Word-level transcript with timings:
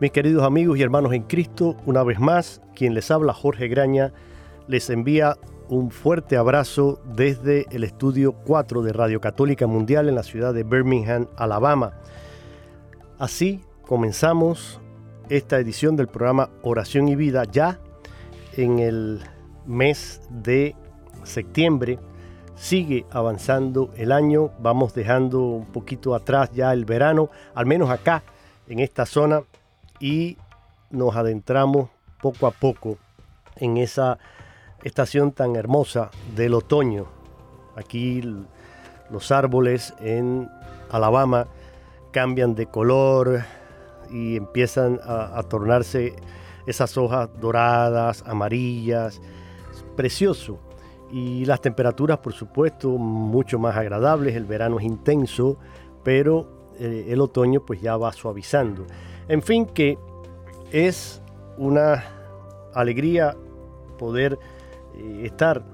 Mis 0.00 0.12
queridos 0.12 0.44
amigos 0.44 0.78
y 0.78 0.82
hermanos 0.82 1.12
en 1.12 1.24
Cristo, 1.24 1.74
una 1.84 2.04
vez 2.04 2.20
más, 2.20 2.62
quien 2.76 2.94
les 2.94 3.10
habla 3.10 3.32
Jorge 3.32 3.66
Graña, 3.66 4.12
les 4.68 4.90
envía 4.90 5.36
un 5.68 5.90
fuerte 5.90 6.36
abrazo 6.36 7.00
desde 7.16 7.66
el 7.72 7.82
estudio 7.82 8.32
4 8.46 8.82
de 8.82 8.92
Radio 8.92 9.20
Católica 9.20 9.66
Mundial 9.66 10.08
en 10.08 10.14
la 10.14 10.22
ciudad 10.22 10.54
de 10.54 10.62
Birmingham, 10.62 11.26
Alabama. 11.36 11.94
Así 13.18 13.64
comenzamos 13.82 14.80
esta 15.30 15.58
edición 15.58 15.96
del 15.96 16.06
programa 16.06 16.50
Oración 16.62 17.08
y 17.08 17.16
Vida 17.16 17.42
ya 17.50 17.80
en 18.56 18.78
el 18.78 19.20
mes 19.66 20.20
de 20.30 20.76
septiembre. 21.24 21.98
Sigue 22.54 23.04
avanzando 23.10 23.90
el 23.96 24.12
año, 24.12 24.52
vamos 24.60 24.94
dejando 24.94 25.40
un 25.40 25.66
poquito 25.66 26.14
atrás 26.14 26.52
ya 26.52 26.72
el 26.72 26.84
verano, 26.84 27.30
al 27.52 27.66
menos 27.66 27.90
acá 27.90 28.22
en 28.68 28.78
esta 28.78 29.04
zona 29.04 29.42
y 30.00 30.36
nos 30.90 31.16
adentramos 31.16 31.90
poco 32.20 32.46
a 32.46 32.50
poco 32.50 32.98
en 33.56 33.76
esa 33.76 34.18
estación 34.82 35.32
tan 35.32 35.56
hermosa 35.56 36.10
del 36.34 36.54
otoño. 36.54 37.06
Aquí 37.76 38.22
los 39.10 39.30
árboles 39.32 39.94
en 40.00 40.48
Alabama 40.90 41.46
cambian 42.12 42.54
de 42.54 42.66
color 42.66 43.42
y 44.10 44.36
empiezan 44.36 45.00
a, 45.02 45.42
tornarse 45.42 46.16
esas 46.66 46.96
hojas 46.96 47.28
doradas, 47.40 48.24
amarillas, 48.26 49.20
precioso. 49.96 50.58
Y 51.10 51.44
las 51.46 51.60
temperaturas, 51.60 52.18
por 52.18 52.34
supuesto, 52.34 52.90
mucho 52.90 53.58
más 53.58 53.76
agradables. 53.76 54.34
El 54.34 54.44
verano 54.44 54.78
es 54.78 54.84
intenso, 54.84 55.58
pero 56.04 56.72
eh, 56.78 57.06
el 57.08 57.20
otoño 57.20 57.64
pues 57.64 57.80
ya 57.80 57.96
va 57.96 58.12
suavizando. 58.12 58.86
En 59.28 59.42
fin, 59.42 59.66
que 59.66 59.98
es 60.72 61.20
una 61.58 62.02
alegría 62.74 63.36
poder 63.98 64.38
eh, 64.96 65.22
estar 65.24 65.64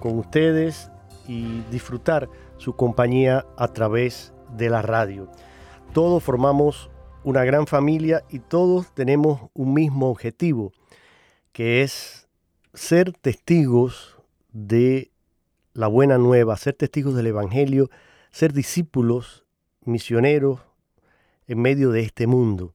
con 0.00 0.18
ustedes 0.18 0.90
y 1.28 1.60
disfrutar 1.70 2.28
su 2.56 2.74
compañía 2.74 3.46
a 3.56 3.68
través 3.68 4.32
de 4.56 4.68
la 4.68 4.82
radio. 4.82 5.28
Todos 5.92 6.24
formamos 6.24 6.90
una 7.22 7.44
gran 7.44 7.68
familia 7.68 8.24
y 8.30 8.40
todos 8.40 8.92
tenemos 8.94 9.42
un 9.54 9.74
mismo 9.74 10.10
objetivo, 10.10 10.72
que 11.52 11.82
es 11.82 12.28
ser 12.74 13.12
testigos 13.12 14.18
de 14.52 15.12
la 15.72 15.86
buena 15.86 16.18
nueva, 16.18 16.56
ser 16.56 16.74
testigos 16.74 17.14
del 17.14 17.28
Evangelio, 17.28 17.90
ser 18.32 18.52
discípulos, 18.52 19.44
misioneros 19.84 20.60
en 21.46 21.62
medio 21.62 21.90
de 21.92 22.00
este 22.00 22.26
mundo. 22.26 22.72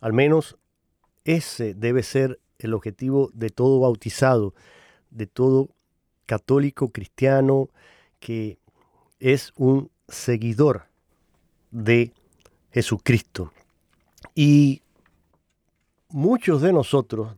Al 0.00 0.12
menos 0.12 0.56
ese 1.24 1.74
debe 1.74 2.02
ser 2.02 2.40
el 2.58 2.74
objetivo 2.74 3.30
de 3.34 3.50
todo 3.50 3.80
bautizado, 3.80 4.54
de 5.10 5.26
todo 5.26 5.70
católico 6.26 6.90
cristiano 6.90 7.68
que 8.18 8.58
es 9.20 9.52
un 9.56 9.90
seguidor 10.08 10.86
de 11.70 12.12
Jesucristo. 12.70 13.52
Y 14.34 14.82
muchos 16.08 16.62
de 16.62 16.72
nosotros 16.72 17.34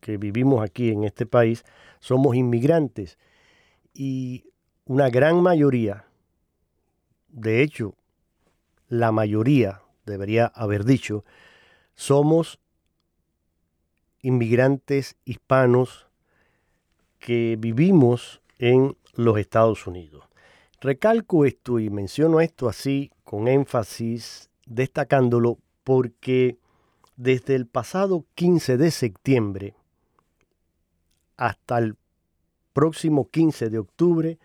que 0.00 0.16
vivimos 0.16 0.62
aquí 0.62 0.90
en 0.90 1.04
este 1.04 1.26
país 1.26 1.64
somos 2.00 2.34
inmigrantes 2.34 3.18
y 3.94 4.44
una 4.84 5.10
gran 5.10 5.40
mayoría, 5.40 6.06
de 7.28 7.62
hecho, 7.62 7.94
la 8.88 9.12
mayoría, 9.12 9.80
debería 10.04 10.46
haber 10.46 10.84
dicho, 10.84 11.24
somos 11.94 12.58
inmigrantes 14.20 15.16
hispanos 15.24 16.06
que 17.18 17.56
vivimos 17.58 18.40
en 18.58 18.96
los 19.14 19.38
Estados 19.38 19.86
Unidos. 19.86 20.24
Recalco 20.80 21.44
esto 21.44 21.78
y 21.78 21.90
menciono 21.90 22.40
esto 22.40 22.68
así 22.68 23.10
con 23.24 23.46
énfasis, 23.46 24.50
destacándolo 24.66 25.58
porque 25.84 26.58
desde 27.16 27.54
el 27.54 27.66
pasado 27.66 28.24
15 28.34 28.76
de 28.76 28.90
septiembre 28.90 29.74
hasta 31.36 31.78
el 31.78 31.96
próximo 32.72 33.28
15 33.28 33.70
de 33.70 33.78
octubre 33.78 34.38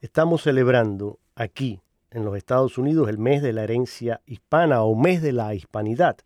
estamos 0.00 0.42
celebrando 0.42 1.18
aquí 1.34 1.80
en 2.10 2.24
los 2.24 2.36
Estados 2.36 2.78
Unidos 2.78 3.08
el 3.08 3.18
mes 3.18 3.42
de 3.42 3.52
la 3.52 3.64
herencia 3.64 4.20
hispana 4.26 4.82
o 4.82 4.94
mes 4.94 5.20
de 5.20 5.32
la 5.32 5.54
hispanidad. 5.54 6.18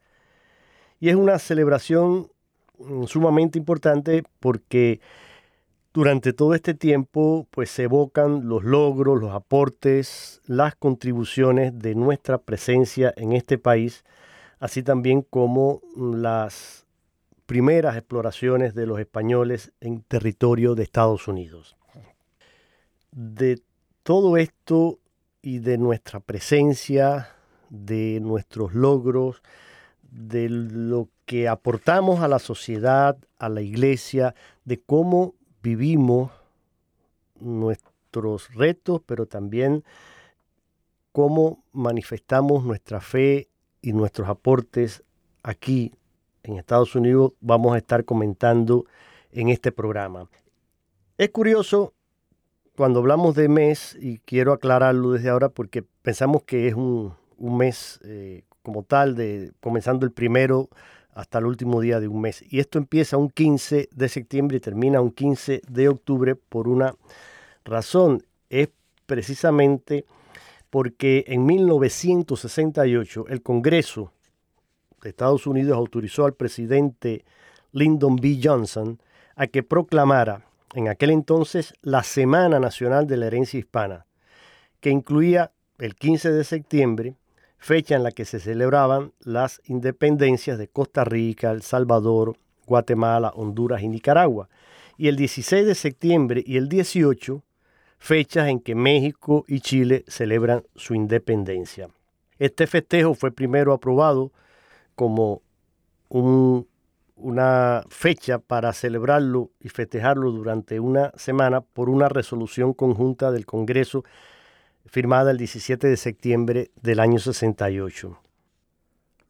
Y 1.00 1.08
es 1.08 1.14
una 1.14 1.38
celebración 1.38 2.30
mm, 2.78 3.04
sumamente 3.04 3.58
importante 3.58 4.24
porque 4.40 5.00
durante 5.94 6.32
todo 6.32 6.54
este 6.54 6.74
tiempo 6.74 7.46
pues 7.50 7.70
se 7.70 7.84
evocan 7.84 8.48
los 8.48 8.64
logros, 8.64 9.20
los 9.20 9.32
aportes, 9.32 10.40
las 10.46 10.74
contribuciones 10.74 11.78
de 11.78 11.94
nuestra 11.94 12.38
presencia 12.38 13.12
en 13.16 13.32
este 13.32 13.58
país, 13.58 14.04
así 14.58 14.82
también 14.82 15.22
como 15.22 15.82
mm, 15.96 16.14
las 16.16 16.86
primeras 17.46 17.96
exploraciones 17.96 18.74
de 18.74 18.86
los 18.86 19.00
españoles 19.00 19.72
en 19.80 20.02
territorio 20.02 20.74
de 20.74 20.82
Estados 20.82 21.28
Unidos. 21.28 21.76
De 23.10 23.62
todo 24.02 24.36
esto 24.36 24.98
y 25.40 25.60
de 25.60 25.78
nuestra 25.78 26.20
presencia, 26.20 27.30
de 27.70 28.20
nuestros 28.20 28.74
logros, 28.74 29.42
de 30.10 30.48
lo 30.48 31.08
que 31.26 31.48
aportamos 31.48 32.20
a 32.20 32.28
la 32.28 32.38
sociedad, 32.38 33.18
a 33.38 33.48
la 33.48 33.60
iglesia, 33.60 34.34
de 34.64 34.80
cómo 34.80 35.34
vivimos 35.62 36.30
nuestros 37.40 38.52
retos, 38.54 39.02
pero 39.04 39.26
también 39.26 39.84
cómo 41.12 41.62
manifestamos 41.72 42.64
nuestra 42.64 43.00
fe 43.00 43.48
y 43.82 43.92
nuestros 43.92 44.28
aportes 44.28 45.04
aquí 45.42 45.92
en 46.42 46.58
Estados 46.58 46.94
Unidos, 46.94 47.32
vamos 47.40 47.74
a 47.74 47.78
estar 47.78 48.04
comentando 48.04 48.86
en 49.32 49.48
este 49.48 49.72
programa. 49.72 50.28
Es 51.18 51.30
curioso 51.30 51.92
cuando 52.76 53.00
hablamos 53.00 53.34
de 53.34 53.48
mes, 53.48 53.96
y 54.00 54.18
quiero 54.18 54.52
aclararlo 54.52 55.12
desde 55.12 55.30
ahora 55.30 55.48
porque 55.48 55.82
pensamos 56.02 56.44
que 56.44 56.68
es 56.68 56.74
un, 56.74 57.12
un 57.36 57.56
mes 57.56 58.00
eh, 58.04 58.44
como 58.68 58.82
tal, 58.82 59.14
de, 59.14 59.52
comenzando 59.60 60.04
el 60.04 60.12
primero 60.12 60.68
hasta 61.14 61.38
el 61.38 61.46
último 61.46 61.80
día 61.80 62.00
de 62.00 62.08
un 62.08 62.20
mes. 62.20 62.44
Y 62.50 62.60
esto 62.60 62.76
empieza 62.76 63.16
un 63.16 63.30
15 63.30 63.88
de 63.90 64.08
septiembre 64.10 64.58
y 64.58 64.60
termina 64.60 65.00
un 65.00 65.10
15 65.10 65.62
de 65.66 65.88
octubre 65.88 66.36
por 66.36 66.68
una 66.68 66.94
razón. 67.64 68.22
Es 68.50 68.68
precisamente 69.06 70.04
porque 70.68 71.24
en 71.28 71.46
1968 71.46 73.24
el 73.30 73.40
Congreso 73.40 74.12
de 75.00 75.08
Estados 75.08 75.46
Unidos 75.46 75.78
autorizó 75.78 76.26
al 76.26 76.34
presidente 76.34 77.24
Lyndon 77.72 78.16
B. 78.16 78.38
Johnson 78.44 79.00
a 79.34 79.46
que 79.46 79.62
proclamara 79.62 80.44
en 80.74 80.88
aquel 80.88 81.08
entonces 81.08 81.72
la 81.80 82.02
Semana 82.02 82.60
Nacional 82.60 83.06
de 83.06 83.16
la 83.16 83.28
Herencia 83.28 83.58
Hispana, 83.58 84.04
que 84.80 84.90
incluía 84.90 85.52
el 85.78 85.94
15 85.94 86.32
de 86.32 86.44
septiembre, 86.44 87.14
fecha 87.58 87.96
en 87.96 88.02
la 88.02 88.12
que 88.12 88.24
se 88.24 88.40
celebraban 88.40 89.12
las 89.20 89.60
independencias 89.66 90.58
de 90.58 90.68
Costa 90.68 91.04
Rica, 91.04 91.50
El 91.50 91.62
Salvador, 91.62 92.36
Guatemala, 92.66 93.32
Honduras 93.34 93.82
y 93.82 93.88
Nicaragua, 93.88 94.48
y 94.96 95.08
el 95.08 95.16
16 95.16 95.66
de 95.66 95.74
septiembre 95.74 96.42
y 96.46 96.56
el 96.56 96.68
18, 96.68 97.42
fechas 97.98 98.48
en 98.48 98.60
que 98.60 98.74
México 98.74 99.44
y 99.48 99.60
Chile 99.60 100.04
celebran 100.06 100.64
su 100.76 100.94
independencia. 100.94 101.88
Este 102.38 102.66
festejo 102.66 103.14
fue 103.14 103.32
primero 103.32 103.72
aprobado 103.72 104.32
como 104.94 105.42
una 106.08 107.84
fecha 107.88 108.38
para 108.38 108.72
celebrarlo 108.72 109.50
y 109.60 109.68
festejarlo 109.68 110.30
durante 110.30 110.78
una 110.80 111.12
semana 111.16 111.60
por 111.60 111.88
una 111.90 112.08
resolución 112.08 112.72
conjunta 112.72 113.32
del 113.32 113.44
Congreso 113.44 114.04
firmada 114.88 115.30
el 115.30 115.38
17 115.38 115.86
de 115.86 115.96
septiembre 115.96 116.70
del 116.82 117.00
año 117.00 117.18
68. 117.18 118.18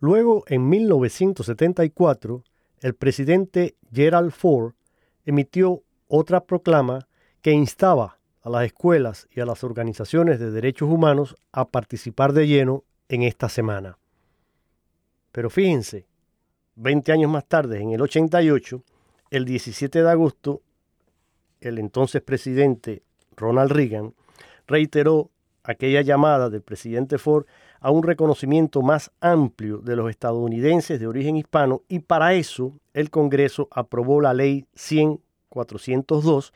Luego, 0.01 0.45
en 0.47 0.69
1974, 0.69 2.45
el 2.81 2.95
presidente 2.95 3.75
Gerald 3.93 4.31
Ford 4.31 4.75
emitió 5.25 5.83
otra 6.07 6.45
proclama 6.45 7.09
que 7.43 7.51
instaba 7.53 8.19
a 8.43 8.51
las 8.51 8.65
escuelas 8.65 9.29
y 9.31 9.41
a 9.41 9.47
las 9.47 9.65
organizaciones 9.65 10.39
de 10.39 10.51
derechos 10.51 10.89
humanos 10.89 11.37
a 11.53 11.69
participar 11.69 12.33
de 12.33 12.47
lleno 12.47 12.85
en 13.09 13.23
esta 13.23 13.49
semana. 13.49 13.99
Pero 15.33 15.51
fíjense, 15.51 16.07
20 16.77 17.13
años 17.13 17.31
más 17.31 17.45
tarde, 17.47 17.81
en 17.81 17.91
el 17.91 18.01
88, 18.01 18.83
el 19.31 19.45
17 19.45 20.03
de 20.03 20.11
agosto, 20.11 20.63
el 21.61 21.79
entonces 21.79 22.23
presidente 22.23 23.03
Ronald 23.37 23.73
Reagan 23.73 24.15
reiteró 24.67 25.31
aquella 25.69 26.01
llamada 26.01 26.49
del 26.49 26.63
presidente 26.63 27.19
Ford 27.19 27.45
a 27.81 27.91
un 27.91 28.03
reconocimiento 28.03 28.81
más 28.81 29.11
amplio 29.21 29.79
de 29.79 29.97
los 29.97 30.09
estadounidenses 30.09 30.99
de 30.99 31.07
origen 31.07 31.37
hispano 31.37 31.83
y 31.89 31.99
para 31.99 32.33
eso 32.33 32.73
el 32.95 33.11
Congreso 33.11 33.69
aprobó 33.71 34.23
la 34.23 34.33
ley 34.33 34.65
100-402 34.77 36.53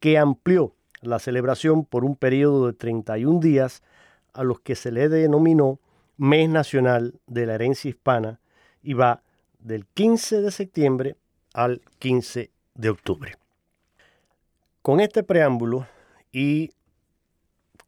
que 0.00 0.18
amplió 0.18 0.74
la 1.02 1.20
celebración 1.20 1.84
por 1.84 2.04
un 2.04 2.16
periodo 2.16 2.66
de 2.66 2.72
31 2.72 3.38
días 3.38 3.84
a 4.32 4.42
los 4.42 4.58
que 4.58 4.74
se 4.74 4.90
le 4.90 5.08
denominó 5.08 5.78
Mes 6.16 6.48
Nacional 6.48 7.14
de 7.28 7.46
la 7.46 7.54
Herencia 7.54 7.88
Hispana 7.88 8.40
y 8.82 8.94
va 8.94 9.22
del 9.60 9.86
15 9.86 10.42
de 10.42 10.50
septiembre 10.50 11.16
al 11.54 11.80
15 12.00 12.50
de 12.74 12.90
octubre. 12.90 13.36
Con 14.82 14.98
este 14.98 15.22
preámbulo 15.22 15.86
y 16.32 16.72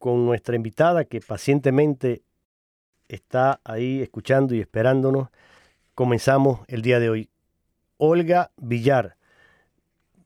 con 0.01 0.25
nuestra 0.25 0.55
invitada 0.55 1.05
que 1.05 1.21
pacientemente 1.21 2.23
está 3.07 3.61
ahí 3.63 4.01
escuchando 4.01 4.55
y 4.55 4.59
esperándonos, 4.59 5.29
comenzamos 5.93 6.61
el 6.67 6.81
día 6.81 6.99
de 6.99 7.11
hoy. 7.11 7.29
Olga 7.97 8.49
Villar, 8.57 9.15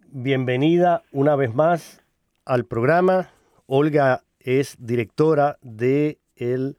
bienvenida 0.07 1.03
una 1.11 1.35
vez 1.35 1.53
más 1.53 2.01
al 2.45 2.63
programa. 2.63 3.31
Olga 3.65 4.23
es 4.39 4.77
directora 4.79 5.57
de 5.61 6.19
el 6.37 6.77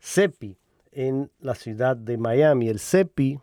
CEPI 0.00 0.58
en 0.90 1.30
la 1.38 1.54
ciudad 1.54 1.96
de 1.96 2.18
Miami. 2.18 2.68
El 2.68 2.80
CEPI 2.80 3.38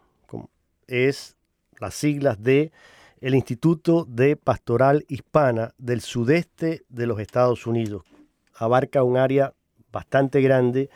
es 0.87 1.37
las 1.79 1.93
siglas 1.93 2.43
de 2.43 2.73
el 3.21 3.33
Instituto 3.33 4.03
de 4.09 4.35
Pastoral 4.35 5.05
Hispana 5.07 5.73
del 5.77 6.01
sudeste 6.01 6.83
de 6.89 7.07
los 7.07 7.21
Estados 7.21 7.65
Unidos, 7.65 8.03
abarca 8.59 9.03
un 9.03 9.17
área 9.17 9.53
bastante 9.91 10.41
grande 10.41 10.89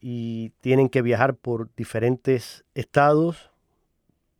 y 0.00 0.50
tienen 0.60 0.88
que 0.88 1.02
viajar 1.02 1.36
por 1.36 1.74
diferentes 1.76 2.64
estados. 2.74 3.50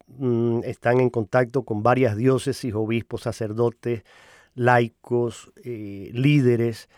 Mm, 0.09 0.61
están 0.65 1.01
en 1.01 1.11
contacto 1.11 1.63
con 1.63 1.83
varias 1.83 2.17
diócesis, 2.17 2.75
obispos, 2.75 3.23
sacerdotes, 3.23 4.03
laicos, 4.55 5.53
eh, 5.65 6.11
líderes 6.13 6.89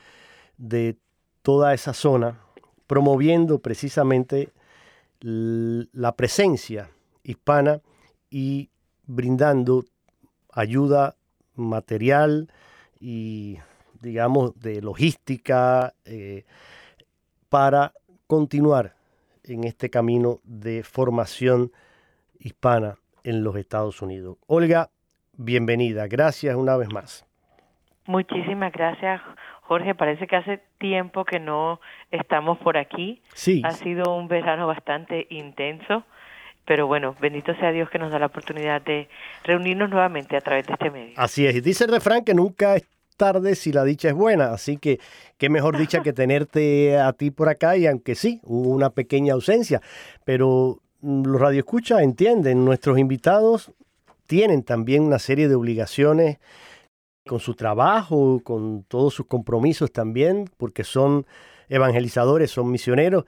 de 0.56 0.96
toda 1.42 1.74
esa 1.74 1.92
zona, 1.92 2.40
promoviendo 2.86 3.60
precisamente 3.60 4.50
la 5.20 6.14
presencia 6.14 6.90
hispana 7.24 7.80
y 8.30 8.70
brindando 9.06 9.84
ayuda 10.52 11.16
material 11.56 12.52
y 13.00 13.58
digamos, 14.00 14.58
de 14.60 14.80
logística 14.82 15.94
eh, 16.04 16.44
para 17.48 17.92
continuar 18.26 18.94
en 19.44 19.64
este 19.64 19.90
camino 19.90 20.40
de 20.44 20.82
formación 20.82 21.72
hispana 22.38 22.96
en 23.24 23.42
los 23.42 23.56
Estados 23.56 24.00
Unidos. 24.02 24.36
Olga, 24.46 24.90
bienvenida. 25.36 26.06
Gracias 26.06 26.54
una 26.54 26.76
vez 26.76 26.92
más. 26.92 27.24
Muchísimas 28.06 28.72
gracias, 28.72 29.20
Jorge. 29.62 29.94
Parece 29.94 30.26
que 30.26 30.36
hace 30.36 30.62
tiempo 30.78 31.24
que 31.24 31.40
no 31.40 31.80
estamos 32.10 32.58
por 32.58 32.78
aquí. 32.78 33.20
Sí. 33.34 33.62
Ha 33.64 33.72
sido 33.72 34.14
un 34.14 34.28
verano 34.28 34.66
bastante 34.66 35.26
intenso, 35.30 36.04
pero 36.64 36.86
bueno, 36.86 37.14
bendito 37.20 37.54
sea 37.56 37.70
Dios 37.70 37.90
que 37.90 37.98
nos 37.98 38.10
da 38.10 38.18
la 38.18 38.26
oportunidad 38.26 38.80
de 38.82 39.08
reunirnos 39.44 39.90
nuevamente 39.90 40.36
a 40.36 40.40
través 40.40 40.66
de 40.66 40.72
este 40.72 40.90
medio. 40.90 41.14
Así 41.16 41.46
es. 41.46 41.54
Y 41.54 41.60
dice 41.60 41.84
el 41.84 41.90
refrán 41.90 42.24
que 42.24 42.34
nunca 42.34 42.76
tarde 43.18 43.54
si 43.54 43.72
la 43.72 43.84
dicha 43.84 44.08
es 44.08 44.14
buena. 44.14 44.52
Así 44.52 44.78
que 44.78 44.98
qué 45.36 45.50
mejor 45.50 45.76
dicha 45.76 46.02
que 46.02 46.12
tenerte 46.14 46.98
a 46.98 47.12
ti 47.12 47.30
por 47.30 47.50
acá 47.50 47.76
y 47.76 47.86
aunque 47.86 48.14
sí, 48.14 48.40
hubo 48.44 48.70
una 48.70 48.88
pequeña 48.88 49.34
ausencia, 49.34 49.82
pero 50.24 50.80
mm, 51.02 51.24
los 51.26 51.38
radioescuchas 51.38 52.00
entienden, 52.00 52.64
nuestros 52.64 52.98
invitados 52.98 53.72
tienen 54.26 54.62
también 54.62 55.02
una 55.02 55.18
serie 55.18 55.48
de 55.48 55.54
obligaciones 55.54 56.38
con 57.26 57.40
su 57.40 57.54
trabajo, 57.54 58.40
con 58.42 58.84
todos 58.84 59.14
sus 59.14 59.26
compromisos 59.26 59.92
también, 59.92 60.48
porque 60.56 60.84
son 60.84 61.26
evangelizadores, 61.68 62.50
son 62.50 62.70
misioneros, 62.70 63.24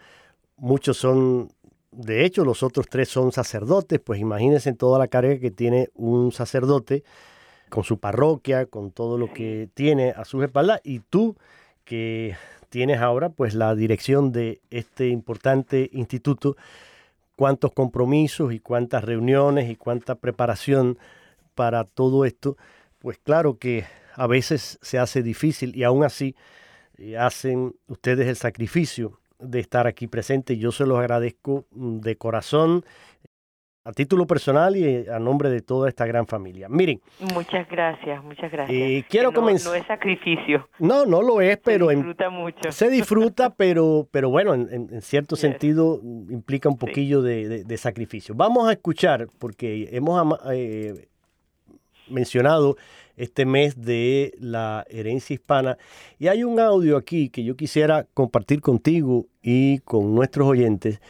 muchos 0.56 0.96
son, 0.96 1.52
de 1.90 2.24
hecho, 2.24 2.44
los 2.44 2.62
otros 2.62 2.86
tres 2.88 3.08
son 3.08 3.32
sacerdotes, 3.32 4.00
pues 4.00 4.20
imagínense 4.20 4.72
toda 4.72 4.98
la 4.98 5.08
carga 5.08 5.38
que 5.38 5.50
tiene 5.50 5.88
un 5.94 6.32
sacerdote 6.32 7.04
con 7.70 7.84
su 7.84 7.98
parroquia, 7.98 8.66
con 8.66 8.90
todo 8.90 9.16
lo 9.16 9.32
que 9.32 9.68
tiene 9.72 10.10
a 10.10 10.26
sus 10.26 10.44
espaldas, 10.44 10.80
y 10.84 11.00
tú 11.00 11.36
que 11.84 12.36
tienes 12.68 13.00
ahora 13.00 13.30
pues 13.30 13.54
la 13.54 13.74
dirección 13.74 14.32
de 14.32 14.60
este 14.70 15.08
importante 15.08 15.88
instituto, 15.92 16.56
cuántos 17.36 17.72
compromisos 17.72 18.52
y 18.52 18.60
cuántas 18.60 19.04
reuniones 19.04 19.70
y 19.70 19.76
cuánta 19.76 20.14
preparación 20.14 20.98
para 21.54 21.84
todo 21.84 22.24
esto, 22.24 22.56
pues 22.98 23.18
claro 23.18 23.58
que 23.58 23.84
a 24.14 24.26
veces 24.26 24.78
se 24.82 24.98
hace 24.98 25.22
difícil 25.22 25.74
y 25.74 25.84
aún 25.84 26.04
así 26.04 26.36
eh, 26.98 27.16
hacen 27.16 27.74
ustedes 27.86 28.28
el 28.28 28.36
sacrificio 28.36 29.18
de 29.38 29.60
estar 29.60 29.86
aquí 29.86 30.06
presente. 30.06 30.58
Yo 30.58 30.70
se 30.72 30.86
los 30.86 30.98
agradezco 30.98 31.64
mm, 31.70 32.00
de 32.00 32.16
corazón 32.16 32.84
a 33.90 33.92
título 33.92 34.26
personal 34.26 34.76
y 34.76 35.08
a 35.08 35.18
nombre 35.18 35.50
de 35.50 35.60
toda 35.60 35.88
esta 35.88 36.06
gran 36.06 36.26
familia. 36.26 36.68
Miren. 36.68 37.00
Muchas 37.34 37.68
gracias, 37.68 38.22
muchas 38.24 38.50
gracias. 38.50 38.76
Eh, 38.76 39.04
quiero 39.08 39.32
comenzar. 39.32 39.72
No 39.72 39.74
es 39.76 39.86
sacrificio. 39.86 40.68
No, 40.78 41.04
no 41.04 41.22
lo 41.22 41.40
es, 41.40 41.58
pero. 41.58 41.88
Se 41.88 41.96
disfruta 41.96 42.30
mucho. 42.30 42.72
Se 42.72 42.88
disfruta, 42.88 43.50
pero, 43.56 44.08
pero 44.10 44.30
bueno, 44.30 44.54
en, 44.54 45.02
cierto 45.02 45.36
sentido 45.36 46.00
implica 46.02 46.68
un 46.68 46.78
poquillo 46.78 47.22
de, 47.22 47.76
sacrificio. 47.76 48.34
Vamos 48.34 48.68
a 48.68 48.72
escuchar, 48.72 49.26
porque 49.38 49.88
hemos 49.92 50.38
eh, 50.52 51.08
mencionado 52.08 52.76
este 53.16 53.44
mes 53.44 53.80
de 53.80 54.32
la 54.38 54.84
herencia 54.88 55.34
hispana 55.34 55.78
y 56.18 56.28
hay 56.28 56.44
un 56.44 56.58
audio 56.58 56.96
aquí 56.96 57.28
que 57.28 57.44
yo 57.44 57.56
quisiera 57.56 58.06
compartir 58.14 58.60
contigo 58.60 59.26
y 59.42 59.78
con 59.80 60.14
nuestros 60.14 60.48
oyentes 60.48 61.00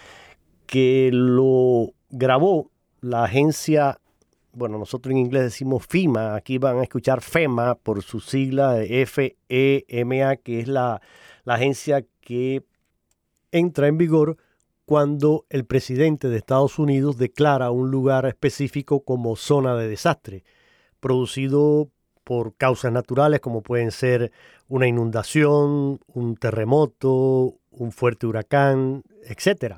que 0.66 1.10
lo 1.12 1.92
grabó 2.10 2.70
la 3.00 3.24
agencia, 3.24 3.98
bueno, 4.52 4.78
nosotros 4.78 5.12
en 5.12 5.18
inglés 5.18 5.44
decimos 5.44 5.86
FIMA, 5.86 6.34
aquí 6.34 6.58
van 6.58 6.78
a 6.78 6.82
escuchar 6.82 7.22
FEMA 7.22 7.76
por 7.76 8.02
su 8.02 8.20
sigla 8.20 8.82
F-E-M-A, 8.82 10.36
que 10.36 10.60
es 10.60 10.68
la, 10.68 11.00
la 11.44 11.54
agencia 11.54 12.04
que 12.20 12.64
entra 13.52 13.88
en 13.88 13.98
vigor 13.98 14.36
cuando 14.84 15.46
el 15.50 15.64
presidente 15.64 16.28
de 16.28 16.36
Estados 16.36 16.78
Unidos 16.78 17.16
declara 17.16 17.70
un 17.70 17.90
lugar 17.90 18.26
específico 18.26 19.04
como 19.04 19.36
zona 19.36 19.76
de 19.76 19.88
desastre, 19.88 20.42
producido 20.98 21.90
por 22.24 22.56
causas 22.56 22.92
naturales 22.92 23.40
como 23.40 23.62
pueden 23.62 23.92
ser 23.92 24.32
una 24.68 24.86
inundación, 24.86 26.00
un 26.06 26.36
terremoto, 26.36 27.54
un 27.70 27.92
fuerte 27.92 28.26
huracán, 28.26 29.02
etc. 29.24 29.76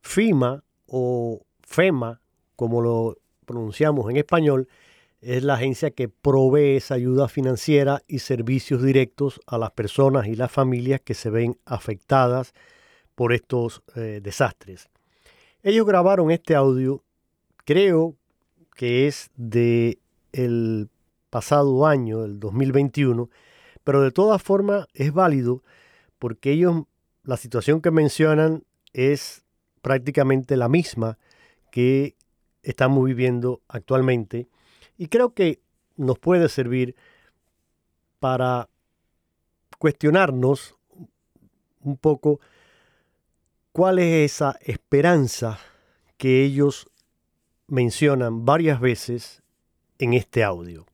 FIMA 0.00 0.62
o 0.86 1.40
FEMA, 1.72 2.20
como 2.56 2.80
lo 2.80 3.16
pronunciamos 3.44 4.10
en 4.10 4.18
español, 4.18 4.68
es 5.20 5.42
la 5.42 5.54
agencia 5.54 5.90
que 5.90 6.08
provee 6.08 6.76
esa 6.76 6.94
ayuda 6.94 7.28
financiera 7.28 8.02
y 8.08 8.18
servicios 8.18 8.82
directos 8.82 9.40
a 9.46 9.56
las 9.56 9.70
personas 9.70 10.26
y 10.26 10.34
las 10.34 10.50
familias 10.50 11.00
que 11.00 11.14
se 11.14 11.30
ven 11.30 11.56
afectadas 11.64 12.54
por 13.14 13.32
estos 13.32 13.82
eh, 13.94 14.20
desastres. 14.22 14.88
Ellos 15.62 15.86
grabaron 15.86 16.30
este 16.30 16.56
audio, 16.56 17.04
creo 17.64 18.16
que 18.74 19.06
es 19.06 19.30
de 19.36 19.98
el 20.32 20.88
pasado 21.30 21.86
año, 21.86 22.24
el 22.24 22.40
2021, 22.40 23.30
pero 23.84 24.02
de 24.02 24.10
todas 24.10 24.42
formas 24.42 24.86
es 24.92 25.12
válido 25.12 25.62
porque 26.18 26.52
ellos, 26.52 26.84
la 27.22 27.36
situación 27.36 27.80
que 27.80 27.90
mencionan 27.90 28.64
es 28.92 29.44
prácticamente 29.82 30.56
la 30.56 30.68
misma 30.68 31.18
que 31.72 32.16
estamos 32.62 33.04
viviendo 33.04 33.62
actualmente 33.66 34.46
y 34.96 35.08
creo 35.08 35.34
que 35.34 35.60
nos 35.96 36.18
puede 36.18 36.48
servir 36.48 36.94
para 38.20 38.68
cuestionarnos 39.78 40.76
un 41.80 41.96
poco 41.96 42.38
cuál 43.72 43.98
es 43.98 44.32
esa 44.32 44.56
esperanza 44.60 45.58
que 46.18 46.44
ellos 46.44 46.88
mencionan 47.66 48.44
varias 48.44 48.78
veces 48.78 49.42
en 49.98 50.12
este 50.12 50.44
audio. 50.44 50.86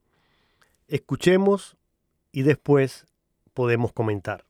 Escuchemos 0.86 1.76
y 2.30 2.42
después 2.42 3.04
podemos 3.52 3.92
comentar. 3.92 4.47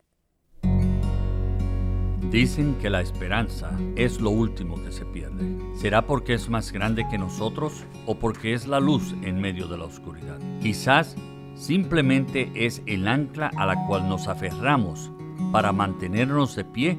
Dicen 2.30 2.74
que 2.74 2.90
la 2.90 3.00
esperanza 3.00 3.70
es 3.96 4.20
lo 4.20 4.28
último 4.28 4.82
que 4.82 4.92
se 4.92 5.06
pierde. 5.06 5.58
¿Será 5.74 6.06
porque 6.06 6.34
es 6.34 6.50
más 6.50 6.72
grande 6.72 7.06
que 7.10 7.16
nosotros 7.16 7.84
o 8.04 8.18
porque 8.18 8.52
es 8.52 8.66
la 8.66 8.80
luz 8.80 9.14
en 9.22 9.40
medio 9.40 9.66
de 9.66 9.78
la 9.78 9.84
oscuridad? 9.86 10.38
Quizás 10.60 11.16
simplemente 11.54 12.52
es 12.54 12.82
el 12.84 13.08
ancla 13.08 13.50
a 13.56 13.64
la 13.64 13.86
cual 13.86 14.10
nos 14.10 14.28
aferramos 14.28 15.10
para 15.52 15.72
mantenernos 15.72 16.54
de 16.54 16.66
pie 16.66 16.98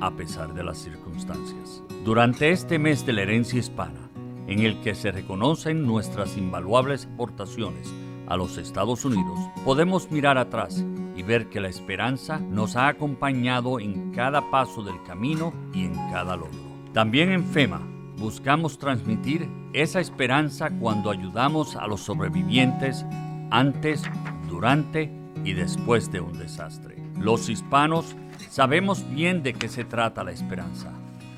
a 0.00 0.12
pesar 0.12 0.54
de 0.54 0.64
las 0.64 0.78
circunstancias. 0.78 1.82
Durante 2.02 2.50
este 2.50 2.78
mes 2.78 3.04
de 3.04 3.12
la 3.12 3.22
herencia 3.22 3.58
hispana, 3.58 4.08
en 4.46 4.60
el 4.60 4.80
que 4.80 4.94
se 4.94 5.12
reconocen 5.12 5.86
nuestras 5.86 6.38
invaluables 6.38 7.06
aportaciones 7.12 7.92
a 8.30 8.36
los 8.38 8.56
Estados 8.56 9.04
Unidos, 9.04 9.38
podemos 9.62 10.10
mirar 10.10 10.38
atrás 10.38 10.82
y 11.14 11.22
ver 11.22 11.50
que 11.50 11.60
la 11.60 11.68
esperanza 11.68 12.38
nos 12.38 12.76
ha 12.76 12.88
acompañado 12.88 13.78
en 13.78 14.12
cada 14.12 14.50
paso 14.50 14.82
del 14.82 15.02
camino 15.02 15.52
y 15.74 15.84
en 15.84 15.94
cada 16.10 16.36
logro. 16.36 16.58
También 16.94 17.30
en 17.32 17.44
FEMA 17.44 17.82
buscamos 18.16 18.78
transmitir 18.78 19.46
esa 19.74 20.00
esperanza 20.00 20.70
cuando 20.70 21.10
ayudamos 21.10 21.76
a 21.76 21.86
los 21.86 22.00
sobrevivientes 22.00 23.04
antes, 23.50 24.02
durante 24.48 25.12
y 25.44 25.52
después 25.52 26.10
de 26.10 26.20
un 26.22 26.38
desastre. 26.38 26.96
Los 27.18 27.50
hispanos 27.50 28.16
Sabemos 28.48 29.04
bien 29.10 29.42
de 29.42 29.52
qué 29.52 29.68
se 29.68 29.84
trata 29.84 30.24
la 30.24 30.32
esperanza. 30.32 30.90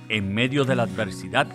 En 0.08 0.32
medio 0.32 0.64
de 0.64 0.76
la 0.76 0.84
adversidad, 0.84 1.46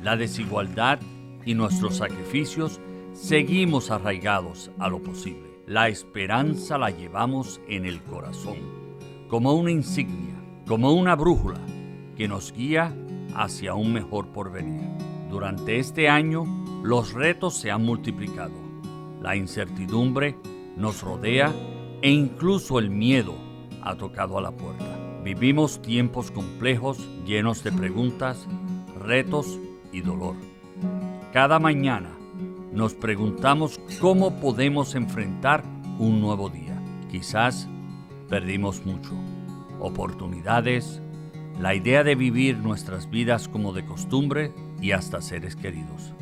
la 0.00 0.16
desigualdad 0.16 0.98
y 1.44 1.54
nuestros 1.54 1.96
sacrificios, 1.96 2.80
seguimos 3.14 3.90
arraigados 3.90 4.70
a 4.78 4.88
lo 4.88 5.02
posible. 5.02 5.60
La 5.66 5.88
esperanza 5.88 6.76
la 6.76 6.90
llevamos 6.90 7.60
en 7.68 7.86
el 7.86 8.02
corazón, 8.02 8.56
como 9.28 9.54
una 9.54 9.70
insignia, 9.70 10.34
como 10.66 10.92
una 10.92 11.14
brújula 11.14 11.60
que 12.16 12.28
nos 12.28 12.52
guía 12.52 12.94
hacia 13.34 13.74
un 13.74 13.92
mejor 13.92 14.28
porvenir. 14.28 14.82
Durante 15.30 15.78
este 15.78 16.08
año, 16.08 16.44
los 16.82 17.14
retos 17.14 17.56
se 17.56 17.70
han 17.70 17.82
multiplicado. 17.82 18.52
La 19.22 19.36
incertidumbre 19.36 20.36
nos 20.76 21.00
rodea 21.00 21.52
e 22.02 22.10
incluso 22.10 22.78
el 22.78 22.90
miedo 22.90 23.34
ha 23.82 23.96
tocado 23.96 24.38
a 24.38 24.42
la 24.42 24.50
puerta. 24.50 24.84
Vivimos 25.24 25.80
tiempos 25.80 26.30
complejos 26.30 26.98
llenos 27.24 27.64
de 27.64 27.72
preguntas, 27.72 28.46
retos 29.00 29.58
y 29.92 30.02
dolor. 30.02 30.34
Cada 31.32 31.58
mañana 31.58 32.10
nos 32.74 32.92
preguntamos 32.92 33.80
cómo 34.00 34.40
podemos 34.40 34.96
enfrentar 34.96 35.62
un 36.00 36.20
nuevo 36.20 36.50
día. 36.50 36.76
Quizás 37.08 37.68
perdimos 38.28 38.84
mucho. 38.84 39.14
Oportunidades, 39.78 41.00
la 41.60 41.76
idea 41.76 42.02
de 42.02 42.16
vivir 42.16 42.58
nuestras 42.58 43.08
vidas 43.08 43.46
como 43.48 43.72
de 43.72 43.84
costumbre 43.84 44.52
y 44.80 44.90
hasta 44.90 45.22
seres 45.22 45.54
queridos. 45.54 46.12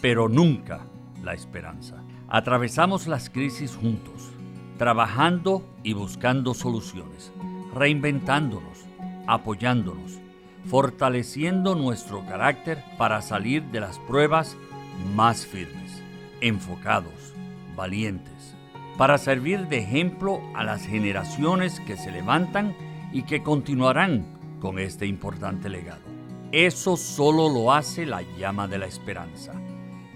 Pero 0.00 0.30
nunca 0.30 0.86
la 1.22 1.34
esperanza. 1.34 2.02
Atravesamos 2.28 3.06
las 3.06 3.28
crisis 3.28 3.76
juntos 3.76 4.30
trabajando 4.78 5.62
y 5.82 5.92
buscando 5.92 6.54
soluciones, 6.54 7.32
reinventándonos, 7.74 8.86
apoyándonos, 9.26 10.18
fortaleciendo 10.66 11.74
nuestro 11.74 12.24
carácter 12.26 12.82
para 12.98 13.22
salir 13.22 13.62
de 13.64 13.80
las 13.80 13.98
pruebas 14.00 14.56
más 15.14 15.46
firmes, 15.46 16.02
enfocados, 16.40 17.34
valientes, 17.76 18.54
para 18.96 19.18
servir 19.18 19.66
de 19.68 19.78
ejemplo 19.78 20.40
a 20.54 20.64
las 20.64 20.86
generaciones 20.86 21.80
que 21.80 21.96
se 21.96 22.12
levantan 22.12 22.74
y 23.12 23.22
que 23.22 23.42
continuarán 23.42 24.26
con 24.60 24.78
este 24.78 25.06
importante 25.06 25.68
legado. 25.68 26.02
Eso 26.52 26.96
solo 26.96 27.48
lo 27.48 27.72
hace 27.72 28.06
la 28.06 28.22
llama 28.38 28.68
de 28.68 28.78
la 28.78 28.86
esperanza, 28.86 29.52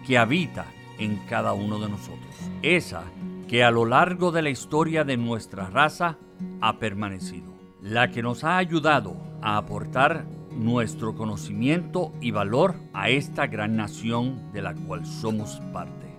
que 0.07 0.19
habita 0.19 0.67
en 0.99 1.17
cada 1.29 1.53
uno 1.53 1.79
de 1.79 1.89
nosotros. 1.89 2.35
Esa 2.63 3.03
que 3.49 3.65
a 3.65 3.71
lo 3.71 3.85
largo 3.87 4.31
de 4.31 4.43
la 4.43 4.51
historia 4.51 5.05
de 5.05 5.17
nuestra 5.17 5.69
raza 5.71 6.19
ha 6.61 6.79
permanecido, 6.79 7.53
la 7.81 8.11
que 8.11 8.23
nos 8.23 8.45
ha 8.45 8.59
ayudado 8.59 9.17
a 9.41 9.57
aportar 9.57 10.27
nuestro 10.59 11.15
conocimiento 11.15 12.13
y 12.21 12.31
valor 12.31 12.77
a 12.93 13.09
esta 13.09 13.47
gran 13.47 13.77
nación 13.77 14.53
de 14.53 14.63
la 14.63 14.75
cual 14.75 15.07
somos 15.07 15.61
parte, 15.73 16.15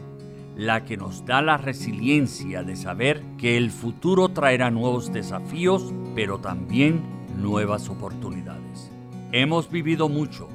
la 0.55 0.85
que 0.85 0.97
nos 0.97 1.25
da 1.25 1.41
la 1.41 1.57
resiliencia 1.57 2.63
de 2.63 2.75
saber 2.75 3.23
que 3.37 3.57
el 3.57 3.69
futuro 3.69 4.29
traerá 4.29 4.71
nuevos 4.71 5.13
desafíos, 5.13 5.93
pero 6.15 6.39
también 6.39 7.01
nuevas 7.37 7.89
oportunidades. 7.89 8.91
Hemos 9.31 9.69
vivido 9.69 10.09
mucho 10.09 10.47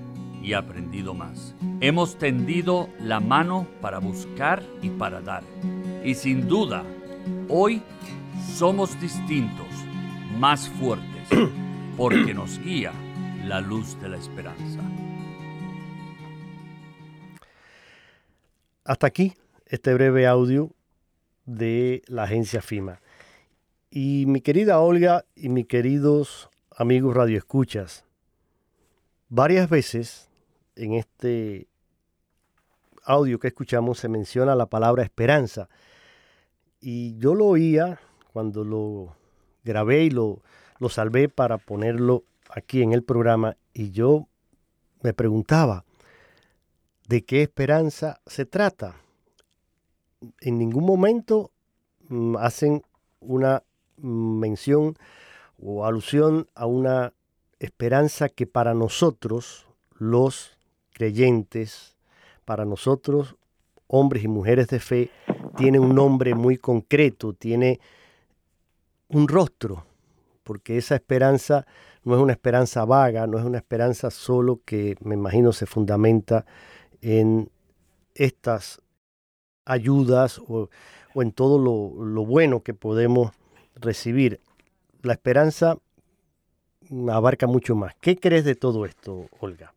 y 0.42 0.54
aprendido 0.54 1.14
más. 1.14 1.54
Hemos 1.80 2.18
tendido 2.18 2.88
la 3.00 3.20
mano 3.20 3.66
para 3.80 3.98
buscar 3.98 4.62
y 4.82 4.90
para 4.90 5.20
dar 5.20 5.44
y 6.04 6.14
sin 6.14 6.46
duda, 6.46 6.84
hoy 7.48 7.80
somos 8.54 9.00
distintos, 9.00 9.66
más 10.38 10.68
fuertes, 10.68 11.28
porque 11.96 12.34
nos 12.34 12.58
guía 12.58 12.92
la 13.46 13.60
luz 13.60 14.00
de 14.00 14.08
la 14.08 14.16
esperanza. 14.16 14.80
Hasta 18.84 19.06
aquí 19.06 19.34
este 19.66 19.92
breve 19.92 20.26
audio 20.26 20.70
de 21.44 22.02
la 22.06 22.22
agencia 22.22 22.62
FIMA. 22.62 23.00
Y 23.90 24.24
mi 24.26 24.40
querida 24.40 24.80
Olga 24.80 25.26
y 25.36 25.50
mis 25.50 25.66
queridos 25.66 26.48
amigos 26.74 27.14
radioescuchas, 27.14 28.04
varias 29.28 29.68
veces 29.68 30.30
en 30.74 30.94
este 30.94 31.68
audio 33.04 33.38
que 33.38 33.48
escuchamos 33.48 33.98
se 33.98 34.08
menciona 34.08 34.54
la 34.54 34.66
palabra 34.66 35.02
esperanza. 35.02 35.68
Y 36.80 37.16
yo 37.18 37.34
lo 37.34 37.46
oía 37.46 38.00
cuando 38.32 38.64
lo 38.64 39.16
grabé 39.64 40.04
y 40.04 40.10
lo, 40.10 40.40
lo 40.78 40.88
salvé 40.88 41.28
para 41.28 41.58
ponerlo 41.58 42.24
aquí 42.54 42.82
en 42.82 42.92
el 42.92 43.02
programa 43.02 43.56
y 43.72 43.90
yo 43.90 44.28
me 45.02 45.12
preguntaba, 45.12 45.84
¿de 47.08 47.24
qué 47.24 47.42
esperanza 47.42 48.20
se 48.26 48.46
trata? 48.46 48.94
En 50.40 50.58
ningún 50.58 50.84
momento 50.84 51.50
mm, 52.08 52.36
hacen 52.36 52.82
una 53.18 53.64
mención 53.96 54.96
o 55.60 55.84
alusión 55.84 56.46
a 56.54 56.66
una 56.66 57.12
esperanza 57.58 58.28
que 58.28 58.46
para 58.46 58.72
nosotros, 58.72 59.66
los 59.98 60.56
creyentes, 60.92 61.96
para 62.44 62.64
nosotros, 62.64 63.36
hombres 63.88 64.22
y 64.22 64.28
mujeres 64.28 64.68
de 64.68 64.78
fe, 64.78 65.10
tiene 65.56 65.80
un 65.80 65.94
nombre 65.94 66.34
muy 66.34 66.56
concreto, 66.56 67.32
tiene 67.32 67.80
un 69.08 69.26
rostro, 69.26 69.84
porque 70.44 70.76
esa 70.78 70.94
esperanza 70.94 71.66
no 72.04 72.14
es 72.14 72.20
una 72.20 72.32
esperanza 72.32 72.84
vaga, 72.84 73.26
no 73.26 73.38
es 73.38 73.44
una 73.44 73.58
esperanza 73.58 74.10
solo 74.10 74.60
que 74.64 74.96
me 75.02 75.14
imagino 75.14 75.52
se 75.52 75.66
fundamenta 75.66 76.44
en 77.00 77.50
estas 78.14 78.82
ayudas 79.64 80.40
o, 80.46 80.68
en 81.14 81.32
todo 81.32 81.58
lo, 81.58 82.04
lo 82.04 82.24
bueno 82.24 82.62
que 82.62 82.74
podemos 82.74 83.32
recibir. 83.76 84.40
La 85.02 85.12
esperanza 85.14 85.78
abarca 87.10 87.46
mucho 87.46 87.74
más. 87.74 87.94
¿Qué 88.00 88.16
crees 88.16 88.44
de 88.44 88.54
todo 88.54 88.84
esto, 88.84 89.26
Olga? 89.40 89.72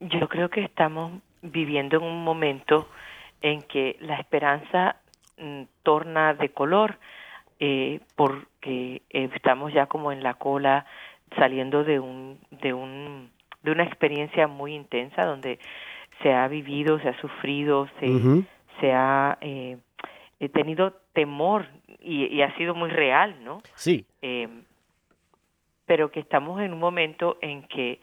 Yo 0.00 0.28
creo 0.28 0.50
que 0.50 0.62
estamos 0.62 1.20
viviendo 1.42 1.96
en 1.96 2.02
un 2.02 2.24
momento 2.24 2.88
en 3.40 3.62
que 3.62 3.96
la 4.00 4.16
esperanza 4.16 4.96
mm, 5.38 5.62
torna 5.82 6.34
de 6.34 6.50
color 6.50 6.98
eh, 7.58 8.00
porque 8.14 9.02
estamos 9.08 9.72
ya 9.72 9.86
como 9.86 10.12
en 10.12 10.22
la 10.22 10.34
cola 10.34 10.84
saliendo 11.36 11.84
de 11.84 12.00
un 12.00 12.38
de 12.50 12.72
un 12.72 13.30
de 13.62 13.72
una 13.72 13.84
experiencia 13.84 14.46
muy 14.46 14.74
intensa 14.74 15.24
donde 15.24 15.58
se 16.22 16.32
ha 16.32 16.46
vivido 16.48 16.98
se 17.00 17.08
ha 17.08 17.20
sufrido 17.20 17.88
se 18.00 18.44
se 18.80 18.92
ha 18.92 19.38
eh, 19.40 19.78
tenido 20.52 20.92
temor 21.12 21.66
y, 22.00 22.40
ha 22.42 22.54
sido 22.56 22.74
muy 22.74 22.90
real 22.90 23.36
no 23.42 23.62
sí. 23.74 24.06
Eh, 24.22 24.48
pero 25.86 26.10
que 26.10 26.20
estamos 26.20 26.60
en 26.60 26.72
un 26.72 26.80
momento 26.80 27.38
en 27.40 27.62
que 27.62 28.00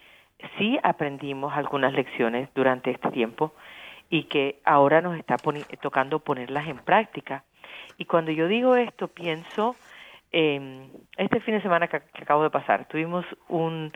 sí 0.58 0.80
aprendimos 0.84 1.54
algunas 1.54 1.94
lecciones 1.94 2.50
durante 2.56 2.92
este 2.92 3.12
tiempo 3.12 3.54
y 4.10 4.24
que 4.24 4.60
ahora 4.64 5.02
nos 5.02 5.18
está 5.18 5.38
tocando 5.82 6.20
ponerlas 6.20 6.68
en 6.68 6.78
práctica. 6.78 7.44
Y 7.98 8.06
cuando 8.06 8.32
yo 8.32 8.48
digo 8.48 8.76
esto, 8.76 9.08
pienso, 9.08 9.76
eh, 10.34 10.90
este 11.18 11.40
fin 11.42 11.54
de 11.54 11.62
semana 11.62 11.88
que, 11.88 11.98
acabo 11.98 12.44
de 12.44 12.50
pasar, 12.50 12.88
tuvimos 12.88 13.26
un 13.48 13.94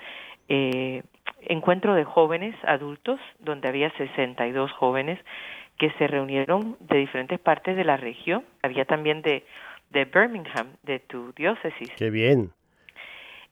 eh, 0.48 1.04
encuentro 1.42 1.96
de 1.96 2.04
jóvenes 2.04 2.56
adultos, 2.64 3.20
donde 3.40 3.68
había 3.68 3.92
62 3.98 4.72
jóvenes 4.72 5.20
que 5.78 5.92
se 5.94 6.08
reunieron 6.08 6.78
de 6.80 7.00
diferentes 7.00 7.40
partes 7.40 7.76
de 7.76 7.84
la 7.84 7.98
región. 7.98 8.46
Había 8.62 8.86
también 8.86 9.22
de, 9.24 9.46
de 9.90 10.06
Birmingham, 10.06 10.76
de 10.84 11.00
tu 11.00 11.34
diócesis. 11.34 11.92
Qué 11.98 12.10
bien. 12.10 12.52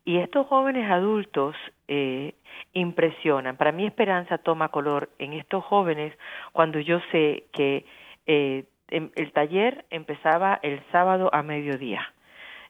Y 0.05 0.17
estos 0.17 0.45
jóvenes 0.45 0.89
adultos 0.89 1.55
eh, 1.87 2.35
impresionan. 2.73 3.57
Para 3.57 3.71
mí 3.71 3.87
esperanza 3.87 4.37
toma 4.37 4.69
color 4.69 5.09
en 5.17 5.33
estos 5.33 5.63
jóvenes 5.63 6.13
cuando 6.51 6.79
yo 6.79 6.99
sé 7.11 7.45
que 7.51 7.85
eh, 8.27 8.65
em, 8.89 9.09
el 9.15 9.31
taller 9.31 9.85
empezaba 9.89 10.59
el 10.61 10.81
sábado 10.91 11.31
a 11.33 11.41
mediodía 11.41 12.11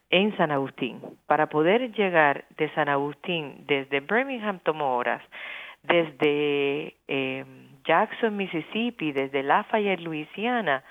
en 0.10 0.36
San 0.38 0.52
Agustín. 0.52 1.02
Para 1.28 1.48
poder 1.48 1.92
llegar 1.94 2.46
de 2.58 2.70
San 2.74 2.90
Agustín 2.90 3.66
desde 3.68 4.00
Birmingham 4.00 4.60
tomó 4.60 4.96
horas, 4.98 5.22
desde 5.84 6.96
eh, 7.08 7.46
Jackson, 7.86 8.36
Mississippi, 8.36 9.12
desde 9.12 9.44
Lafayette, 9.44 10.02
Louisiana, 10.02 10.84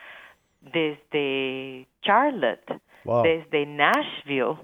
desde 0.60 1.86
Charlotte, 2.02 2.80
desde 3.22 3.66
Nashville, 3.66 4.56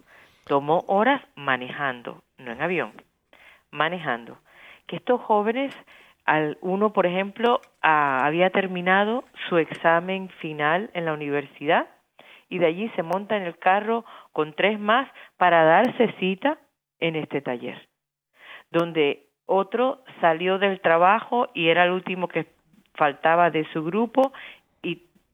tomó 0.47 0.85
horas 0.87 1.23
manejando, 1.35 2.23
no 2.39 2.53
en 2.53 2.63
avión, 2.63 2.93
manejando. 3.71 4.39
Que 4.87 4.97
estos 4.97 5.21
jóvenes, 5.21 5.75
al 6.25 6.59
uno, 6.61 6.93
por 6.93 7.07
ejemplo, 7.07 7.61
había 7.83 8.51
terminado 8.51 9.25
su 9.49 9.59
examen 9.59 10.29
final 10.41 10.91
en 10.95 11.05
la 11.05 11.13
universidad 11.13 11.87
y 12.51 12.59
de 12.59 12.67
allí 12.67 12.91
se 12.97 13.03
monta 13.03 13.37
en 13.37 13.45
el 13.45 13.57
carro 13.59 14.05
con 14.33 14.53
tres 14.53 14.79
más 14.79 15.09
para 15.39 15.65
darse 15.65 16.13
cita 16.19 16.59
en 16.99 17.17
este 17.17 17.41
taller, 17.41 17.89
donde 18.71 19.25
otro 19.47 20.05
salió 20.21 20.59
del 20.59 20.81
trabajo 20.81 21.49
y 21.55 21.69
era 21.69 21.85
el 21.85 21.93
último 21.93 22.29
que 22.29 22.47
faltaba 22.95 23.51
de 23.51 23.65
su 23.73 23.83
grupo 23.83 24.33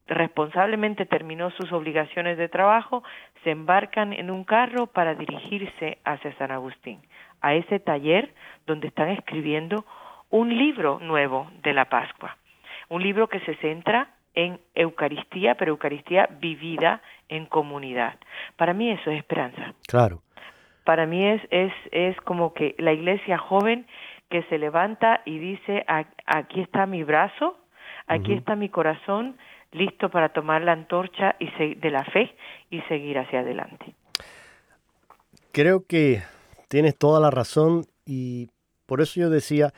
responsablemente 0.06 1.04
terminó 1.06 1.50
sus 1.50 1.72
obligaciones 1.72 2.38
de 2.38 2.48
trabajo, 2.48 3.02
se 3.42 3.50
embarcan 3.50 4.12
en 4.12 4.30
un 4.30 4.44
carro 4.44 4.86
para 4.86 5.14
dirigirse 5.14 5.98
hacia 6.04 6.36
San 6.36 6.52
Agustín, 6.52 7.00
a 7.40 7.54
ese 7.54 7.80
taller 7.80 8.32
donde 8.66 8.88
están 8.88 9.08
escribiendo 9.10 9.84
un 10.30 10.56
libro 10.56 10.98
nuevo 11.00 11.50
de 11.62 11.72
la 11.72 11.86
Pascua, 11.86 12.36
un 12.88 13.02
libro 13.02 13.28
que 13.28 13.40
se 13.40 13.56
centra 13.56 14.10
en 14.36 14.60
Eucaristía, 14.74 15.56
pero 15.56 15.72
Eucaristía 15.72 16.28
vivida 16.38 17.02
en 17.28 17.46
comunidad. 17.46 18.14
Para 18.56 18.72
mí 18.72 18.90
eso 18.90 19.10
es 19.10 19.18
esperanza. 19.18 19.74
Claro. 19.88 20.22
Para 20.84 21.06
mí 21.06 21.26
es, 21.26 21.42
es, 21.50 21.72
es 21.90 22.16
como 22.20 22.54
que 22.54 22.76
la 22.78 22.92
iglesia 22.92 23.38
joven 23.38 23.86
que 24.30 24.44
se 24.44 24.58
levanta 24.58 25.22
y 25.24 25.38
dice, 25.38 25.84
aquí 26.26 26.60
está 26.60 26.86
mi 26.86 27.02
brazo, 27.02 27.58
aquí 28.06 28.34
está 28.34 28.54
mi 28.54 28.68
corazón, 28.68 29.36
listo 29.72 30.10
para 30.10 30.28
tomar 30.28 30.62
la 30.62 30.72
antorcha 30.72 31.34
y 31.40 31.74
de 31.74 31.90
la 31.90 32.04
fe 32.04 32.34
y 32.70 32.80
seguir 32.82 33.18
hacia 33.18 33.40
adelante. 33.40 33.94
Creo 35.52 35.84
que 35.86 36.22
tienes 36.68 36.96
toda 36.96 37.20
la 37.20 37.30
razón 37.30 37.84
y 38.04 38.48
por 38.86 39.00
eso 39.00 39.20
yo 39.20 39.30
decía 39.30 39.72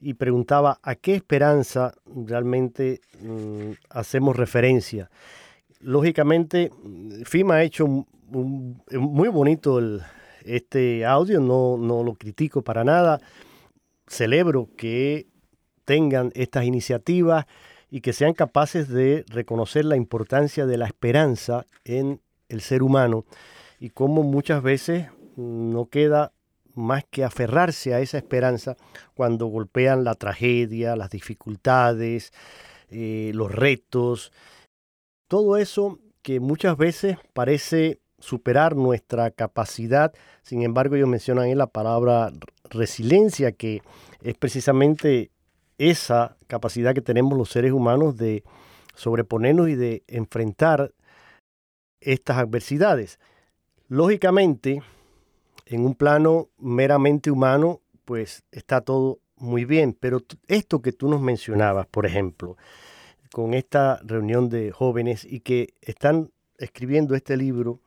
y 0.00 0.14
preguntaba 0.14 0.78
a 0.82 0.94
qué 0.94 1.14
esperanza 1.14 1.92
realmente 2.06 3.00
mm, 3.20 3.72
hacemos 3.90 4.36
referencia. 4.36 5.10
Lógicamente, 5.80 6.70
FIMA 7.24 7.56
ha 7.56 7.62
hecho 7.62 7.84
un, 7.84 8.82
muy 8.92 9.28
bonito 9.28 9.80
este 10.44 11.04
audio, 11.04 11.40
no, 11.40 11.76
no 11.76 12.02
lo 12.02 12.14
critico 12.14 12.62
para 12.62 12.84
nada. 12.84 13.20
Celebro 14.06 14.68
que 14.76 15.26
tengan 15.84 16.30
estas 16.34 16.64
iniciativas 16.64 17.46
y 17.90 18.00
que 18.00 18.12
sean 18.12 18.34
capaces 18.34 18.88
de 18.88 19.24
reconocer 19.28 19.84
la 19.84 19.96
importancia 19.96 20.66
de 20.66 20.78
la 20.78 20.86
esperanza 20.86 21.66
en 21.84 22.20
el 22.48 22.60
ser 22.60 22.82
humano 22.82 23.24
y 23.78 23.90
cómo 23.90 24.22
muchas 24.22 24.62
veces 24.62 25.08
no 25.36 25.86
queda 25.86 26.32
más 26.74 27.04
que 27.10 27.24
aferrarse 27.24 27.94
a 27.94 28.00
esa 28.00 28.18
esperanza 28.18 28.76
cuando 29.14 29.46
golpean 29.46 30.04
la 30.04 30.14
tragedia, 30.14 30.96
las 30.96 31.10
dificultades, 31.10 32.32
eh, 32.90 33.32
los 33.34 33.52
retos, 33.52 34.32
todo 35.28 35.56
eso 35.56 35.98
que 36.22 36.40
muchas 36.40 36.76
veces 36.76 37.16
parece 37.32 38.00
superar 38.18 38.76
nuestra 38.76 39.30
capacidad, 39.30 40.12
sin 40.42 40.62
embargo 40.62 40.96
ellos 40.96 41.08
mencionan 41.08 41.46
en 41.46 41.58
la 41.58 41.68
palabra 41.68 42.32
resiliencia, 42.68 43.52
que 43.52 43.82
es 44.22 44.36
precisamente 44.36 45.30
esa 45.78 46.36
capacidad 46.46 46.94
que 46.94 47.00
tenemos 47.00 47.38
los 47.38 47.48
seres 47.48 47.72
humanos 47.72 48.16
de 48.16 48.44
sobreponernos 48.94 49.68
y 49.68 49.76
de 49.76 50.02
enfrentar 50.08 50.92
estas 52.00 52.36
adversidades. 52.38 53.18
Lógicamente, 53.88 54.82
en 55.70 55.86
un 55.86 55.94
plano 55.94 56.48
meramente 56.58 57.30
humano, 57.30 57.80
pues 58.04 58.44
está 58.50 58.80
todo 58.80 59.20
muy 59.36 59.64
bien, 59.64 59.96
pero 59.98 60.20
esto 60.48 60.82
que 60.82 60.90
tú 60.90 61.08
nos 61.08 61.20
mencionabas, 61.20 61.86
por 61.86 62.06
ejemplo, 62.06 62.56
con 63.32 63.54
esta 63.54 64.00
reunión 64.04 64.48
de 64.48 64.72
jóvenes 64.72 65.24
y 65.24 65.40
que 65.40 65.74
están 65.80 66.30
escribiendo 66.58 67.14
este 67.14 67.36
libro 67.36 67.78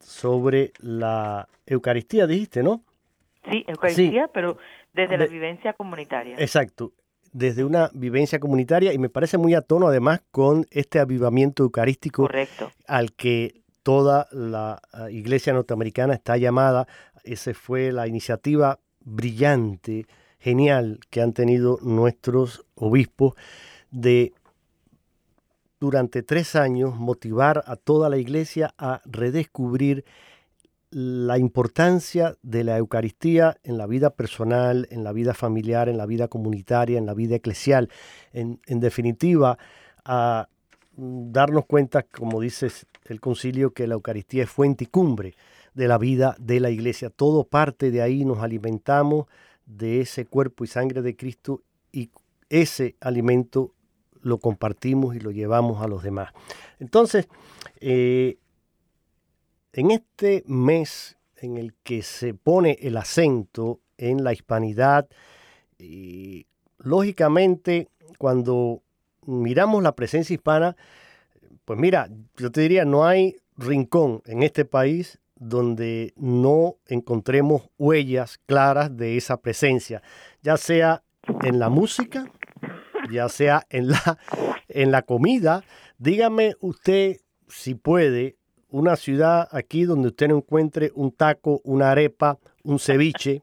sobre 0.00 0.72
la 0.78 1.46
Eucaristía, 1.66 2.26
dijiste, 2.26 2.62
¿no? 2.62 2.82
Sí, 3.50 3.64
Eucaristía, 3.68 4.28
pero 4.28 4.56
desde 4.94 5.18
la 5.18 5.26
vivencia 5.26 5.74
comunitaria. 5.74 6.36
Exacto 6.38 6.92
desde 7.34 7.64
una 7.64 7.90
vivencia 7.92 8.38
comunitaria 8.38 8.92
y 8.92 8.98
me 8.98 9.08
parece 9.08 9.38
muy 9.38 9.54
a 9.54 9.60
tono 9.60 9.88
además 9.88 10.22
con 10.30 10.66
este 10.70 11.00
avivamiento 11.00 11.64
eucarístico 11.64 12.28
al 12.86 13.12
que 13.12 13.63
toda 13.84 14.26
la 14.32 14.82
ah, 14.92 15.10
iglesia 15.10 15.52
norteamericana 15.52 16.14
está 16.14 16.36
llamada. 16.36 16.88
Esa 17.22 17.54
fue 17.54 17.92
la 17.92 18.08
iniciativa 18.08 18.80
brillante, 19.04 20.06
genial 20.40 20.98
que 21.10 21.22
han 21.22 21.32
tenido 21.32 21.78
nuestros 21.82 22.64
obispos 22.74 23.34
de 23.92 24.32
durante 25.78 26.22
tres 26.22 26.56
años 26.56 26.96
motivar 26.96 27.62
a 27.66 27.76
toda 27.76 28.08
la 28.08 28.16
iglesia 28.16 28.74
a 28.78 29.02
redescubrir 29.04 30.04
la 30.90 31.38
importancia 31.38 32.36
de 32.42 32.64
la 32.64 32.78
Eucaristía 32.78 33.58
en 33.64 33.76
la 33.76 33.86
vida 33.86 34.10
personal, 34.10 34.86
en 34.90 35.04
la 35.04 35.12
vida 35.12 35.34
familiar, 35.34 35.88
en 35.88 35.98
la 35.98 36.06
vida 36.06 36.28
comunitaria, 36.28 36.98
en 36.98 37.04
la 37.04 37.14
vida 37.14 37.34
eclesial. 37.34 37.90
En, 38.32 38.60
definitiva, 38.66 39.58
a 40.04 40.48
darnos 40.96 41.66
cuenta, 41.66 42.02
como 42.02 42.40
dice 42.40 42.68
el 43.06 43.20
concilio, 43.20 43.72
que 43.72 43.86
la 43.86 43.94
Eucaristía 43.94 44.44
es 44.44 44.50
fuente 44.50 44.84
y 44.84 44.86
cumbre 44.86 45.34
de 45.74 45.88
la 45.88 45.98
vida 45.98 46.36
de 46.38 46.60
la 46.60 46.70
iglesia. 46.70 47.10
Todo 47.10 47.44
parte 47.44 47.90
de 47.90 48.02
ahí, 48.02 48.24
nos 48.24 48.38
alimentamos 48.38 49.26
de 49.66 50.00
ese 50.00 50.26
cuerpo 50.26 50.64
y 50.64 50.68
sangre 50.68 51.02
de 51.02 51.16
Cristo 51.16 51.62
y 51.92 52.10
ese 52.48 52.96
alimento 53.00 53.74
lo 54.20 54.38
compartimos 54.38 55.16
y 55.16 55.20
lo 55.20 55.30
llevamos 55.30 55.82
a 55.82 55.88
los 55.88 56.02
demás. 56.02 56.32
Entonces, 56.78 57.28
eh, 57.80 58.38
en 59.72 59.90
este 59.90 60.44
mes 60.46 61.16
en 61.44 61.58
el 61.58 61.74
que 61.82 62.02
se 62.02 62.34
pone 62.34 62.78
el 62.80 62.96
acento 62.96 63.80
en 63.98 64.24
la 64.24 64.32
hispanidad. 64.32 65.08
Y, 65.78 66.46
lógicamente, 66.78 67.88
cuando 68.18 68.82
miramos 69.26 69.82
la 69.82 69.94
presencia 69.94 70.34
hispana, 70.34 70.76
pues 71.64 71.78
mira, 71.78 72.08
yo 72.36 72.50
te 72.50 72.62
diría, 72.62 72.84
no 72.84 73.06
hay 73.06 73.36
rincón 73.56 74.22
en 74.26 74.42
este 74.42 74.64
país 74.64 75.18
donde 75.36 76.12
no 76.16 76.76
encontremos 76.86 77.68
huellas 77.78 78.38
claras 78.46 78.96
de 78.96 79.16
esa 79.16 79.40
presencia, 79.40 80.02
ya 80.42 80.56
sea 80.56 81.02
en 81.42 81.58
la 81.58 81.68
música, 81.68 82.30
ya 83.10 83.28
sea 83.28 83.66
en 83.70 83.88
la, 83.88 84.18
en 84.68 84.90
la 84.90 85.02
comida. 85.02 85.64
Dígame 85.98 86.54
usted, 86.60 87.18
si 87.48 87.74
puede, 87.74 88.36
una 88.68 88.96
ciudad 88.96 89.48
aquí 89.52 89.84
donde 89.84 90.08
usted 90.08 90.28
no 90.28 90.36
encuentre 90.36 90.90
un 90.94 91.12
taco, 91.12 91.60
una 91.64 91.92
arepa, 91.92 92.38
un 92.62 92.78
ceviche. 92.78 93.42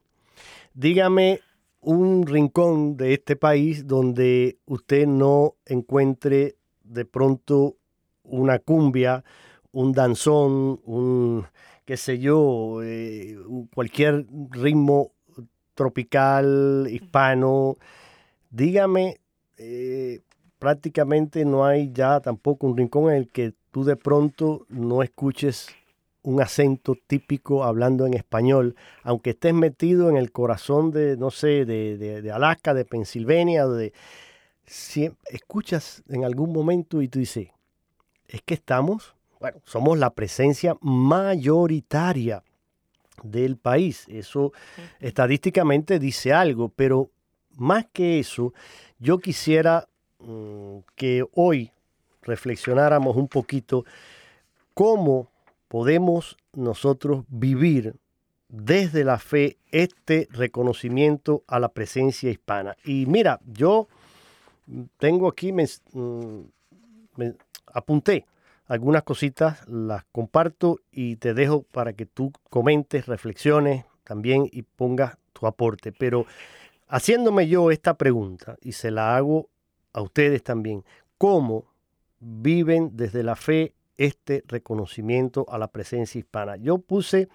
Dígame 0.74 1.40
un 1.82 2.26
rincón 2.28 2.96
de 2.96 3.14
este 3.14 3.36
país 3.36 3.88
donde 3.88 4.58
usted 4.66 5.08
no 5.08 5.56
encuentre 5.66 6.56
de 6.84 7.06
pronto 7.06 7.76
una 8.24 8.60
cumbia, 8.60 9.24
un 9.72 9.92
danzón, 9.92 10.80
un, 10.86 11.46
qué 11.86 11.98
sé 11.98 12.20
yo, 12.20 12.82
eh, 12.84 13.38
cualquier 13.74 14.26
ritmo 14.52 15.12
tropical, 15.74 16.88
hispano. 16.90 17.78
Dígame, 18.52 19.20
eh, 19.58 20.22
prácticamente 20.60 21.46
no 21.46 21.66
hay 21.66 21.92
ya 21.92 22.20
tampoco 22.20 22.68
un 22.68 22.78
rincón 22.78 23.10
en 23.12 23.18
el 23.18 23.30
que 23.30 23.54
tú 23.72 23.84
de 23.84 23.96
pronto 23.96 24.66
no 24.70 25.02
escuches 25.02 25.70
un 26.24 26.42
acento 26.42 26.96
típico 27.08 27.64
hablando 27.64 28.06
en 28.06 28.14
español, 28.14 28.76
aunque 29.04 29.32
estés 29.32 29.54
metido 29.54 30.10
en 30.10 30.18
el 30.18 30.32
corazón 30.32 30.92
de, 30.92 31.18
no 31.18 31.32
sé, 31.32 31.66
de, 31.66 31.98
de, 31.98 32.32
Alaska, 32.32 32.74
de 32.74 32.86
Pensilvania, 32.86 33.68
de, 33.68 33.94
si 34.66 35.12
escuchas 35.30 36.04
en 36.10 36.24
algún 36.24 36.54
momento 36.54 37.02
y 37.02 37.08
tú 37.08 37.20
dices, 37.20 37.50
es 38.28 38.42
que 38.44 38.54
estamos, 38.54 39.16
bueno, 39.40 39.60
somos 39.66 39.98
la 39.98 40.12
presencia 40.12 40.76
mayoritaria 40.82 42.44
del 43.24 43.58
país. 43.58 44.06
Eso 44.08 44.54
estadísticamente 45.00 46.00
dice 46.00 46.34
algo, 46.34 46.70
pero 46.70 47.10
más 47.58 47.86
que 47.92 48.20
eso, 48.20 48.54
yo 49.00 49.20
quisiera 49.20 49.88
mm, 50.20 50.78
que 50.96 51.26
hoy 51.34 51.72
reflexionáramos 52.22 53.16
un 53.16 53.28
poquito 53.28 53.84
cómo 54.74 55.30
podemos 55.72 56.36
nosotros 56.52 57.24
vivir 57.30 57.96
desde 58.50 59.06
la 59.06 59.18
fe 59.20 59.58
este 59.72 60.28
reconocimiento 60.30 61.46
a 61.48 61.62
la 61.62 61.70
presencia 61.70 62.30
hispana. 62.30 62.76
Y 62.84 63.06
mira, 63.06 63.40
yo 63.46 63.88
tengo 64.98 65.30
aquí, 65.30 65.54
me, 65.54 65.66
mm, 65.94 66.42
apunté 67.68 68.26
algunas 68.66 69.04
cositas, 69.04 69.66
las 69.70 70.04
comparto 70.12 70.82
y 70.92 71.16
te 71.16 71.34
dejo 71.34 71.64
para 71.64 71.94
que 71.94 72.06
tú 72.06 72.34
comentes, 72.50 73.06
reflexiones 73.06 73.86
también 74.04 74.50
y 74.52 74.64
pongas 74.64 75.18
tu 75.32 75.48
aporte. 75.48 75.94
Pero 75.94 76.26
haciéndome 76.90 77.48
yo 77.48 77.72
esta 77.72 77.94
pregunta, 77.94 78.58
y 78.62 78.74
se 78.74 78.92
la 78.92 79.16
hago 79.16 79.48
a 79.94 80.02
ustedes 80.02 80.44
también, 80.44 80.84
¿cómo 81.18 81.64
viven 82.20 82.90
desde 82.98 83.24
la 83.24 83.38
fe 83.38 83.74
este 84.06 84.44
reconocimiento 84.48 85.46
a 85.50 85.58
la 85.58 85.68
presencia 85.68 86.20
hispana? 86.20 86.56
Yo 86.58 86.80
puse, 86.80 87.30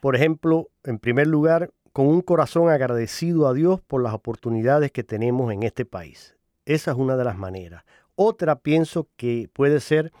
por 0.00 0.16
ejemplo, 0.16 0.70
en 0.84 0.98
primer 0.98 1.26
lugar, 1.26 1.70
con 1.92 2.06
un 2.06 2.20
corazón 2.22 2.70
agradecido 2.70 3.48
a 3.48 3.54
Dios 3.54 3.80
por 3.80 4.02
las 4.02 4.14
oportunidades 4.14 4.92
que 4.92 5.04
tenemos 5.04 5.52
en 5.52 5.62
este 5.62 5.84
país. 5.84 6.36
Esa 6.64 6.92
es 6.92 6.96
una 6.96 7.16
de 7.16 7.24
las 7.24 7.36
maneras. 7.36 7.84
Otra 8.14 8.56
pienso 8.56 9.08
que 9.16 9.48
puede 9.52 9.80
ser 9.80 10.12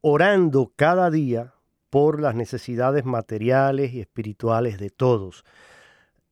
orando 0.00 0.72
cada 0.76 1.10
día 1.10 1.54
por 1.90 2.20
las 2.20 2.34
necesidades 2.34 3.04
materiales 3.04 3.94
y 3.94 4.00
espirituales 4.00 4.78
de 4.78 4.90
todos. 4.90 5.44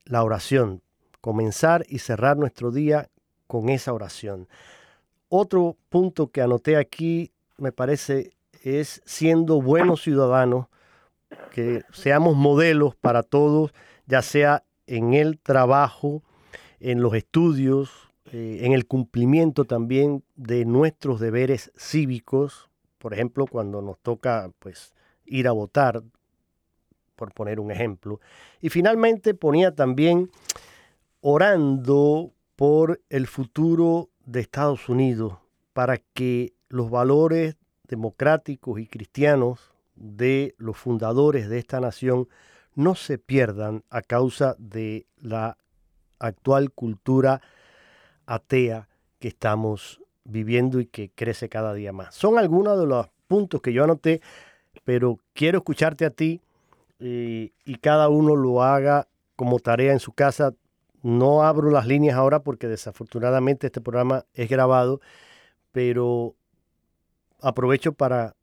La 0.04 0.22
oración, 0.22 0.82
comenzar 1.20 1.84
y 1.88 1.98
cerrar 1.98 2.36
nuestro 2.36 2.70
día 2.70 3.08
con 3.46 3.68
esa 3.68 3.92
oración. 3.92 4.48
Otro 5.28 5.76
punto 5.88 6.28
que 6.28 6.42
anoté 6.42 6.76
aquí 6.76 7.32
me 7.58 7.72
parece 7.72 8.35
es 8.66 9.00
siendo 9.04 9.62
buenos 9.62 10.02
ciudadanos, 10.02 10.66
que 11.52 11.84
seamos 11.92 12.36
modelos 12.36 12.96
para 12.96 13.22
todos, 13.22 13.72
ya 14.06 14.22
sea 14.22 14.64
en 14.86 15.14
el 15.14 15.38
trabajo, 15.38 16.22
en 16.80 17.00
los 17.00 17.14
estudios, 17.14 17.90
eh, 18.32 18.60
en 18.62 18.72
el 18.72 18.86
cumplimiento 18.86 19.64
también 19.64 20.24
de 20.34 20.64
nuestros 20.64 21.20
deberes 21.20 21.72
cívicos, 21.76 22.68
por 22.98 23.14
ejemplo, 23.14 23.46
cuando 23.46 23.82
nos 23.82 23.98
toca 24.00 24.50
pues 24.58 24.94
ir 25.24 25.46
a 25.46 25.52
votar, 25.52 26.02
por 27.14 27.32
poner 27.32 27.60
un 27.60 27.70
ejemplo. 27.70 28.20
Y 28.60 28.68
finalmente 28.68 29.32
ponía 29.34 29.74
también 29.74 30.30
orando 31.20 32.32
por 32.56 33.00
el 33.10 33.26
futuro 33.26 34.10
de 34.24 34.40
Estados 34.40 34.88
Unidos 34.88 35.34
para 35.72 35.98
que 35.98 36.52
los 36.68 36.90
valores 36.90 37.56
democráticos 37.88 38.80
y 38.80 38.86
cristianos 38.86 39.72
de 39.94 40.54
los 40.58 40.76
fundadores 40.76 41.48
de 41.48 41.58
esta 41.58 41.80
nación 41.80 42.28
no 42.74 42.94
se 42.94 43.18
pierdan 43.18 43.84
a 43.90 44.02
causa 44.02 44.54
de 44.58 45.06
la 45.18 45.56
actual 46.18 46.70
cultura 46.70 47.40
atea 48.26 48.88
que 49.18 49.28
estamos 49.28 50.00
viviendo 50.24 50.80
y 50.80 50.86
que 50.86 51.10
crece 51.14 51.48
cada 51.48 51.72
día 51.74 51.92
más. 51.92 52.14
Son 52.14 52.38
algunos 52.38 52.78
de 52.78 52.86
los 52.86 53.08
puntos 53.26 53.62
que 53.62 53.72
yo 53.72 53.84
anoté, 53.84 54.20
pero 54.84 55.18
quiero 55.32 55.58
escucharte 55.58 56.04
a 56.04 56.10
ti 56.10 56.40
eh, 56.98 57.52
y 57.64 57.74
cada 57.76 58.08
uno 58.08 58.36
lo 58.36 58.62
haga 58.62 59.08
como 59.36 59.58
tarea 59.58 59.92
en 59.92 60.00
su 60.00 60.12
casa. 60.12 60.54
No 61.02 61.42
abro 61.42 61.70
las 61.70 61.86
líneas 61.86 62.16
ahora 62.16 62.40
porque 62.40 62.68
desafortunadamente 62.68 63.68
este 63.68 63.80
programa 63.80 64.24
es 64.34 64.48
grabado, 64.48 65.00
pero 65.72 66.34
aprovecho 67.40 67.92
para 67.92 68.34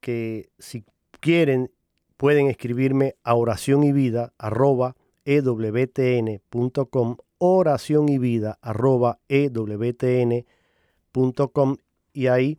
que 0.00 0.48
si 0.58 0.84
quieren 1.20 1.70
pueden 2.16 2.48
escribirme 2.48 3.14
a 3.22 3.34
oración 3.34 3.84
y 3.84 3.92
vida 3.92 4.32
oración 7.38 8.08
y 8.08 8.18
vida 8.18 8.58
arroba 8.60 9.18
ewtn.com 9.28 10.46
y 12.12 12.26
ahí 12.26 12.58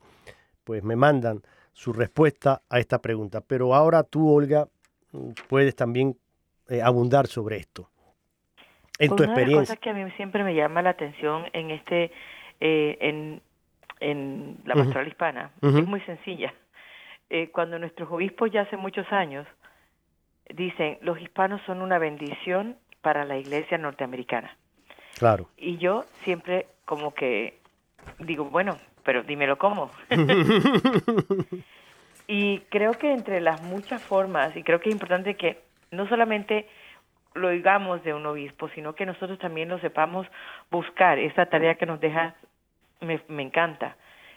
pues 0.63 0.83
me 0.83 0.95
mandan 0.95 1.41
su 1.73 1.93
respuesta 1.93 2.61
a 2.69 2.79
esta 2.79 3.01
pregunta. 3.01 3.41
Pero 3.41 3.73
ahora 3.73 4.03
tú, 4.03 4.29
Olga, 4.29 4.67
puedes 5.47 5.75
también 5.75 6.15
eh, 6.69 6.81
abundar 6.81 7.27
sobre 7.27 7.57
esto. 7.57 7.89
En 8.99 9.15
tu 9.15 9.23
experiencia. 9.23 9.33
Una 9.33 9.45
de 9.45 9.51
las 9.51 9.69
cosas 9.69 9.79
que 9.79 9.89
a 9.89 9.93
mí 9.93 10.11
siempre 10.11 10.43
me 10.43 10.53
llama 10.53 10.81
la 10.81 10.91
atención 10.91 11.45
en 11.53 11.71
este, 11.71 12.11
eh, 12.59 12.97
en, 12.99 13.41
en 13.99 14.57
la 14.65 14.75
pastoral 14.75 15.07
hispana, 15.07 15.51
es 15.61 15.85
muy 15.85 16.01
sencilla. 16.01 16.53
Eh, 17.29 17.49
cuando 17.51 17.77
nuestros 17.77 18.09
obispos 18.11 18.51
ya 18.51 18.61
hace 18.61 18.77
muchos 18.77 19.11
años 19.11 19.45
dicen, 20.49 20.97
los 21.01 21.19
hispanos 21.21 21.61
son 21.65 21.81
una 21.81 21.99
bendición 21.99 22.77
para 23.01 23.25
la 23.25 23.37
iglesia 23.37 23.77
norteamericana. 23.77 24.55
Claro. 25.17 25.47
Y 25.57 25.77
yo 25.77 26.05
siempre 26.23 26.67
como 26.85 27.13
que 27.13 27.59
digo, 28.19 28.45
bueno, 28.45 28.77
pero 29.03 29.23
dímelo 29.23 29.57
cómo. 29.57 29.91
y 32.27 32.59
creo 32.69 32.93
que 32.93 33.11
entre 33.11 33.41
las 33.41 33.61
muchas 33.61 34.01
formas, 34.01 34.55
y 34.55 34.63
creo 34.63 34.79
que 34.79 34.89
es 34.89 34.95
importante 34.95 35.35
que 35.35 35.61
no 35.91 36.07
solamente 36.07 36.67
lo 37.35 37.49
oigamos 37.49 38.03
de 38.03 38.13
un 38.13 38.25
obispo, 38.25 38.69
sino 38.69 38.95
que 38.95 39.05
nosotros 39.05 39.37
también 39.39 39.69
lo 39.69 39.79
sepamos 39.79 40.27
buscar. 40.71 41.19
Esa 41.19 41.45
tarea 41.45 41.75
que 41.75 41.85
nos 41.85 41.99
deja 41.99 42.35
me, 43.01 43.21
me 43.27 43.43
encanta. 43.43 43.95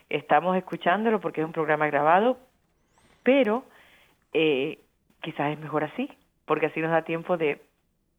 Estamos 0.08 0.56
escuchándolo 0.56 1.20
porque 1.20 1.40
es 1.40 1.46
un 1.46 1.52
programa 1.52 1.86
grabado, 1.86 2.38
pero 3.22 3.64
eh, 4.32 4.78
quizás 5.20 5.52
es 5.52 5.58
mejor 5.58 5.84
así, 5.84 6.10
porque 6.44 6.66
así 6.66 6.80
nos 6.80 6.90
da 6.90 7.02
tiempo 7.02 7.36
de 7.36 7.60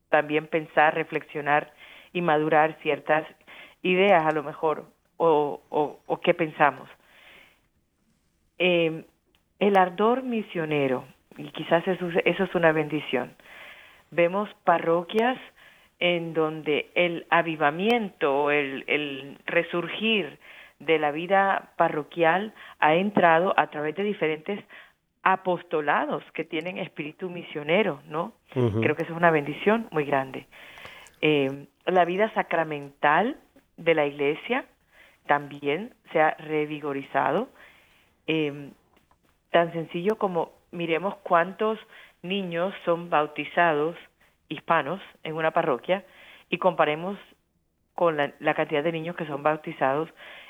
también 0.10 0.48
pensar, 0.48 0.96
reflexionar 0.96 1.72
y 2.14 2.22
madurar 2.22 2.78
ciertas 2.82 3.26
ideas 3.82 4.26
a 4.26 4.32
lo 4.32 4.44
mejor 4.44 4.86
o, 5.18 5.62
o, 5.70 6.22
qué 6.22 6.34
pensamos. 6.34 6.90
Eh, 8.58 9.06
el 9.60 9.78
ardor 9.78 10.24
misionero, 10.24 11.06
y 11.38 11.50
quizás 11.52 11.88
eso, 11.88 12.10
eso 12.26 12.44
es 12.44 12.56
una 12.56 12.72
bendición. 12.72 13.34
Vemos 14.12 14.50
parroquias 14.64 15.38
en 16.04 16.34
donde 16.34 16.92
el 16.96 17.26
avivamiento, 17.30 18.52
el, 18.52 18.84
el 18.88 19.38
resurgir 19.46 20.38
de 20.80 21.00
la 21.00 21.12
vida 21.12 21.72
parroquial 21.78 22.54
ha 22.80 22.96
entrado 22.96 23.54
a 23.56 23.68
través 23.68 23.96
de 23.96 24.04
diferentes 24.04 24.60
apostolados 25.24 26.22
que 26.34 26.44
tienen 26.44 26.78
espíritu 26.78 27.30
misionero, 27.30 28.02
¿no? 28.10 28.34
Creo 28.52 28.98
que 28.98 29.04
eso 29.04 29.14
es 29.14 29.18
una 29.18 29.32
bendición 29.32 29.88
muy 29.92 30.04
grande. 30.04 30.46
Eh, 31.22 31.68
la 31.86 32.04
vida 32.04 32.30
sacramental 32.34 33.38
de 33.78 33.96
la 33.96 34.06
iglesia 34.06 34.66
también 35.26 35.94
se 36.12 36.20
ha 36.20 36.32
revigorizado. 36.32 37.48
Eh, 38.28 38.72
tan 39.52 39.72
sencillo 39.72 40.18
como 40.18 40.52
miremos 40.72 41.16
cuántos 41.24 41.80
niños 42.24 42.74
son 42.84 43.10
bautizados 43.10 43.96
hispanos 44.50 45.02
en 45.24 45.36
una 45.36 45.52
parroquia 45.52 46.04
y 46.50 46.58
comparemos 46.58 47.18
con 47.96 48.18
la, 48.18 48.54
cantidad 48.54 48.84
de 48.84 48.92
niños 48.92 49.16
que 49.16 49.26
son 49.26 49.44
bautizados 49.44 50.10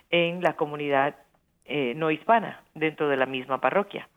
en 0.10 0.42
la 0.42 0.56
comunidad 0.56 1.16
eh, 1.66 1.94
no 1.96 2.12
hispana 2.12 2.62
dentro 2.74 3.10
de 3.10 3.18
la 3.18 3.26
misma 3.26 3.60
parroquia. 3.60 4.08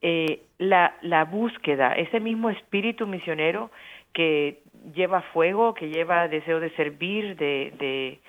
Eh, 0.00 0.42
la, 0.58 0.94
la 1.02 1.24
búsqueda, 1.24 1.94
ese 1.94 2.20
mismo 2.20 2.50
espíritu 2.50 3.06
misionero 3.06 3.70
que 4.12 4.62
lleva 4.94 5.22
fuego, 5.32 5.74
que 5.74 5.88
lleva 5.88 6.28
deseo 6.28 6.60
de 6.60 6.70
servir, 6.76 7.36
de 7.36 8.20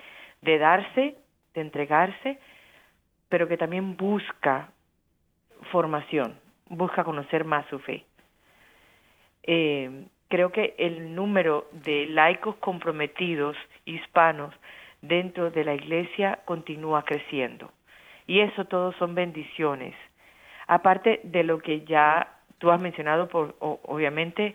darse, 0.58 1.16
de 1.54 1.60
entregarse, 1.60 2.38
pero 3.28 3.48
que 3.48 3.56
también 3.56 3.96
busca 3.96 4.70
formación, 5.70 6.38
busca 6.68 7.04
conocer 7.04 7.44
más 7.44 7.64
su 7.66 7.78
fe. 7.78 8.04
Eh, 9.42 10.06
creo 10.28 10.52
que 10.52 10.74
el 10.78 11.14
número 11.14 11.66
de 11.72 12.06
laicos 12.06 12.56
comprometidos 12.56 13.56
hispanos 13.84 14.54
dentro 15.02 15.50
de 15.50 15.64
la 15.64 15.74
iglesia 15.74 16.40
continúa 16.44 17.04
creciendo. 17.04 17.70
Y 18.26 18.40
eso 18.40 18.64
todo 18.64 18.92
son 18.92 19.14
bendiciones. 19.14 19.94
Aparte 20.66 21.20
de 21.24 21.42
lo 21.42 21.58
que 21.58 21.84
ya 21.84 22.38
tú 22.58 22.70
has 22.70 22.80
mencionado, 22.80 23.28
por, 23.28 23.56
obviamente, 23.58 24.54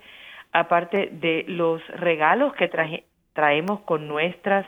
aparte 0.53 1.09
de 1.11 1.43
los 1.47 1.85
regalos 1.87 2.53
que 2.53 2.69
traemos 3.33 3.81
con 3.81 4.07
nuestras 4.07 4.65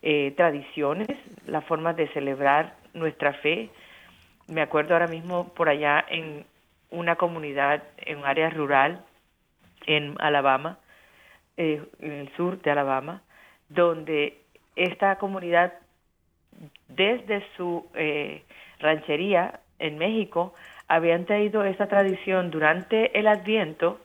eh, 0.00 0.32
tradiciones, 0.34 1.08
la 1.46 1.60
forma 1.60 1.92
de 1.92 2.08
celebrar 2.08 2.74
nuestra 2.94 3.34
fe. 3.34 3.68
Me 4.48 4.62
acuerdo 4.62 4.94
ahora 4.94 5.08
mismo 5.08 5.52
por 5.52 5.68
allá 5.68 6.02
en 6.08 6.46
una 6.90 7.16
comunidad, 7.16 7.82
en 7.98 8.18
un 8.18 8.24
área 8.24 8.48
rural, 8.48 9.04
en 9.86 10.14
Alabama, 10.18 10.78
eh, 11.56 11.82
en 12.00 12.12
el 12.12 12.36
sur 12.36 12.60
de 12.60 12.70
Alabama, 12.70 13.22
donde 13.68 14.40
esta 14.76 15.16
comunidad, 15.16 15.72
desde 16.88 17.44
su 17.56 17.88
eh, 17.94 18.42
ranchería 18.78 19.60
en 19.78 19.98
México, 19.98 20.54
habían 20.88 21.24
traído 21.24 21.64
esa 21.64 21.86
tradición 21.86 22.50
durante 22.50 23.18
el 23.18 23.26
Adviento 23.26 24.00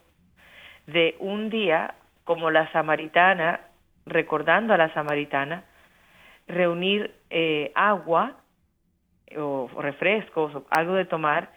de 0.86 1.16
un 1.18 1.50
día 1.50 1.94
como 2.24 2.50
la 2.50 2.70
samaritana, 2.72 3.60
recordando 4.06 4.74
a 4.74 4.76
la 4.76 4.92
samaritana, 4.94 5.64
reunir 6.46 7.14
eh, 7.30 7.72
agua 7.74 8.36
o, 9.36 9.68
refrescos 9.80 10.54
o 10.54 10.66
algo 10.70 10.94
de 10.94 11.04
tomar 11.04 11.50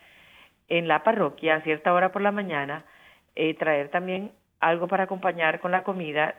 en 0.67 0.87
la 0.87 1.03
parroquia 1.03 1.55
a 1.55 1.61
cierta 1.61 1.93
hora 1.93 2.11
por 2.11 2.21
la 2.21 2.31
mañana, 2.31 2.85
eh, 3.35 3.53
traer 3.55 3.89
también 3.89 4.31
algo 4.59 4.87
para 4.87 5.03
acompañar 5.03 5.59
con 5.59 5.71
la 5.71 5.83
comida, 5.83 6.35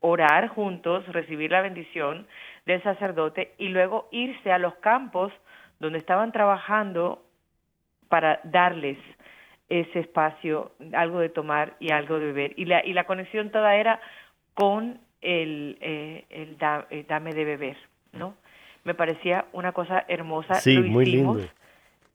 orar 0.00 0.48
juntos, 0.48 1.06
recibir 1.08 1.50
la 1.50 1.62
bendición 1.62 2.26
del 2.66 2.82
sacerdote 2.82 3.54
y 3.58 3.68
luego 3.68 4.08
irse 4.10 4.52
a 4.52 4.58
los 4.58 4.74
campos 4.76 5.32
donde 5.80 5.98
estaban 5.98 6.32
trabajando 6.32 7.22
para 8.08 8.40
darles 8.44 8.98
ese 9.68 10.00
espacio, 10.00 10.72
algo 10.92 11.20
de 11.20 11.30
tomar 11.30 11.74
y 11.80 11.90
algo 11.90 12.18
de 12.18 12.26
beber. 12.26 12.52
Y 12.56 12.66
la, 12.66 12.84
y 12.84 12.92
la 12.92 13.04
conexión 13.04 13.50
toda 13.50 13.76
era 13.76 14.00
con 14.54 15.00
el, 15.20 15.78
eh, 15.80 16.24
el, 16.30 16.58
dame 17.06 17.32
de 17.32 17.44
beber, 17.44 17.76
¿no? 18.12 18.36
Me 18.84 18.94
parecía 18.94 19.46
una 19.52 19.72
cosa 19.72 20.04
hermosa. 20.06 20.54
Sí, 20.56 20.78
muy 20.78 21.06
lindo. 21.06 21.40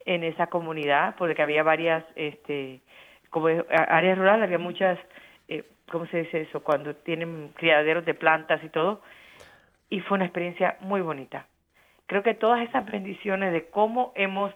En 0.06 0.24
esa 0.24 0.48
comunidad, 0.48 1.16
porque 1.18 1.42
había 1.42 1.64
varias, 1.64 2.04
este, 2.16 2.82
como 3.30 3.48
áreas 3.48 4.18
rurales, 4.18 4.44
había 4.44 4.58
muchas, 4.58 4.98
eh, 5.48 5.64
¿cómo 5.92 6.06
se 6.08 6.24
dice 6.24 6.42
eso? 6.42 6.64
Cuando 6.64 6.96
tienen 6.96 7.52
criaderos 7.56 8.06
de 8.06 8.14
plantas 8.14 8.64
y 8.64 8.70
todo. 8.70 9.02
Y 9.90 10.02
fue 10.02 10.16
una 10.16 10.26
experiencia 10.26 10.78
muy 10.82 11.02
bonita. 11.02 11.48
Creo 12.06 12.24
que 12.24 12.34
todas 12.34 12.68
esas 12.68 12.86
bendiciones 12.86 13.52
de 13.54 13.70
cómo 13.70 14.12
hemos 14.16 14.54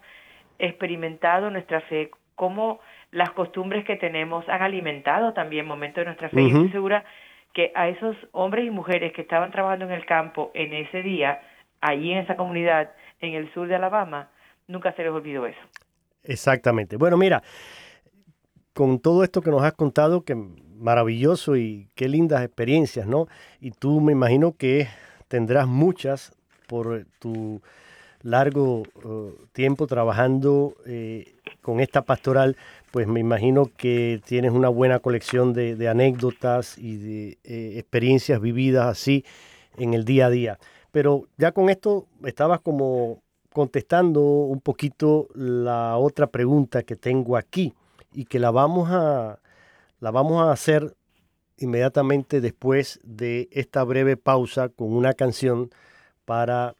experimentado 0.59 1.49
nuestra 1.49 1.81
fe, 1.81 2.11
cómo 2.35 2.79
las 3.11 3.31
costumbres 3.31 3.85
que 3.85 3.95
tenemos 3.95 4.47
han 4.49 4.61
alimentado 4.61 5.33
también 5.33 5.65
momentos 5.65 6.01
de 6.01 6.05
nuestra 6.05 6.29
fe. 6.29 6.41
Y 6.41 6.47
estoy 6.47 6.71
segura 6.71 7.03
que 7.53 7.71
a 7.75 7.87
esos 7.87 8.15
hombres 8.31 8.65
y 8.65 8.71
mujeres 8.71 9.13
que 9.13 9.21
estaban 9.21 9.51
trabajando 9.51 9.85
en 9.85 9.91
el 9.91 10.05
campo 10.05 10.51
en 10.53 10.73
ese 10.73 11.03
día, 11.03 11.41
allí 11.81 12.11
en 12.11 12.19
esa 12.19 12.35
comunidad, 12.35 12.91
en 13.21 13.35
el 13.35 13.53
sur 13.53 13.67
de 13.67 13.75
Alabama, 13.75 14.29
nunca 14.67 14.91
se 14.93 15.03
les 15.03 15.11
olvidó 15.11 15.45
eso. 15.45 15.61
Exactamente. 16.23 16.97
Bueno, 16.97 17.17
mira, 17.17 17.43
con 18.73 18.99
todo 18.99 19.23
esto 19.23 19.41
que 19.41 19.51
nos 19.51 19.63
has 19.63 19.73
contado, 19.73 20.21
que 20.21 20.35
maravilloso 20.35 21.55
y 21.55 21.87
qué 21.95 22.09
lindas 22.09 22.43
experiencias, 22.43 23.07
¿no? 23.07 23.27
Y 23.61 23.71
tú 23.71 24.01
me 24.01 24.11
imagino 24.11 24.55
que 24.57 24.87
tendrás 25.27 25.67
muchas 25.67 26.33
por 26.67 27.05
tu 27.19 27.61
largo 28.21 28.83
eh, 29.03 29.33
tiempo 29.51 29.85
trabajando 29.85 30.75
eh, 30.85 31.35
con 31.61 31.79
esta 31.79 32.01
pastoral, 32.01 32.57
pues 32.91 33.07
me 33.07 33.19
imagino 33.19 33.69
que 33.77 34.21
tienes 34.25 34.51
una 34.51 34.69
buena 34.69 34.99
colección 34.99 35.53
de, 35.53 35.87
anécdotas 35.87 36.77
y 36.77 36.97
de 36.97 37.37
eh, 37.43 37.73
experiencias 37.77 38.39
vividas 38.41 38.87
así 38.87 39.23
en 39.77 39.93
el 39.93 40.05
día 40.05 40.27
a 40.27 40.29
día. 40.29 40.59
Pero 40.91 41.25
ya 41.37 41.51
con 41.51 41.69
esto 41.69 42.07
estabas 42.23 42.61
como 42.61 43.21
contestando 43.51 44.21
un 44.21 44.61
poquito 44.61 45.27
la 45.35 45.97
otra 45.97 46.27
pregunta 46.27 46.83
que 46.83 46.95
tengo 46.95 47.37
aquí 47.37 47.73
y 48.13 48.25
que 48.25 48.39
la 48.39 48.51
vamos 48.51 48.89
a, 48.91 49.39
la 49.99 50.11
vamos 50.11 50.41
a 50.41 50.51
hacer 50.51 50.95
inmediatamente 51.57 52.41
después 52.41 52.99
de 53.03 53.49
esta 53.51 53.83
breve 53.83 54.17
pausa 54.17 54.69
con 54.69 54.93
una 54.93 55.13
canción 55.13 55.69
para 56.25 56.75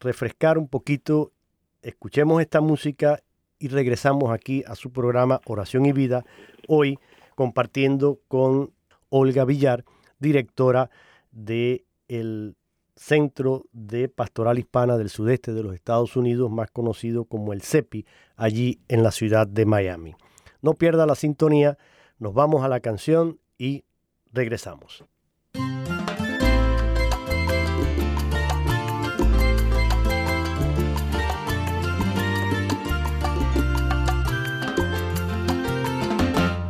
refrescar 0.00 0.58
un 0.58 0.68
poquito, 0.68 1.32
escuchemos 1.82 2.40
esta 2.40 2.60
música 2.60 3.22
y 3.58 3.68
regresamos 3.68 4.30
aquí 4.32 4.64
a 4.66 4.74
su 4.74 4.90
programa 4.90 5.40
Oración 5.46 5.86
y 5.86 5.92
Vida, 5.92 6.24
hoy 6.66 6.98
compartiendo 7.36 8.20
con 8.28 8.72
Olga 9.08 9.44
Villar, 9.44 9.84
directora 10.18 10.90
del 11.30 11.84
el 12.08 12.56
Centro 12.96 13.64
de 13.72 14.08
Pastoral 14.08 14.58
Hispana 14.58 14.96
del 14.96 15.08
Sudeste 15.08 15.52
de 15.52 15.62
los 15.62 15.74
Estados 15.74 16.16
Unidos, 16.16 16.50
más 16.50 16.70
conocido 16.70 17.24
como 17.24 17.52
el 17.52 17.62
CEPI, 17.62 18.04
allí 18.36 18.80
en 18.88 19.02
la 19.02 19.10
ciudad 19.10 19.46
de 19.46 19.64
Miami. 19.64 20.14
No 20.62 20.74
pierda 20.74 21.06
la 21.06 21.16
sintonía, 21.16 21.76
nos 22.18 22.34
vamos 22.34 22.64
a 22.64 22.68
la 22.68 22.78
canción 22.78 23.40
y 23.58 23.84
regresamos. 24.32 25.04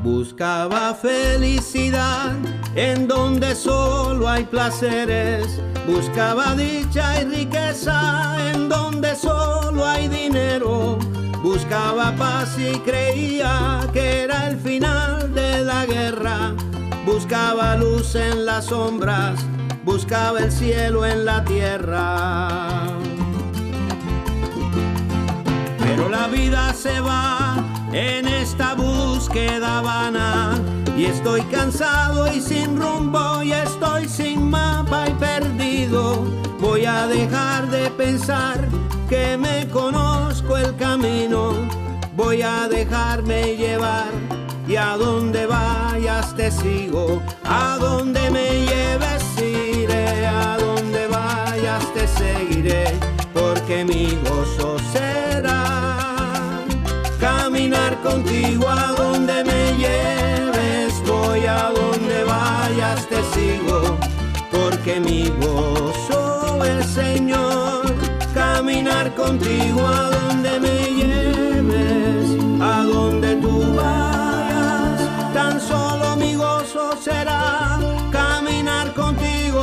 Buscaba 0.03 0.95
felicidad 0.95 2.33
en 2.75 3.07
donde 3.07 3.55
solo 3.55 4.27
hay 4.27 4.45
placeres. 4.45 5.61
Buscaba 5.87 6.55
dicha 6.55 7.21
y 7.21 7.25
riqueza 7.27 7.92
Buscaba 12.03 12.17
paz 12.17 12.59
y 12.59 12.79
creía 12.81 13.89
que 13.93 14.23
era 14.23 14.49
el 14.49 14.59
final 14.59 15.33
de 15.33 15.63
la 15.63 15.87
guerra. 15.87 16.53
Buscaba 17.07 17.77
luz 17.77 18.17
en 18.17 18.45
las 18.45 18.65
sombras, 18.67 19.39
buscaba 19.85 20.41
el 20.41 20.51
cielo 20.51 21.07
en 21.07 21.25
la 21.25 21.45
tierra. 21.45 22.89
Pero 25.79 26.09
la 26.09 26.27
vida 26.27 26.75
se 26.75 26.99
va 26.99 27.65
en 27.93 28.27
esta 28.27 28.75
búsqueda 28.75 29.81
vana 29.83 30.59
y 30.97 31.05
estoy 31.05 31.43
cansado 31.43 32.33
y 32.33 32.41
sin 32.41 32.81
rumbo 32.81 33.45
y 33.45 33.53
estoy 33.53 34.09
sin 34.09 34.51
mapa 34.51 35.09
y 35.09 35.13
perdido. 35.13 36.25
Voy 36.59 36.85
a 36.85 37.07
dejar 37.07 37.71
de 37.71 37.91
pensar 37.91 38.59
que 39.09 39.37
me 39.37 39.69
conozco 39.69 40.57
el 40.57 40.75
camino. 40.75 41.82
Voy 42.23 42.43
a 42.43 42.69
dejarme 42.69 43.57
llevar 43.57 44.13
y 44.67 44.77
a 44.77 44.97
donde 44.97 45.47
vayas 45.47 46.35
te 46.37 46.51
sigo. 46.51 47.23
A 47.45 47.77
donde 47.81 48.31
me 48.31 48.49
lleves 48.67 49.25
iré, 49.39 50.27
a 50.27 50.57
donde 50.59 51.07
vayas 51.09 51.85
te 51.95 52.07
seguiré, 52.07 52.85
porque 53.35 53.85
mi 53.85 54.19
gozo 54.25 54.77
será 54.93 55.73
contigo 58.03 58.69
a 58.69 58.93
donde 58.93 59.45
me 59.45 59.73
lleves, 59.77 61.03
voy 61.07 61.47
a 61.47 61.71
donde 61.71 62.25
vayas, 62.25 63.07
te 63.09 63.23
sigo, 63.35 63.97
porque 64.51 65.01
mi 65.01 65.29
gozo 65.41 66.65
es 66.65 66.87
Señor, 66.87 67.85
caminar 68.35 69.15
contigo 69.15 69.87
a 69.87 70.11
donde 70.11 70.61
me 70.61 70.77
lleves, 70.79 71.02
gozo 76.73 76.97
será 77.01 77.79
caminar 78.11 78.93
contigo. 78.95 79.63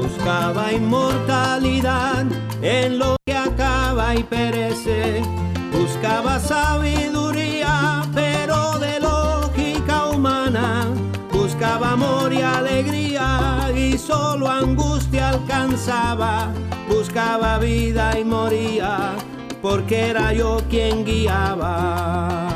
buscaba 0.00 0.72
inmortalidad 0.72 2.26
en 2.62 2.98
lo 2.98 3.16
que 3.26 3.36
acaba 3.36 4.14
y 4.14 4.22
perece. 4.22 5.22
Buscaba 5.72 6.38
sabiduría, 6.38 8.02
y 13.92 13.98
solo 13.98 14.48
angustia 14.48 15.30
alcanzaba. 15.30 16.52
Buscaba 16.88 17.58
vida 17.58 18.18
y 18.18 18.24
moría, 18.24 19.14
porque 19.60 20.10
era 20.10 20.32
yo 20.32 20.60
quien 20.70 21.04
guiaba. 21.04 22.48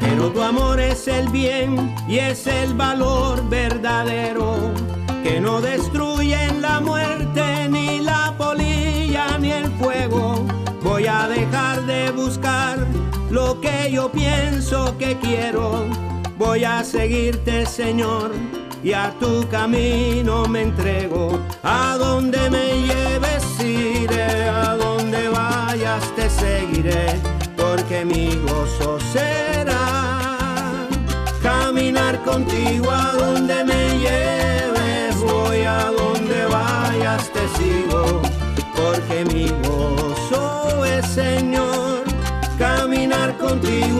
Pero 0.00 0.30
tu 0.30 0.42
amor 0.42 0.80
es 0.80 1.06
el 1.08 1.28
bien 1.28 1.94
y 2.08 2.18
es 2.18 2.46
el 2.46 2.74
valor 2.74 3.48
verdadero 3.48 4.56
que 5.22 5.40
no 5.40 5.60
destruyen 5.60 6.60
la 6.60 6.80
muerte 6.80 7.68
ni 7.68 8.00
la 8.00 8.34
polilla 8.36 9.38
ni 9.38 9.52
el 9.52 9.70
fuego. 9.72 10.44
Voy 10.82 11.06
a 11.06 11.28
dejar 11.28 11.86
de 11.86 12.10
buscar 12.10 12.86
lo 13.30 13.60
que 13.60 13.90
yo 13.90 14.10
pienso 14.12 14.96
que 14.98 15.16
quiero. 15.18 15.86
Voy 16.46 16.62
a 16.62 16.84
seguirte, 16.84 17.64
Señor, 17.64 18.30
y 18.82 18.92
a 18.92 19.10
tu 19.18 19.48
camino 19.48 20.44
me 20.44 20.60
entrego. 20.60 21.40
A 21.62 21.96
donde 21.98 22.50
me 22.50 22.82
lleves 22.82 23.44
iré, 23.60 24.50
a 24.50 24.76
donde 24.76 25.30
vayas 25.30 26.04
te 26.14 26.28
seguiré, 26.28 27.06
porque 27.56 28.04
mi 28.04 28.36
gozo 28.46 29.00
será 29.14 30.86
caminar 31.42 32.22
contigo 32.24 32.90
a 32.90 33.12
donde 33.12 33.64
me 33.64 33.98
lleves, 34.04 35.16
voy 35.22 35.62
a 35.62 35.90
donde 35.98 36.44
vayas 36.44 37.30
te 37.32 37.48
sigo, 37.56 38.20
porque 38.76 39.24
mi 39.32 39.48
gozo 39.66 40.84
es 40.84 41.06
Señor, 41.06 42.04
caminar 42.58 43.34
contigo 43.38 43.93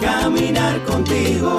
caminar 0.00 0.82
contigo, 0.84 1.56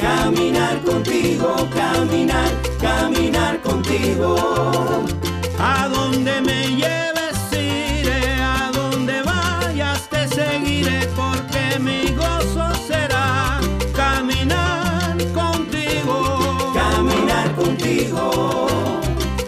caminar 0.00 0.80
contigo, 0.82 1.68
caminar, 1.74 2.50
caminar 2.80 3.60
contigo. 3.62 4.36
A 5.58 5.88
donde 5.88 6.40
me 6.40 6.76
lleves 6.76 7.38
iré, 7.52 8.36
a 8.40 8.70
donde 8.72 9.22
vayas 9.22 10.08
te 10.08 10.28
seguiré, 10.28 11.08
porque 11.14 11.78
mi 11.78 12.14
gozo 12.14 12.74
será 12.86 13.60
caminar 13.94 15.16
contigo, 15.34 16.72
caminar 16.74 17.54
contigo 17.54 18.66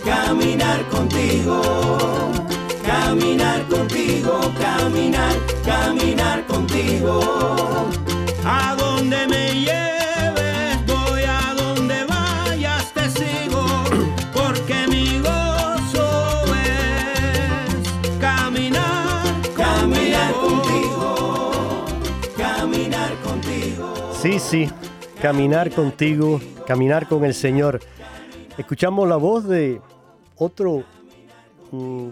caminar 0.04 0.82
contigo, 0.88 1.60
caminar 2.84 3.66
contigo, 3.68 4.40
caminar, 4.58 5.34
caminar 5.68 6.46
contigo. 6.46 7.20
A 8.44 8.74
donde 8.76 9.26
me 9.26 9.52
lleves, 9.52 10.86
voy 10.86 11.22
a 11.26 11.54
donde 11.54 12.04
vayas, 12.04 12.92
te 12.94 13.10
sigo, 13.10 13.66
porque 14.32 14.86
mi 14.88 15.18
gozo 15.18 16.42
es 16.54 18.18
caminar, 18.18 19.18
caminar 19.54 20.32
contigo, 20.32 21.84
caminar 22.36 23.12
contigo. 23.22 24.12
Sí, 24.22 24.38
sí, 24.38 24.70
caminar 25.20 25.70
contigo, 25.70 26.40
caminar 26.66 27.06
con 27.06 27.24
el 27.26 27.34
Señor. 27.34 27.80
Escuchamos 28.56 29.06
la 29.06 29.16
voz 29.16 29.46
de 29.46 29.80
otro 30.36 30.84
mm, 31.70 32.08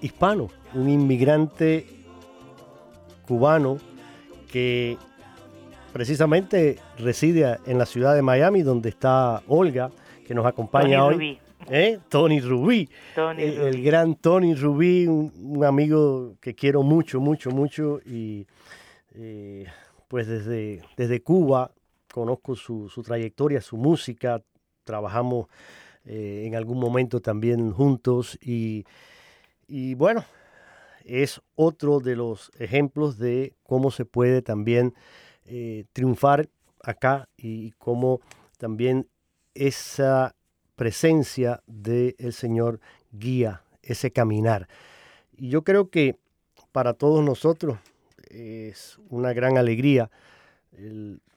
hispano, 0.00 0.48
un 0.74 0.88
inmigrante 0.88 1.97
cubano 3.28 3.78
que 4.50 4.96
precisamente 5.92 6.78
reside 6.98 7.58
en 7.66 7.76
la 7.76 7.84
ciudad 7.84 8.14
de 8.14 8.22
Miami, 8.22 8.62
donde 8.62 8.88
está 8.88 9.42
Olga, 9.46 9.90
que 10.26 10.34
nos 10.34 10.46
acompaña 10.46 10.98
Tony 10.98 11.08
hoy. 11.08 11.14
Rubí. 11.14 11.38
¿Eh? 11.70 11.98
Tony 12.08 12.40
Rubí, 12.40 12.88
Tony 13.14 13.42
el, 13.42 13.52
el 13.60 13.72
Rubí. 13.74 13.82
gran 13.82 14.14
Tony 14.14 14.54
Rubí, 14.54 15.06
un, 15.06 15.30
un 15.38 15.64
amigo 15.64 16.36
que 16.40 16.54
quiero 16.54 16.82
mucho, 16.82 17.20
mucho, 17.20 17.50
mucho 17.50 18.00
y 18.06 18.46
eh, 19.14 19.66
pues 20.06 20.26
desde, 20.26 20.80
desde 20.96 21.20
Cuba 21.20 21.70
conozco 22.10 22.56
su, 22.56 22.88
su 22.88 23.02
trayectoria, 23.02 23.60
su 23.60 23.76
música, 23.76 24.40
trabajamos 24.84 25.48
eh, 26.06 26.44
en 26.46 26.54
algún 26.54 26.78
momento 26.80 27.20
también 27.20 27.70
juntos 27.72 28.38
y, 28.40 28.86
y 29.66 29.94
bueno, 29.94 30.24
es 31.08 31.40
otro 31.54 32.00
de 32.00 32.14
los 32.14 32.52
ejemplos 32.58 33.18
de 33.18 33.54
cómo 33.62 33.90
se 33.90 34.04
puede 34.04 34.42
también 34.42 34.94
eh, 35.46 35.86
triunfar 35.94 36.48
acá 36.82 37.28
y 37.36 37.72
cómo 37.72 38.20
también 38.58 39.08
esa 39.54 40.36
presencia 40.76 41.62
del 41.66 42.32
Señor 42.32 42.80
guía 43.10 43.62
ese 43.82 44.10
caminar. 44.10 44.68
Y 45.32 45.48
yo 45.48 45.64
creo 45.64 45.88
que 45.88 46.16
para 46.72 46.92
todos 46.92 47.24
nosotros 47.24 47.78
es 48.28 48.98
una 49.08 49.32
gran 49.32 49.56
alegría 49.56 50.10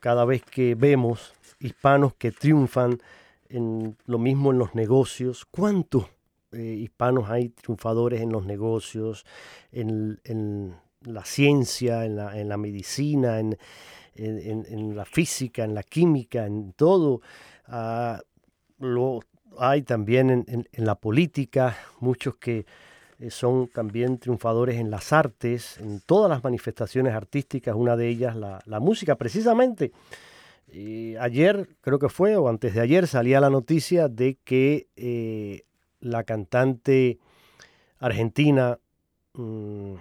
cada 0.00 0.26
vez 0.26 0.42
que 0.44 0.74
vemos 0.74 1.32
hispanos 1.58 2.14
que 2.14 2.30
triunfan 2.30 2.98
en 3.48 3.96
lo 4.04 4.18
mismo 4.18 4.52
en 4.52 4.58
los 4.58 4.74
negocios. 4.74 5.46
¿Cuántos 5.50 6.06
eh, 6.52 6.62
hispanos 6.62 7.28
hay 7.30 7.50
triunfadores 7.50 8.20
en 8.20 8.30
los 8.30 8.44
negocios, 8.46 9.24
en, 9.70 10.20
en 10.24 10.74
la 11.02 11.24
ciencia, 11.24 12.04
en 12.04 12.16
la, 12.16 12.38
en 12.38 12.48
la 12.48 12.56
medicina, 12.56 13.40
en, 13.40 13.58
en- 14.14 14.96
la 14.96 15.04
física, 15.04 15.64
en 15.64 15.74
la 15.74 15.82
química, 15.82 16.46
en 16.46 16.72
todo? 16.74 17.20
Ah, 17.66 18.20
lo 18.78 19.20
hay 19.58 19.82
también 19.82 20.44
en, 20.48 20.66
la 20.84 20.94
política, 20.94 21.76
muchos 22.00 22.36
que 22.36 22.64
eh, 23.18 23.30
son 23.30 23.68
también 23.68 24.18
triunfadores 24.18 24.76
en 24.78 24.90
las 24.90 25.12
artes, 25.12 25.78
en 25.78 26.00
todas 26.00 26.30
las 26.30 26.42
manifestaciones 26.42 27.14
artísticas, 27.14 27.74
una 27.74 27.96
de 27.96 28.08
ellas 28.08 28.36
la, 28.36 28.62
la 28.66 28.80
música. 28.80 29.16
Precisamente, 29.16 29.92
ayer, 31.20 31.68
creo 31.80 31.98
que 31.98 32.08
fue, 32.08 32.36
o 32.36 32.48
antes 32.48 32.74
de 32.74 32.80
ayer, 32.80 33.06
salía 33.06 33.40
la 33.40 33.50
noticia 33.50 34.08
de 34.08 34.38
que 34.44 34.88
eh, 34.96 35.64
la 36.02 36.24
cantante 36.24 37.18
argentina, 37.98 38.78
mm, 39.34 39.94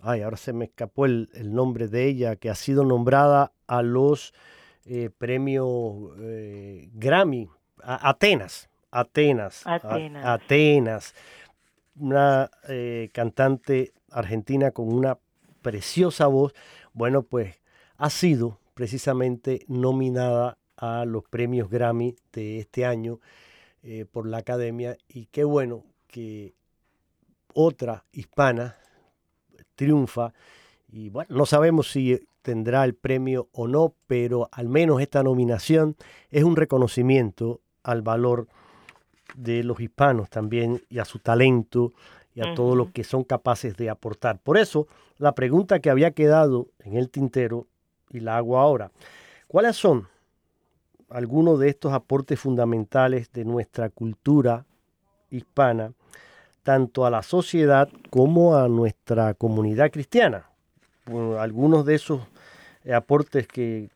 ay, 0.00 0.22
ahora 0.22 0.36
se 0.36 0.52
me 0.52 0.66
escapó 0.66 1.06
el, 1.06 1.30
el 1.34 1.54
nombre 1.54 1.88
de 1.88 2.06
ella, 2.06 2.36
que 2.36 2.50
ha 2.50 2.54
sido 2.54 2.84
nombrada 2.84 3.52
a 3.66 3.82
los 3.82 4.34
eh, 4.84 5.10
premios 5.16 5.66
eh, 6.18 6.90
Grammy, 6.94 7.48
a- 7.82 8.08
Atenas, 8.10 8.68
Atenas, 8.90 9.66
a- 9.66 9.74
Atenas. 9.76 10.24
Atenas, 10.26 11.14
una 11.96 12.50
eh, 12.68 13.10
cantante 13.12 13.92
argentina 14.10 14.72
con 14.72 14.92
una 14.92 15.18
preciosa 15.62 16.26
voz. 16.26 16.52
Bueno, 16.92 17.22
pues 17.22 17.56
ha 17.96 18.10
sido 18.10 18.58
precisamente 18.74 19.64
nominada 19.68 20.58
a 20.76 21.04
los 21.04 21.24
premios 21.24 21.68
Grammy 21.70 22.16
de 22.32 22.58
este 22.60 22.84
año 22.86 23.20
eh, 23.82 24.04
por 24.10 24.26
la 24.26 24.38
academia 24.38 24.96
y 25.08 25.26
qué 25.26 25.44
bueno 25.44 25.84
que 26.06 26.54
otra 27.54 28.04
hispana 28.12 28.76
triunfa 29.74 30.32
y 30.92 31.08
bueno, 31.08 31.34
no 31.34 31.46
sabemos 31.46 31.90
si 31.90 32.20
tendrá 32.42 32.84
el 32.84 32.94
premio 32.94 33.48
o 33.52 33.68
no, 33.68 33.94
pero 34.06 34.48
al 34.52 34.68
menos 34.68 35.00
esta 35.00 35.22
nominación 35.22 35.96
es 36.30 36.44
un 36.44 36.56
reconocimiento 36.56 37.60
al 37.82 38.02
valor 38.02 38.48
de 39.34 39.62
los 39.62 39.80
hispanos 39.80 40.28
también 40.28 40.82
y 40.88 40.98
a 40.98 41.04
su 41.04 41.18
talento 41.18 41.92
y 42.34 42.40
a 42.40 42.54
todo 42.54 42.74
lo 42.76 42.92
que 42.92 43.04
son 43.04 43.24
capaces 43.24 43.76
de 43.76 43.90
aportar. 43.90 44.38
Por 44.40 44.56
eso, 44.58 44.86
la 45.18 45.34
pregunta 45.34 45.80
que 45.80 45.90
había 45.90 46.12
quedado 46.12 46.68
en 46.80 46.96
el 46.96 47.10
tintero 47.10 47.66
y 48.10 48.20
la 48.20 48.36
hago 48.36 48.58
ahora, 48.58 48.90
¿cuáles 49.46 49.76
son 49.76 50.08
algunos 51.10 51.58
de 51.58 51.68
estos 51.68 51.92
aportes 51.92 52.40
fundamentales 52.40 53.32
de 53.32 53.44
nuestra 53.44 53.90
cultura 53.90 54.64
hispana, 55.30 55.92
tanto 56.62 57.04
a 57.04 57.10
la 57.10 57.22
sociedad 57.22 57.88
como 58.10 58.56
a 58.56 58.68
nuestra 58.68 59.34
comunidad 59.34 59.90
cristiana? 59.90 60.46
algunos 61.38 61.84
de 61.84 61.96
esos 61.96 62.20
aportes 62.94 63.48
que 63.48 63.88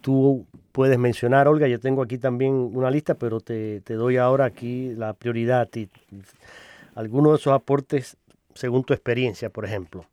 tú 0.00 0.46
puedes 0.72 0.98
mencionar, 0.98 1.48
Olga, 1.48 1.68
yo 1.68 1.78
tengo 1.80 2.02
aquí 2.02 2.18
también 2.18 2.52
una 2.52 2.90
lista, 2.90 3.14
pero 3.14 3.40
te, 3.40 3.80
doy 3.80 4.16
ahora 4.16 4.44
aquí 4.44 4.92
la 4.94 5.14
prioridad 5.14 5.68
y 5.74 5.88
algunos 6.94 7.32
de 7.32 7.36
esos 7.38 7.52
aportes 7.52 8.16
según 8.54 8.84
tu 8.84 8.92
experiencia, 8.92 9.50
por 9.50 9.64
ejemplo. 9.64 10.04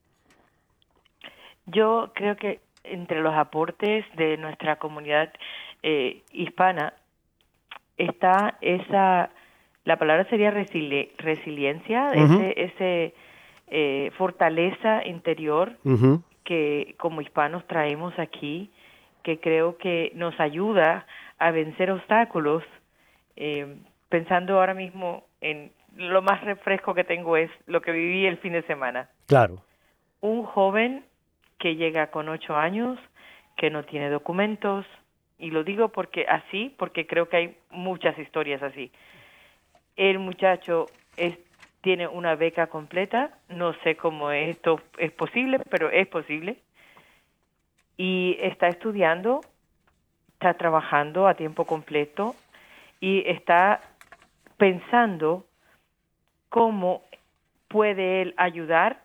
Yo 1.65 2.11
creo 2.15 2.35
que 2.37 2.59
entre 2.83 3.21
los 3.21 3.33
aportes 3.33 4.05
de 4.15 4.37
nuestra 4.37 4.77
comunidad 4.77 5.31
eh, 5.83 6.21
hispana 6.31 6.93
está 7.97 8.57
esa, 8.61 9.29
la 9.83 9.97
palabra 9.97 10.25
sería 10.29 10.51
resiliencia, 10.51 12.11
ese, 12.11 12.53
ese 12.57 13.13
eh, 13.67 14.11
fortaleza 14.17 15.05
interior 15.05 15.77
que 16.43 16.95
como 16.97 17.21
hispanos 17.21 17.65
traemos 17.67 18.17
aquí, 18.17 18.71
que 19.23 19.39
creo 19.39 19.77
que 19.77 20.11
nos 20.15 20.39
ayuda 20.39 21.05
a 21.37 21.51
vencer 21.51 21.91
obstáculos. 21.91 22.63
Eh, 23.35 23.77
pensando 24.09 24.59
ahora 24.59 24.73
mismo 24.73 25.23
en 25.39 25.71
lo 25.95 26.21
más 26.21 26.43
refresco 26.43 26.93
que 26.93 27.03
tengo 27.03 27.37
es 27.37 27.49
lo 27.65 27.81
que 27.81 27.91
viví 27.91 28.25
el 28.25 28.37
fin 28.37 28.53
de 28.53 28.63
semana. 28.63 29.09
Claro. 29.27 29.63
Un 30.21 30.43
joven 30.43 31.05
que 31.61 31.75
llega 31.75 32.07
con 32.07 32.27
ocho 32.27 32.57
años, 32.57 32.99
que 33.55 33.69
no 33.69 33.83
tiene 33.83 34.09
documentos, 34.09 34.83
y 35.37 35.51
lo 35.51 35.63
digo 35.63 35.89
porque 35.89 36.25
así, 36.27 36.73
porque 36.75 37.05
creo 37.05 37.29
que 37.29 37.37
hay 37.37 37.57
muchas 37.69 38.17
historias 38.17 38.63
así. 38.63 38.91
El 39.95 40.17
muchacho 40.17 40.87
tiene 41.81 42.07
una 42.07 42.33
beca 42.33 42.65
completa, 42.65 43.37
no 43.47 43.73
sé 43.83 43.95
cómo 43.95 44.31
esto 44.31 44.81
es 44.97 45.11
posible, 45.11 45.59
pero 45.69 45.91
es 45.91 46.07
posible, 46.07 46.57
y 47.95 48.37
está 48.39 48.67
estudiando, 48.67 49.41
está 50.33 50.55
trabajando 50.55 51.27
a 51.27 51.35
tiempo 51.35 51.65
completo 51.65 52.35
y 52.99 53.23
está 53.27 53.81
pensando 54.57 55.45
cómo 56.49 57.03
puede 57.67 58.23
él 58.23 58.33
ayudar 58.37 59.03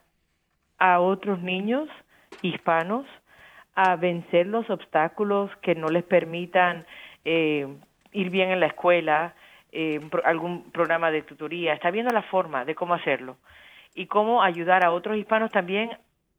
a 0.79 1.01
otros 1.01 1.41
niños 1.43 1.91
hispanos 2.49 3.07
a 3.75 3.97
vencer 3.97 4.47
los 4.47 4.69
obstáculos 4.71 5.51
que 5.61 5.75
no 5.75 5.89
les 5.89 6.03
permitan 6.03 6.87
eh, 7.25 7.67
ir 8.13 8.31
bien 8.31 8.51
en 8.51 8.61
la 8.61 8.67
escuela, 8.67 9.35
eh, 9.73 10.01
algún 10.25 10.71
programa 10.71 11.11
de 11.11 11.23
tutoría. 11.23 11.75
Está 11.75 11.91
viendo 11.91 12.13
la 12.13 12.23
forma 12.23 12.65
de 12.65 12.75
cómo 12.75 12.95
hacerlo 12.95 13.37
y 13.95 14.07
cómo 14.07 14.43
ayudar 14.43 14.85
a 14.85 14.93
otros 14.93 15.17
hispanos 15.17 15.51
también 15.51 15.91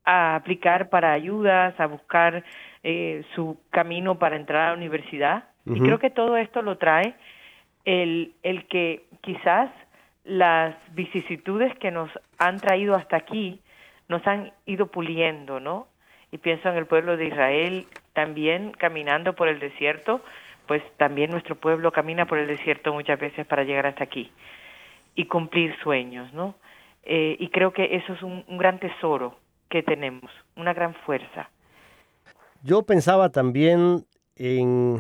a 0.04 0.36
aplicar 0.36 0.90
para 0.90 1.12
ayudas, 1.12 1.80
a 1.80 1.86
buscar 1.86 2.44
eh, 2.84 3.24
su 3.36 3.60
camino 3.70 4.18
para 4.18 4.36
entrar 4.36 4.64
a 4.64 4.72
la 4.72 4.78
universidad. 4.78 5.44
Y 5.66 5.82
creo 5.82 6.00
que 6.00 6.10
todo 6.10 6.38
esto 6.38 6.62
lo 6.62 6.78
trae 6.78 7.14
el, 7.84 8.34
el 8.42 8.68
que 8.68 9.06
quizás 9.20 9.70
las 10.24 10.76
vicisitudes 10.94 11.78
que 11.78 11.92
nos 11.92 12.10
han 12.38 12.58
traído 12.62 12.96
hasta 12.96 13.18
aquí 13.18 13.60
nos 14.08 14.26
han 14.26 14.54
ido 14.66 14.88
puliendo, 14.88 15.60
¿no? 15.60 15.88
Y 16.32 16.38
pienso 16.38 16.70
en 16.70 16.76
el 16.76 16.86
pueblo 16.86 17.18
de 17.18 17.28
Israel 17.28 17.88
también 18.14 18.72
caminando 18.72 19.34
por 19.34 19.48
el 19.48 19.60
desierto, 19.60 20.22
pues 20.68 20.84
también 20.98 21.32
nuestro 21.32 21.56
pueblo 21.56 21.92
camina 21.92 22.26
por 22.26 22.38
el 22.38 22.48
desierto 22.48 22.94
muchas 22.94 23.20
veces 23.20 23.46
para 23.48 23.64
llegar 23.64 23.86
hasta 23.86 24.04
aquí 24.04 24.32
y 25.16 25.26
cumplir 25.26 25.76
sueños, 25.82 26.32
¿no? 26.34 26.56
Eh, 27.04 27.38
y 27.40 27.50
creo 27.50 27.72
que 27.72 27.96
eso 27.96 28.14
es 28.14 28.22
un, 28.22 28.44
un 28.48 28.58
gran 28.58 28.80
tesoro 28.80 29.40
que 29.70 29.82
tenemos, 29.82 30.30
una 30.56 30.74
gran 30.74 30.94
fuerza. 30.94 31.50
Yo 32.64 32.84
pensaba 32.84 33.30
también 33.30 34.06
en 34.36 35.00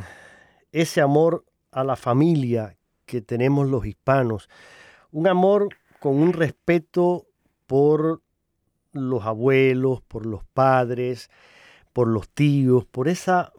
ese 0.71 1.01
amor 1.01 1.43
a 1.71 1.83
la 1.83 1.95
familia 1.95 2.77
que 3.05 3.21
tenemos 3.21 3.67
los 3.67 3.85
hispanos, 3.85 4.49
un 5.11 5.27
amor 5.27 5.69
con 5.99 6.21
un 6.21 6.33
respeto 6.33 7.25
por 7.65 8.21
los 8.93 9.25
abuelos, 9.25 10.01
por 10.01 10.25
los 10.25 10.43
padres, 10.53 11.29
por 11.93 12.07
los 12.07 12.29
tíos, 12.29 12.85
por 12.85 13.07
esa, 13.07 13.51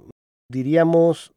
diríamos, 0.49 1.33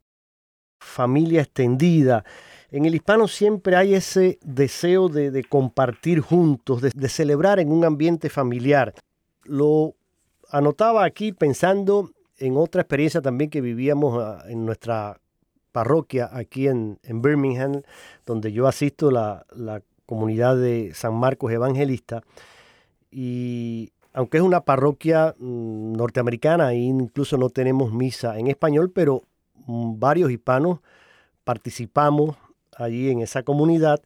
familia 0.79 1.41
extendida. 1.41 2.23
En 2.69 2.85
el 2.85 2.95
hispano 2.95 3.27
siempre 3.27 3.75
hay 3.75 3.93
ese 3.95 4.39
deseo 4.43 5.09
de, 5.09 5.43
compartir 5.43 6.21
juntos, 6.21 6.81
de, 6.81 7.09
celebrar 7.09 7.59
en 7.59 7.71
un 7.71 7.85
ambiente 7.85 8.29
familiar. 8.29 8.93
Lo 9.43 9.95
anotaba 10.49 11.03
aquí 11.03 11.31
pensando 11.31 12.11
en 12.37 12.57
otra 12.57 12.81
experiencia 12.81 13.21
también 13.21 13.49
que 13.49 13.61
vivíamos 13.61 14.21
ah, 14.21 14.43
en 14.47 14.65
nuestra 14.65 15.19
parroquia 15.71 16.29
aquí 16.31 16.67
en, 16.67 16.99
Birmingham, 17.03 17.81
donde 18.25 18.51
yo 18.51 18.67
asisto 18.67 19.11
la, 19.11 19.45
la 19.55 19.81
comunidad 20.05 20.57
de 20.57 20.93
San 20.93 21.13
Marcos 21.13 21.51
Evangelista 21.51 22.23
y 23.11 23.91
aunque 24.13 24.37
es 24.37 24.43
una 24.43 24.61
parroquia 24.61 25.35
mm, 25.37 25.93
norteamericana, 25.93 26.73
incluso 26.73 27.37
no 27.37 27.49
tenemos 27.49 27.93
misa 27.93 28.37
en 28.39 28.47
español, 28.47 28.91
pero 28.93 29.23
mm, 29.67 29.99
varios 29.99 30.31
hispanos 30.31 30.79
participamos 31.43 32.37
allí 32.75 33.09
en 33.09 33.21
esa 33.21 33.43
comunidad 33.43 34.01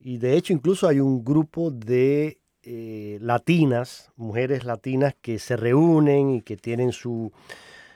y 0.00 0.18
de 0.18 0.36
hecho 0.36 0.52
incluso 0.52 0.88
hay 0.88 1.00
un 1.00 1.24
grupo 1.24 1.70
de 1.70 2.38
eh, 2.64 3.18
latinas, 3.20 4.10
mujeres 4.16 4.64
latinas 4.64 5.14
que 5.20 5.38
se 5.38 5.56
reúnen 5.56 6.30
y 6.30 6.42
que 6.42 6.56
tienen 6.56 6.92
su 6.92 7.32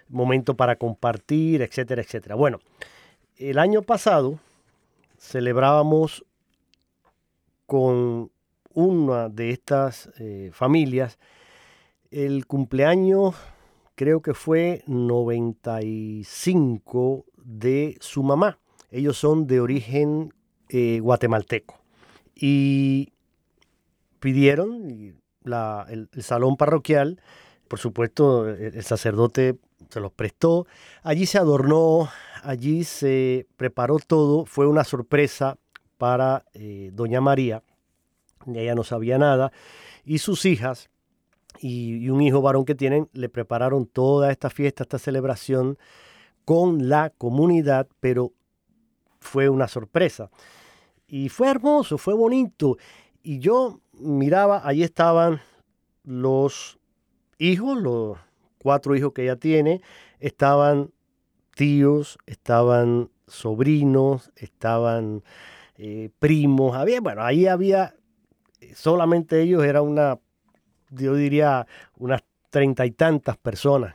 momento 0.09 0.57
para 0.57 0.77
compartir, 0.77 1.63
etcétera, 1.63 2.03
etcétera. 2.03 2.35
Bueno, 2.35 2.61
el 3.37 3.59
año 3.59 3.83
pasado 3.83 4.39
celebrábamos 5.19 6.25
con 7.67 8.31
una 8.77 9.29
de 9.31 9.51
estas 9.51 10.11
eh, 10.21 10.51
familias 10.53 11.19
el 12.11 12.47
cumpleaños 12.47 13.37
creo 13.95 14.21
que 14.23 14.35
fue 14.35 14.83
95 14.87 17.27
de 17.37 17.97
su 18.01 18.23
mamá. 18.23 18.59
Ellos 18.91 19.19
son 19.19 19.47
de 19.47 19.61
origen 19.61 20.33
eh, 20.69 21.01
guatemalteco. 21.01 21.81
Y 22.35 23.13
pidieron 24.21 25.17
el, 25.45 26.09
salón 26.21 26.57
parroquial, 26.57 27.21
por 27.69 27.79
supuesto 27.79 28.49
el, 28.49 28.83
sacerdote 28.83 29.59
se 29.89 30.01
los 30.01 30.11
prestó, 30.13 30.67
allí 31.03 31.25
se 31.27 31.39
adornó, 31.39 32.11
allí 32.43 32.85
se 32.85 33.47
preparó 33.57 33.99
todo, 33.99 34.45
fue 34.45 34.67
una 34.67 34.85
sorpresa 34.85 35.57
para 35.97 36.45
eh, 36.55 36.91
doña 36.93 37.23
María 37.23 37.63
ella 38.55 38.75
no 38.75 38.85
sabía 38.85 39.19
nada, 39.19 39.53
y 40.05 40.19
sus 40.19 40.45
hijas 40.45 40.89
y, 41.61 42.09
un 42.09 42.21
hijo 42.21 42.43
varón 42.43 42.65
que 42.65 42.75
tienen 42.75 43.09
le 43.13 43.29
prepararon 43.29 43.87
toda 43.87 44.31
esta 44.31 44.51
fiesta, 44.51 44.85
esta 44.85 44.99
celebración 44.99 45.79
con 46.45 46.89
la 46.89 47.11
comunidad, 47.11 47.89
pero 48.01 48.33
fue 49.21 49.49
una 49.49 49.69
sorpresa. 49.69 50.31
Y 51.09 51.29
fue 51.29 51.51
hermoso, 51.51 51.99
fue 51.99 52.15
bonito. 52.15 52.77
Y 53.23 53.39
yo 53.39 53.81
miraba, 53.93 54.63
ahí 54.65 54.83
estaban 54.83 55.41
los 56.05 56.79
hijos, 57.39 57.81
los 57.81 58.19
cuatro 58.59 58.95
hijos 58.95 59.13
que 59.13 59.25
ella 59.25 59.37
tiene, 59.37 59.83
estaban 60.21 60.91
tíos, 61.55 62.19
estaban 62.27 63.11
sobrinos, 63.27 64.31
estaban 64.37 65.25
eh, 65.79 66.11
primos, 66.19 66.77
había, 66.77 67.01
bueno, 67.01 67.23
ahí 67.23 67.47
había 67.47 67.96
solamente 68.75 69.41
ellos 69.43 69.65
era 69.65 69.83
una, 69.83 70.19
yo 70.91 71.15
diría, 71.15 71.67
unas 71.99 72.23
treinta 72.51 72.87
y 72.87 72.91
tantas 72.91 73.37
personas 73.37 73.95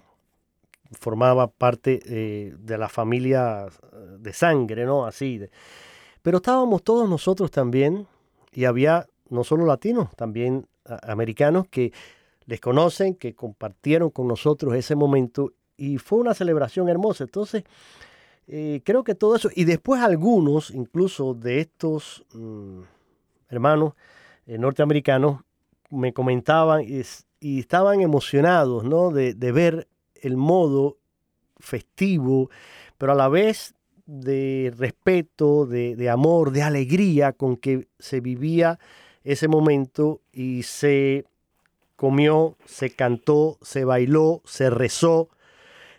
formaba 0.92 1.48
parte 1.48 2.02
eh, 2.06 2.54
de 2.60 2.78
la 2.78 2.90
familia 2.90 3.68
de 4.20 4.34
sangre, 4.34 4.86
¿no? 4.86 5.06
Así. 5.06 5.42
Pero 6.22 6.38
estábamos 6.38 6.84
todos 6.84 7.10
nosotros 7.10 7.50
también 7.50 8.08
y 8.52 8.66
había 8.66 9.08
no 9.30 9.44
solo 9.44 9.66
latinos, 9.66 10.14
también 10.16 10.68
americanos 11.04 11.68
que 11.70 11.94
les 12.46 12.60
conocen, 12.60 13.16
que 13.16 13.34
compartieron 13.34 14.10
con 14.10 14.28
nosotros 14.28 14.76
ese 14.76 14.96
momento 14.96 15.54
y 15.78 15.98
fue 15.98 16.20
una 16.20 16.34
celebración 16.34 16.90
hermosa. 16.90 17.24
Entonces, 17.24 17.64
eh, 18.48 18.82
creo 18.84 19.04
que 19.04 19.16
todo 19.16 19.36
eso, 19.36 19.50
y 19.56 19.64
después 19.64 20.02
algunos, 20.02 20.72
incluso 20.72 21.34
de 21.34 21.62
estos 21.62 22.26
mm, 22.34 22.82
hermanos 23.50 23.94
eh, 23.94 23.96
norteamericanos, 24.60 25.42
me 25.90 26.14
comentaban 26.14 26.84
y, 26.84 27.60
estaban 27.60 28.02
emocionados 28.02 28.84
¿no? 28.84 29.12
de, 29.12 29.34
ver 29.52 29.88
el 30.16 30.38
modo 30.38 30.98
festivo, 31.60 32.50
pero 32.98 33.14
a 33.14 33.16
la 33.16 33.30
vez 33.30 33.76
de 34.06 34.74
respeto, 34.78 35.66
de, 35.66 36.10
amor, 36.10 36.52
de 36.52 36.64
alegría 36.64 37.34
con 37.34 37.58
que 37.58 37.88
se 38.00 38.20
vivía 38.20 38.80
ese 39.24 39.48
momento 39.48 40.22
y 40.32 40.64
se 40.64 41.26
comió, 41.96 42.58
se 42.66 42.90
cantó, 42.90 43.58
se 43.62 43.86
bailó, 43.86 44.42
se 44.46 44.70
rezó. 44.70 45.30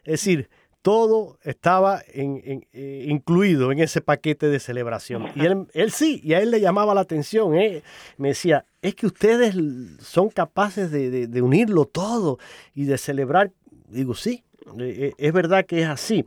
Es 0.05 0.25
decir, 0.25 0.51
todo 0.83 1.39
estaba 1.45 2.03
eh, 2.09 3.07
incluido 3.07 3.71
en 3.71 3.79
ese 3.79 4.01
paquete 4.01 4.49
de 4.49 4.59
celebración. 4.59 5.29
Y 5.37 5.47
él, 5.47 5.93
sí, 5.93 6.21
y 6.25 6.35
a 6.35 6.41
él 6.41 6.51
le 6.51 6.61
llamaba 6.61 6.95
la 6.95 7.01
atención. 7.01 7.57
¿eh? 7.57 7.83
Me 8.19 8.29
decía, 8.29 8.67
es 8.83 8.97
que 8.97 9.07
ustedes 9.07 9.55
son 10.01 10.29
capaces 10.29 10.91
de, 10.91 11.43
unirlo 11.43 11.85
todo 11.85 12.39
y 12.75 12.85
de 12.85 12.99
celebrar. 12.99 13.53
Digo, 13.89 14.15
sí, 14.15 14.43
eh, 14.81 15.13
es 15.17 15.33
verdad 15.33 15.65
que 15.65 15.83
es 15.83 15.89
así. 15.89 16.25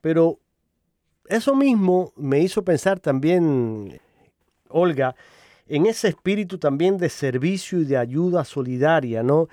Pero 0.00 0.38
eso 1.28 1.54
mismo 1.54 2.12
me 2.16 2.40
hizo 2.40 2.64
pensar 2.64 2.98
también, 3.00 4.00
Olga, 4.70 5.14
en 5.68 5.84
ese 5.86 6.08
espíritu 6.08 6.58
también 6.58 6.96
de 6.96 7.10
servicio 7.10 7.80
y 7.80 7.84
de 7.84 7.98
ayuda 7.98 8.44
solidaria, 8.44 9.22
¿no? 9.22 9.48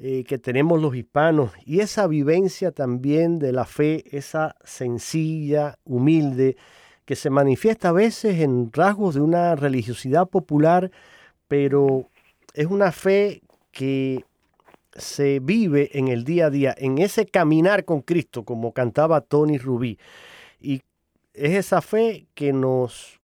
Eh, 0.00 0.22
que 0.22 0.38
tenemos 0.38 0.80
los 0.80 0.94
hispanos 0.94 1.50
y 1.66 1.80
esa 1.80 2.06
vivencia 2.06 2.70
también 2.70 3.40
de 3.40 3.50
la 3.50 3.64
fe, 3.64 4.04
esa 4.16 4.54
sencilla, 4.62 5.76
humilde, 5.84 6.56
que 7.04 7.16
se 7.16 7.30
manifiesta 7.30 7.88
a 7.88 7.92
veces 7.92 8.38
en 8.38 8.70
rasgos 8.72 9.16
de 9.16 9.22
una 9.22 9.56
religiosidad 9.56 10.28
popular, 10.28 10.92
pero 11.48 12.06
es 12.54 12.66
una 12.66 12.92
fe 12.92 13.42
que 13.72 14.24
se 14.94 15.40
vive 15.40 15.90
en 15.98 16.06
el 16.06 16.22
día 16.22 16.46
a 16.46 16.50
día, 16.50 16.74
en 16.78 16.98
ese 16.98 17.26
caminar 17.26 17.84
con 17.84 18.02
Cristo, 18.02 18.44
como 18.44 18.72
cantaba 18.72 19.20
Tony 19.20 19.58
Rubí. 19.58 19.98
Y 20.60 20.82
es 21.34 21.54
esa 21.54 21.82
fe 21.82 22.28
que 22.34 22.52
nos 22.52 23.18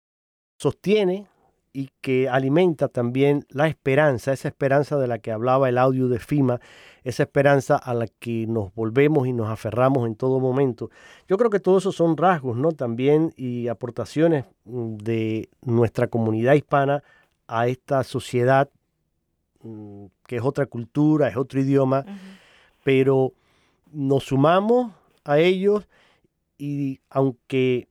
sostiene, 0.58 1.28
y 1.76 1.90
que 2.00 2.28
alimenta 2.28 2.86
también 2.86 3.44
la 3.50 3.66
esperanza, 3.66 4.32
esa 4.32 4.46
esperanza 4.46 4.96
de 4.96 5.08
la 5.08 5.18
que 5.18 5.32
hablaba 5.32 5.68
el 5.68 5.76
audio 5.76 6.08
de 6.08 6.20
FIMA, 6.20 6.60
esa 7.02 7.24
esperanza 7.24 7.76
a 7.76 7.92
la 7.94 8.06
que 8.06 8.46
nos 8.46 8.72
volvemos 8.76 9.26
y 9.26 9.32
nos 9.32 9.48
aferramos 9.50 10.06
en 10.06 10.14
todo 10.14 10.38
momento. 10.38 10.88
Yo 11.28 11.36
creo 11.36 11.50
que 11.50 11.58
todos 11.58 11.82
esos 11.82 11.96
son 11.96 12.16
rasgos, 12.16 12.56
¿no? 12.56 12.70
También 12.70 13.34
y 13.36 13.66
aportaciones 13.66 14.44
mm, 14.64 14.94
de 14.98 15.48
nuestra 15.62 16.06
comunidad 16.06 16.54
hispana 16.54 17.02
a 17.48 17.66
esta 17.66 18.04
sociedad 18.04 18.70
mm, 19.62 20.04
que 20.28 20.36
es 20.36 20.42
otra 20.42 20.66
cultura, 20.66 21.26
es 21.26 21.36
otro 21.36 21.60
idioma, 21.60 22.04
pero 22.84 23.32
nos 23.90 24.26
sumamos 24.26 24.92
a 25.24 25.40
ellos 25.40 25.88
y 26.56 27.00
aunque 27.10 27.88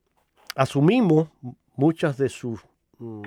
asumimos 0.56 1.28
muchas 1.76 2.16
de 2.16 2.30
sus 2.30 2.60
mm, 2.98 3.22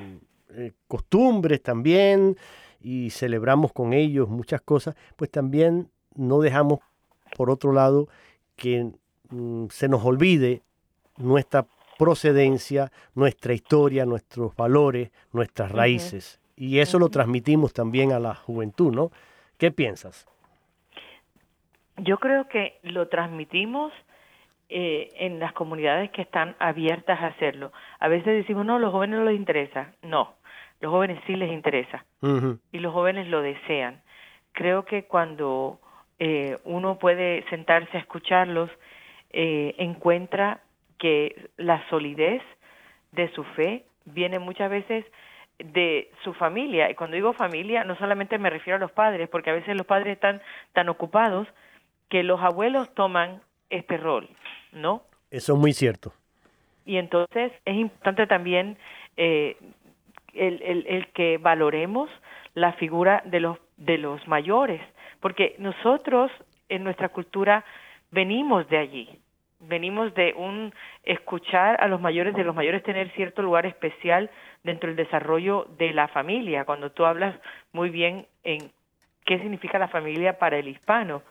eh, 0.51 0.71
costumbres 0.87 1.61
también 1.61 2.37
y 2.79 3.09
celebramos 3.09 3.73
con 3.73 3.93
ellos 3.93 4.29
muchas 4.29 4.61
cosas, 4.61 4.95
pues 5.15 5.29
también 5.29 5.89
no 6.15 6.39
dejamos, 6.39 6.79
por 7.35 7.49
otro 7.49 7.73
lado, 7.73 8.07
que 8.55 8.91
mm, 9.29 9.67
se 9.69 9.87
nos 9.89 10.03
olvide 10.05 10.61
nuestra 11.17 11.65
procedencia, 11.97 12.91
nuestra 13.15 13.53
historia, 13.53 14.05
nuestros 14.05 14.55
valores, 14.55 15.11
nuestras 15.31 15.71
raíces. 15.71 16.39
Y 16.55 16.79
eso 16.79 16.99
lo 16.99 17.09
transmitimos 17.09 17.73
también 17.73 18.11
a 18.11 18.19
la 18.19 18.35
juventud, 18.35 18.93
¿no? 18.93 19.11
¿Qué 19.57 19.71
piensas? 19.71 20.27
Yo 21.97 22.17
creo 22.19 22.47
que 22.47 22.79
lo 22.83 23.07
transmitimos 23.07 23.91
eh, 24.69 25.11
en 25.15 25.39
las 25.39 25.53
comunidades 25.53 26.11
que 26.11 26.21
están 26.21 26.55
abiertas 26.59 27.19
a 27.21 27.27
hacerlo. 27.27 27.71
A 27.99 28.07
veces 28.07 28.35
decimos, 28.35 28.65
no, 28.65 28.79
los 28.79 28.91
jóvenes 28.91 29.19
no 29.19 29.25
les 29.25 29.35
interesa. 29.35 29.93
No, 30.01 30.33
los 30.79 30.91
jóvenes 30.91 31.19
sí 31.25 31.35
les 31.35 31.51
interesa 31.51 32.05
y 32.71 32.79
los 32.79 32.93
jóvenes 32.93 33.27
lo 33.27 33.41
desean. 33.41 34.01
Creo 34.51 34.85
que 34.85 35.03
cuando 35.05 35.79
eh, 36.19 36.57
uno 36.65 36.97
puede 36.99 37.43
sentarse 37.49 37.97
a 37.97 37.99
escucharlos, 37.99 38.69
eh, 39.31 39.75
encuentra 39.77 40.61
que 40.97 41.49
la 41.57 41.87
solidez 41.89 42.41
de 43.11 43.31
su 43.33 43.43
fe 43.43 43.85
viene 44.05 44.39
muchas 44.39 44.69
veces 44.69 45.05
de 45.59 46.11
su 46.23 46.33
familia. 46.33 46.89
Y 46.89 46.95
cuando 46.95 47.15
digo 47.15 47.33
familia, 47.33 47.83
no 47.83 47.95
solamente 47.97 48.37
me 48.37 48.49
refiero 48.49 48.77
a 48.77 48.79
los 48.79 48.91
padres, 48.91 49.29
porque 49.29 49.49
a 49.49 49.53
veces 49.53 49.75
los 49.75 49.85
padres 49.85 50.13
están 50.13 50.41
tan 50.73 50.89
ocupados 50.89 51.47
que 52.09 52.23
los 52.23 52.41
abuelos 52.41 52.93
toman 52.93 53.41
este 53.69 53.97
rol, 53.97 54.29
¿no? 54.71 55.03
Eso 55.29 55.53
es 55.53 55.59
muy 55.59 55.73
cierto. 55.73 56.13
Y 56.85 56.97
entonces 56.97 57.51
es 57.65 57.75
importante 57.75 58.27
también 58.27 58.77
eh, 59.17 59.57
el, 60.37 60.85
el, 60.87 61.07
que 61.13 61.37
valoremos 61.37 62.09
la 62.53 62.73
figura 62.73 63.21
de 63.25 63.39
los, 63.39 63.57
de 63.77 63.97
los 63.97 64.25
mayores, 64.27 64.81
porque 65.19 65.55
nosotros 65.59 66.31
en 66.69 66.83
nuestra 66.83 67.09
cultura 67.09 67.63
venimos 68.11 68.67
de 68.69 68.77
allí, 68.77 69.19
venimos 69.59 70.13
de 70.13 70.33
un 70.37 70.73
escuchar 71.03 71.81
a 71.81 71.87
los 71.87 72.01
mayores, 72.01 72.35
de 72.35 72.43
los 72.43 72.55
mayores 72.55 72.83
tener 72.83 73.09
cierto 73.11 73.41
lugar 73.41 73.65
especial 73.65 74.29
dentro 74.63 74.87
del 74.87 74.97
desarrollo 74.97 75.67
de 75.77 75.93
la 75.93 76.07
familia, 76.07 76.65
cuando 76.65 76.91
tú 76.91 77.05
hablas 77.05 77.35
muy 77.71 77.89
bien 77.89 78.25
en 78.43 78.71
qué 79.25 79.39
significa 79.39 79.79
la 79.79 79.87
familia 79.87 80.37
para 80.37 80.57
el 80.57 80.67
hispano. 80.67 81.21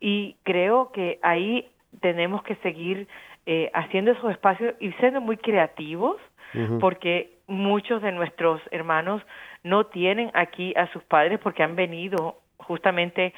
Y 0.00 0.36
creo 0.42 0.92
que 0.92 1.18
ahí 1.22 1.68
tenemos 2.00 2.42
que 2.42 2.56
seguir 2.56 3.08
eh, 3.46 3.70
haciendo 3.74 4.10
esos 4.10 4.30
espacios 4.30 4.74
y 4.80 4.92
siendo 4.92 5.20
muy 5.20 5.36
creativos, 5.36 6.16
porque 6.80 7.35
muchos 7.46 8.02
de 8.02 8.12
nuestros 8.12 8.60
hermanos 8.70 9.22
no 9.62 9.86
tienen 9.86 10.30
aquí 10.34 10.74
a 10.76 10.86
sus 10.92 11.02
padres 11.04 11.38
porque 11.38 11.62
han 11.62 11.76
venido 11.76 12.38
justamente 12.58 13.34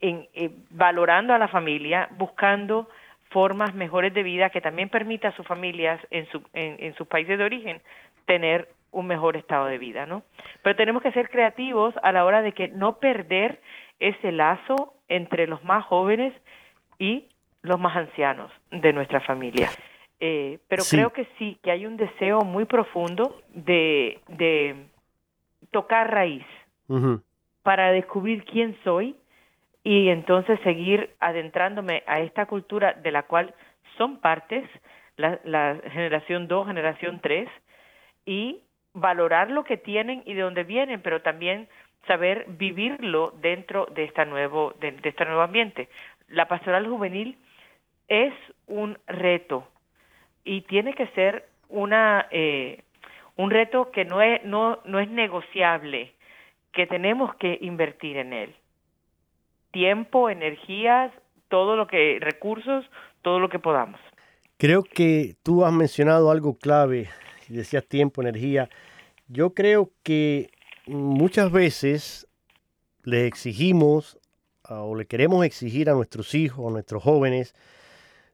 en, 0.00 0.28
eh, 0.34 0.50
valorando 0.70 1.34
a 1.34 1.38
la 1.38 1.48
familia, 1.48 2.08
buscando 2.12 2.88
formas 3.30 3.74
mejores 3.74 4.12
de 4.14 4.22
vida 4.22 4.50
que 4.50 4.60
también 4.60 4.88
permita 4.88 5.28
a 5.28 5.36
sus 5.36 5.46
familias 5.46 6.00
en, 6.10 6.26
su, 6.30 6.42
en, 6.52 6.94
sus 6.94 7.06
países 7.06 7.38
de 7.38 7.44
origen 7.44 7.80
tener 8.26 8.68
un 8.90 9.06
mejor 9.06 9.36
estado 9.36 9.66
de 9.66 9.78
vida, 9.78 10.04
¿no? 10.04 10.22
Pero 10.62 10.76
tenemos 10.76 11.02
que 11.02 11.12
ser 11.12 11.30
creativos 11.30 11.94
a 12.02 12.12
la 12.12 12.26
hora 12.26 12.42
de 12.42 12.52
que 12.52 12.68
no 12.68 12.98
perder 12.98 13.60
ese 14.00 14.32
lazo 14.32 14.92
entre 15.08 15.46
los 15.46 15.64
más 15.64 15.84
jóvenes 15.84 16.34
y 16.98 17.26
los 17.62 17.80
más 17.80 17.96
ancianos 17.96 18.52
de 18.70 18.92
nuestra 18.92 19.20
familia. 19.20 19.70
Eh, 20.24 20.60
pero 20.68 20.84
creo 20.88 21.12
que 21.12 21.26
sí, 21.36 21.58
que 21.64 21.72
hay 21.72 21.84
un 21.84 21.96
deseo 21.96 22.42
muy 22.42 22.64
profundo 22.64 23.42
de, 23.48 24.20
de 24.28 24.86
tocar 25.72 26.12
raíz 26.12 26.46
para 27.64 27.90
descubrir 27.90 28.44
quién 28.44 28.78
soy 28.84 29.16
y 29.82 30.10
entonces 30.10 30.60
seguir 30.60 31.10
adentrándome 31.18 32.04
a 32.06 32.20
esta 32.20 32.46
cultura 32.46 32.92
de 32.92 33.10
la 33.10 33.24
cual 33.24 33.52
son 33.98 34.18
partes, 34.18 34.64
la, 35.16 35.40
la 35.42 35.80
generación 35.90 36.46
2, 36.46 36.68
generación 36.68 37.18
3, 37.20 37.48
y 38.24 38.60
valorar 38.94 39.50
lo 39.50 39.64
que 39.64 39.76
tienen 39.76 40.22
y 40.24 40.34
de 40.34 40.42
dónde 40.42 40.62
vienen, 40.62 41.02
pero 41.02 41.22
también 41.22 41.68
saber 42.06 42.46
vivirlo 42.46 43.34
dentro 43.40 43.86
de, 43.86 44.04
esta 44.04 44.24
nuevo, 44.24 44.72
de 44.78 44.96
este 45.02 45.24
nuevo 45.24 45.40
ambiente. 45.40 45.88
La 46.28 46.46
pastoral 46.46 46.86
juvenil 46.86 47.36
es 48.06 48.32
un 48.68 48.96
reto, 49.08 49.66
y 50.44 50.62
tiene 50.62 50.94
que 50.94 51.06
ser 51.08 51.48
una 51.68 52.26
eh, 52.30 52.82
un 53.36 53.50
reto 53.50 53.90
que 53.90 54.04
no 54.04 54.20
es 54.22 54.44
no 54.44 54.80
no 54.84 55.00
es 55.00 55.08
negociable 55.08 56.14
que 56.72 56.86
tenemos 56.86 57.34
que 57.36 57.58
invertir 57.60 58.16
en 58.16 58.32
él. 58.32 58.54
Tiempo 59.70 60.30
energías 60.30 61.12
todo 61.48 61.76
lo 61.76 61.86
que 61.86 62.18
recursos 62.20 62.84
todo 63.22 63.38
lo 63.38 63.48
que 63.48 63.58
podamos. 63.58 64.00
Creo 64.58 64.82
que 64.82 65.34
tú 65.42 65.64
has 65.64 65.72
mencionado 65.72 66.30
algo 66.30 66.56
clave 66.56 67.08
decías 67.52 67.86
tiempo 67.86 68.22
energía. 68.22 68.68
Yo 69.28 69.54
creo 69.54 69.90
que 70.02 70.50
muchas 70.86 71.50
veces 71.52 72.26
le 73.04 73.26
exigimos 73.26 74.18
o 74.68 74.94
le 74.94 75.06
queremos 75.06 75.44
exigir 75.44 75.90
a 75.90 75.94
nuestros 75.94 76.34
hijos, 76.34 76.66
a 76.66 76.72
nuestros 76.72 77.02
jóvenes, 77.02 77.54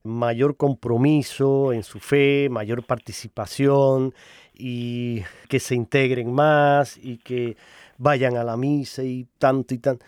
mayor 0.03 0.57
compromiso 0.57 1.73
en 1.73 1.83
su 1.83 1.99
fe, 1.99 2.49
mayor 2.51 2.85
participación 2.85 4.15
y 4.55 5.23
que 5.49 5.61
se 5.61 5.75
integren 5.75 6.33
más 6.33 6.97
y 6.97 7.19
que 7.19 7.57
vayan 7.99 8.37
a 8.37 8.45
la 8.45 8.57
misa 8.57 9.03
y 9.03 9.27
tanto 9.39 9.75
y 9.75 9.79
tanto. 9.79 10.05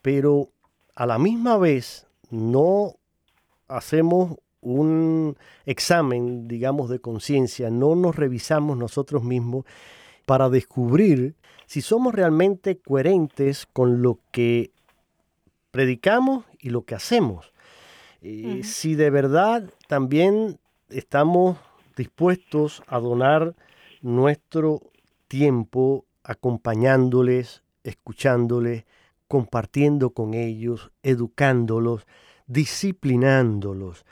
Pero 0.00 0.48
a 0.94 1.06
la 1.06 1.18
misma 1.18 1.58
vez 1.58 2.06
no 2.30 2.94
hacemos 3.68 4.36
un 4.60 5.36
examen, 5.66 6.46
digamos, 6.46 6.88
de 6.88 7.00
conciencia, 7.00 7.68
no 7.70 7.94
nos 7.96 8.16
revisamos 8.16 8.76
nosotros 8.76 9.24
mismos 9.24 9.64
para 10.24 10.48
descubrir 10.48 11.34
si 11.66 11.80
somos 11.80 12.14
realmente 12.14 12.78
coherentes 12.78 13.66
con 13.66 14.02
lo 14.02 14.18
que 14.30 14.70
predicamos 15.70 16.44
y 16.60 16.70
lo 16.70 16.84
que 16.84 16.94
hacemos. 16.94 17.51
Eh, 18.22 18.62
si 18.62 18.94
de 18.94 19.10
verdad 19.10 19.68
también 19.88 20.58
estamos 20.90 21.58
dispuestos 21.96 22.82
a 22.86 22.98
donar 23.00 23.54
nuestro 24.00 24.80
tiempo 25.26 26.04
acompañándoles, 26.22 27.62
escuchándoles, 27.82 28.84
compartiendo 29.26 30.10
con 30.10 30.34
ellos, 30.34 30.92
educándolos, 31.02 32.06
disciplinándolos. 32.46 34.04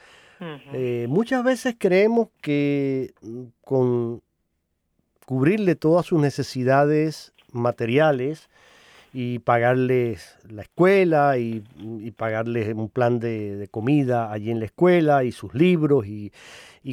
Eh, 0.72 1.06
muchas 1.08 1.44
veces 1.44 1.76
creemos 1.78 2.28
que 2.40 3.12
mm, 3.20 3.42
con 3.62 4.22
cubrirle 5.26 5.74
todas 5.76 6.06
sus 6.06 6.18
necesidades 6.18 7.34
materiales 7.52 8.48
y 9.12 9.40
pagarles 9.40 10.36
la 10.48 10.62
escuela 10.62 11.36
y, 11.38 11.62
pagarles 12.16 12.72
un 12.74 12.88
plan 12.88 13.18
de, 13.18 13.68
comida 13.70 14.32
allí 14.32 14.50
en 14.50 14.60
la 14.60 14.66
escuela 14.66 15.24
y 15.24 15.32
sus 15.32 15.54
libros 15.54 16.06
y, 16.06 16.32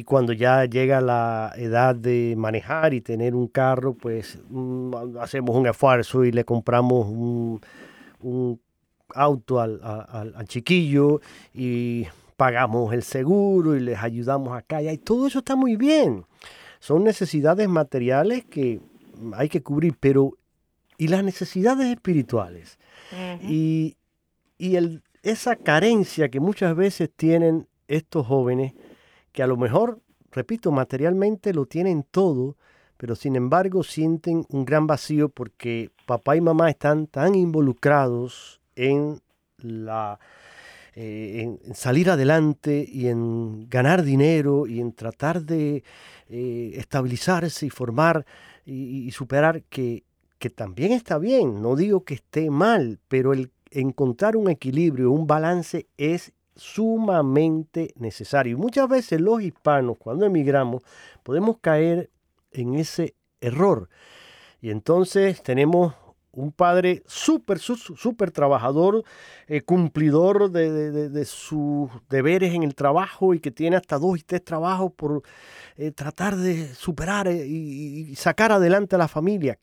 cuando 0.04 0.32
ya 0.32 0.64
llega 0.66 1.00
la 1.00 1.52
edad 1.56 1.94
de 1.94 2.34
manejar 2.36 2.92
y 2.92 3.00
tener 3.00 3.34
un 3.34 3.48
carro, 3.48 3.94
pues 3.94 4.38
mm, 4.48 5.16
hacemos 5.20 5.56
un 5.56 5.66
esfuerzo 5.66 6.24
y 6.24 6.32
le 6.32 6.44
compramos 6.44 7.06
un, 7.08 7.60
auto 9.14 9.60
al, 9.60 9.80
al, 9.82 10.46
chiquillo 10.46 11.20
y 11.54 12.06
pagamos 12.36 12.92
el 12.92 13.02
seguro 13.02 13.74
y 13.74 13.80
les 13.80 13.98
ayudamos 13.98 14.56
acá 14.56 14.82
y 14.82 14.98
todo 14.98 15.26
eso 15.26 15.38
está 15.38 15.56
muy 15.56 15.76
bien. 15.76 16.24
Son 16.80 17.02
necesidades 17.02 17.68
materiales 17.68 18.44
que 18.44 18.80
hay 19.32 19.48
que 19.48 19.62
cubrir, 19.62 19.94
pero 19.98 20.34
¿y 20.98 21.08
las 21.08 21.24
necesidades 21.24 21.86
espirituales? 21.86 22.78
Y, 23.42 23.96
el, 24.58 25.02
esa 25.22 25.56
carencia 25.56 26.28
que 26.28 26.40
muchas 26.40 26.76
veces 26.76 27.10
tienen 27.14 27.68
estos 27.86 28.26
jóvenes, 28.26 28.74
que 29.32 29.42
a 29.42 29.46
lo 29.46 29.56
mejor, 29.56 30.00
repito, 30.32 30.72
materialmente 30.72 31.54
lo 31.54 31.64
tienen 31.64 32.04
todo, 32.10 32.56
pero 32.96 33.14
sin 33.14 33.36
embargo 33.36 33.84
sienten 33.84 34.44
un 34.50 34.64
gran 34.64 34.86
vacío 34.86 35.28
porque 35.28 35.90
papá 36.04 36.36
y 36.36 36.40
mamá 36.40 36.68
están 36.68 37.06
tan 37.06 37.36
involucrados 37.36 38.60
en 38.74 39.22
la 39.58 40.18
eh, 41.00 41.58
en, 41.64 41.74
salir 41.76 42.10
adelante 42.10 42.84
y 42.90 43.06
en 43.06 43.68
ganar 43.68 44.02
dinero 44.02 44.66
y 44.66 44.80
en 44.80 44.92
tratar 44.92 45.42
de 45.42 45.84
eh, 46.28 46.72
estabilizarse 46.74 47.66
y 47.66 47.70
formar 47.70 48.26
y, 48.66 49.10
superar 49.12 49.62
que, 49.62 50.02
que, 50.38 50.50
también 50.50 50.92
está 50.92 51.18
bien, 51.18 51.62
no 51.62 51.76
digo 51.76 52.04
que 52.04 52.14
esté 52.14 52.50
mal, 52.50 52.98
pero 53.08 53.32
el 53.32 53.50
encontrar 53.70 54.36
un 54.36 54.50
equilibrio, 54.50 55.10
un 55.10 55.26
balance 55.26 55.86
es 55.96 56.32
sumamente 56.56 57.92
necesario. 57.96 58.56
Y 58.56 58.60
muchas 58.60 58.88
veces 58.88 59.20
los 59.20 59.42
hispanos, 59.42 59.96
cuando 59.98 60.26
emigramos, 60.26 60.82
podemos 61.22 61.58
caer 61.60 62.10
en 62.50 62.74
ese 62.74 63.14
error. 63.40 63.88
Y 64.60 64.70
entonces 64.70 65.42
tenemos 65.42 65.94
un 66.32 66.52
padre 66.52 67.02
súper, 67.06 67.58
súper 67.58 68.30
trabajador, 68.30 69.02
eh, 69.46 69.62
cumplidor 69.62 70.50
de, 70.50 71.24
sus 71.24 71.90
deberes 72.08 72.54
en 72.54 72.62
el 72.62 72.74
trabajo 72.74 73.34
y 73.34 73.40
que 73.40 73.50
tiene 73.50 73.76
hasta 73.76 73.98
dos 73.98 74.18
y 74.18 74.22
tres 74.22 74.44
trabajos 74.44 74.92
por 74.92 75.22
eh, 75.76 75.90
tratar 75.90 76.36
de 76.36 76.74
superar 76.74 77.28
eh, 77.28 77.46
y, 77.46 78.14
sacar 78.14 78.52
adelante 78.52 78.94
a 78.94 78.98
la 78.98 79.08
familia. 79.08 79.58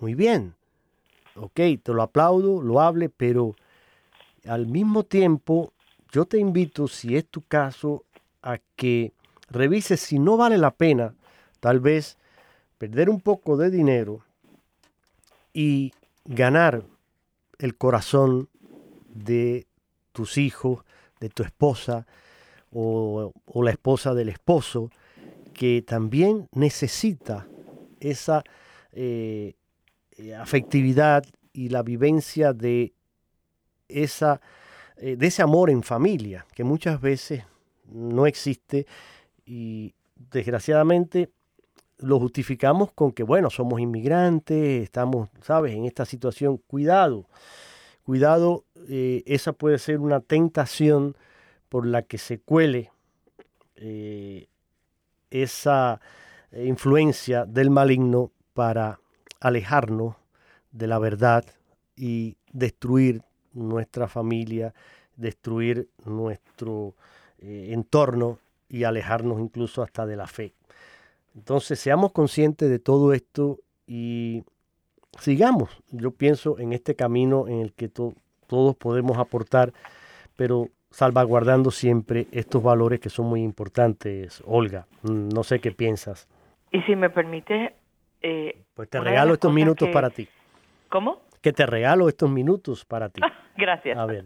Muy 0.00 0.14
bien, 0.14 0.54
ok, 1.34 1.60
te 1.82 1.92
lo 1.92 2.02
aplaudo, 2.02 2.62
lo 2.62 2.80
hable, 2.80 3.10
pero 3.10 3.54
al 4.46 4.66
mismo 4.66 5.04
tiempo 5.04 5.74
yo 6.10 6.24
te 6.24 6.38
invito, 6.38 6.88
si 6.88 7.16
es 7.16 7.26
tu 7.26 7.42
caso, 7.42 8.06
a 8.40 8.58
que 8.76 9.12
revises 9.50 10.00
si 10.00 10.18
no 10.18 10.38
vale 10.38 10.56
la 10.56 10.70
pena, 10.70 11.14
tal 11.60 11.80
vez, 11.80 12.16
perder 12.78 13.10
un 13.10 13.20
poco 13.20 13.58
de 13.58 13.70
dinero 13.70 14.24
y 15.52 15.92
ganar 16.24 16.82
el 17.58 17.76
corazón 17.76 18.48
de 19.12 19.66
tus 20.12 20.38
hijos, 20.38 20.82
de 21.20 21.28
tu 21.28 21.42
esposa 21.42 22.06
o, 22.72 23.32
la 23.54 23.70
esposa 23.70 24.14
del 24.14 24.30
esposo, 24.30 24.90
que 25.52 25.82
también 25.86 26.48
necesita 26.52 27.46
esa 28.00 28.44
eh, 28.92 29.56
afectividad 30.38 31.24
y 31.52 31.68
la 31.68 31.82
vivencia 31.82 32.52
de, 32.52 32.92
esa, 33.88 34.40
eh, 34.96 35.16
de 35.16 35.26
ese 35.26 35.42
amor 35.42 35.70
en 35.70 35.82
familia, 35.82 36.46
que 36.54 36.64
muchas 36.64 37.00
veces 37.00 37.44
no 37.86 38.26
existe 38.26 38.86
y 39.44 39.94
desgraciadamente 40.14 41.30
lo 41.98 42.18
justificamos 42.18 42.92
con 42.92 43.12
que, 43.12 43.22
bueno, 43.22 43.50
somos 43.50 43.80
inmigrantes, 43.80 44.82
estamos, 44.82 45.28
¿sabes?, 45.42 45.74
en 45.74 45.84
esta 45.84 46.04
situación. 46.06 46.56
Cuidado, 46.56 47.26
cuidado, 48.04 48.64
eh, 48.88 49.22
esa 49.26 49.52
puede 49.52 49.78
ser 49.78 49.98
una 49.98 50.20
tentación 50.20 51.16
por 51.68 51.86
la 51.86 52.02
que 52.02 52.18
se 52.18 52.40
cuele 52.40 52.90
eh, 53.76 54.48
esa 55.30 56.00
influencia 56.52 57.44
del 57.44 57.70
maligno 57.70 58.32
para 58.54 58.98
alejarnos 59.40 60.16
de 60.70 60.86
la 60.86 60.98
verdad 60.98 61.44
y 61.96 62.36
destruir 62.52 63.22
nuestra 63.52 64.06
familia, 64.06 64.74
destruir 65.16 65.88
nuestro 66.04 66.94
eh, 67.38 67.70
entorno 67.72 68.38
y 68.68 68.84
alejarnos 68.84 69.40
incluso 69.40 69.82
hasta 69.82 70.06
de 70.06 70.16
la 70.16 70.26
fe. 70.26 70.54
Entonces, 71.34 71.78
seamos 71.78 72.12
conscientes 72.12 72.70
de 72.70 72.78
todo 72.78 73.12
esto 73.12 73.58
y 73.86 74.44
sigamos, 75.18 75.70
yo 75.90 76.12
pienso, 76.12 76.58
en 76.58 76.72
este 76.72 76.94
camino 76.94 77.48
en 77.48 77.60
el 77.60 77.72
que 77.72 77.88
todos 77.88 78.76
podemos 78.76 79.18
aportar, 79.18 79.72
pero 80.36 80.68
salvaguardando 80.90 81.70
siempre 81.70 82.26
estos 82.32 82.62
valores 82.62 83.00
que 83.00 83.10
son 83.10 83.26
muy 83.26 83.42
importantes. 83.42 84.42
Olga, 84.44 84.86
no 85.02 85.42
sé 85.44 85.60
qué 85.60 85.72
piensas. 85.72 86.28
Y 86.72 86.80
si 86.82 86.96
me 86.96 87.10
permite... 87.10 87.74
Eh, 88.22 88.64
pues 88.80 88.88
te 88.88 88.98
regalo 88.98 89.34
estos 89.34 89.52
minutos 89.52 89.90
para 89.90 90.08
ti. 90.08 90.26
¿Cómo? 90.88 91.20
Que 91.42 91.52
te 91.52 91.66
regalo 91.66 92.08
estos 92.08 92.30
minutos 92.30 92.86
para 92.86 93.10
ti. 93.10 93.20
Gracias. 93.58 93.98
A 93.98 94.06
ver. 94.06 94.24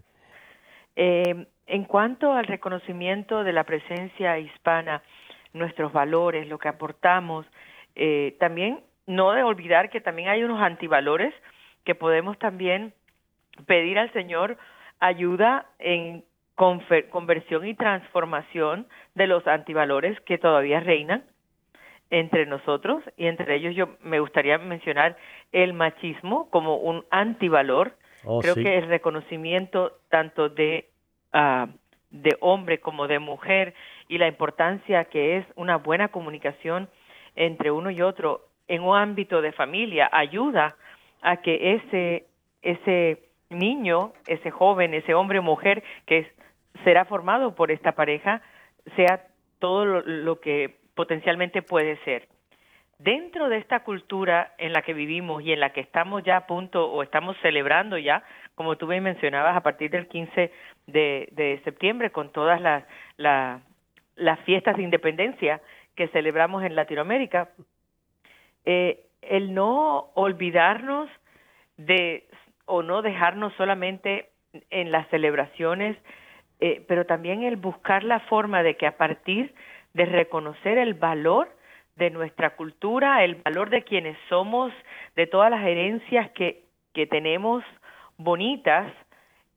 Eh, 0.95 1.49
en 1.67 1.85
cuanto 1.87 2.33
al 2.33 2.47
reconocimiento 2.47 3.43
de 3.43 3.53
la 3.53 3.65
presencia 3.65 4.39
hispana, 4.39 5.03
nuestros 5.55 5.93
valores, 5.93 6.47
lo 6.47 6.59
que 6.59 6.69
aportamos. 6.69 7.45
Eh, 7.97 8.37
también 8.39 8.79
no 9.09 9.33
de 9.33 9.43
olvidar 9.43 9.91
que 9.91 10.01
también 10.01 10.29
hay 10.29 10.45
unos 10.45 10.63
antivalores 10.63 11.35
que 11.83 11.97
podemos 11.97 12.39
también 12.39 12.95
pedir 13.67 13.99
al 13.99 14.13
Señor 14.13 14.57
ayuda 15.01 15.67
en 15.81 16.23
conversión 16.55 17.67
y 17.67 17.75
transformación 17.75 18.87
de 19.17 19.27
los 19.27 19.45
antivalores 19.49 20.21
que 20.21 20.39
todavía 20.39 20.79
reinan 20.79 21.25
entre 22.19 22.47
nosotros 22.47 23.03
y 23.17 23.27
entre 23.27 23.57
ellos 23.57 23.75
yo 23.75 23.97
me 24.03 24.21
gustaría 24.21 24.59
mencionar 24.59 25.17
el 25.53 25.73
machismo 25.73 26.49
como 26.51 26.77
un 26.77 27.05
antivalor. 27.11 27.97
Oh, 28.25 28.41
Creo 28.41 28.55
que 28.55 28.79
el 28.79 28.87
reconocimiento 28.87 29.99
tanto 30.09 30.49
de, 30.49 30.89
uh, 31.33 31.67
de 32.11 32.37
hombre 32.41 32.79
como 32.79 33.09
de 33.09 33.19
mujer 33.19 33.75
y 34.09 34.19
la 34.19 34.29
importancia 34.29 35.05
que 35.07 35.39
es 35.39 35.47
una 35.57 35.77
buena 35.77 36.09
comunicación 36.09 36.89
entre 37.37 37.71
uno 37.71 37.91
y 37.91 38.01
otro 38.01 38.47
en 38.69 38.83
un 38.83 38.97
ámbito 38.97 39.43
de 39.43 39.53
familia 39.53 40.09
ayuda 40.13 40.77
a 41.21 41.39
que 41.39 41.75
ese 41.75 42.27
ese 42.63 43.29
niño, 43.51 44.13
ese 44.27 44.51
joven, 44.51 44.95
ese 44.95 45.15
hombre 45.15 45.41
o 45.41 45.43
mujer 45.43 45.83
que 46.07 46.33
será 46.83 47.05
formado 47.05 47.55
por 47.55 47.71
esta 47.71 47.93
pareja 47.93 48.41
sea 48.97 49.27
todo 49.59 49.85
lo, 49.85 50.41
que 50.41 50.77
potencialmente 50.95 51.63
puede 51.63 51.97
ser. 52.05 52.29
Dentro 52.99 53.49
de 53.49 53.59
esta 53.59 53.81
cultura 53.81 54.55
en 54.57 54.73
la 54.73 54.83
que 54.83 54.95
vivimos 54.95 55.43
y 55.43 55.53
en 55.53 55.61
la 55.61 55.71
que 55.71 55.81
estamos 55.81 56.23
ya 56.23 56.37
a 56.37 56.47
punto 56.47 56.91
o 56.91 57.03
estamos 57.03 57.37
celebrando 57.43 57.99
ya 57.99 58.23
como 58.55 58.77
tú 58.77 58.87
me 58.87 59.01
mencionabas, 59.01 59.57
a 59.57 59.63
partir 59.63 59.91
del 59.91 60.07
15 60.07 60.53
de, 60.87 61.61
septiembre, 61.65 62.11
con 62.11 62.31
todas 62.31 62.61
las, 62.61 62.85
las 63.17 64.41
fiestas 64.41 64.77
de 64.77 64.83
independencia 64.83 65.61
que 65.97 66.09
celebramos 66.09 66.63
en 66.63 66.77
Latinoamérica, 66.77 67.51
eh, 68.65 69.07
el 69.23 69.55
no 69.55 70.11
olvidarnos 70.15 71.09
de 71.77 72.27
o 72.67 72.83
no 72.83 73.03
dejarnos 73.03 73.53
solamente 73.55 74.31
en 74.71 74.91
las 74.91 75.09
celebraciones, 75.09 75.97
eh, 76.61 76.83
pero 76.89 77.05
también 77.05 77.43
el 77.43 77.57
buscar 77.57 78.05
la 78.05 78.21
forma 78.21 78.63
de 78.63 78.77
que 78.77 78.87
a 78.87 78.97
partir 78.97 79.55
de 79.95 80.05
reconocer 80.07 80.79
el 80.79 80.95
valor 80.95 81.49
de 81.97 82.11
nuestra 82.11 82.51
cultura, 82.57 83.25
el 83.25 83.37
valor 83.37 83.71
de 83.71 83.83
quienes 83.83 84.19
somos, 84.29 84.73
de 85.17 85.27
todas 85.27 85.51
las 85.51 85.65
herencias 85.65 86.31
que, 86.33 86.65
que 86.93 87.07
tenemos 87.07 87.65
bonitas, 88.17 88.93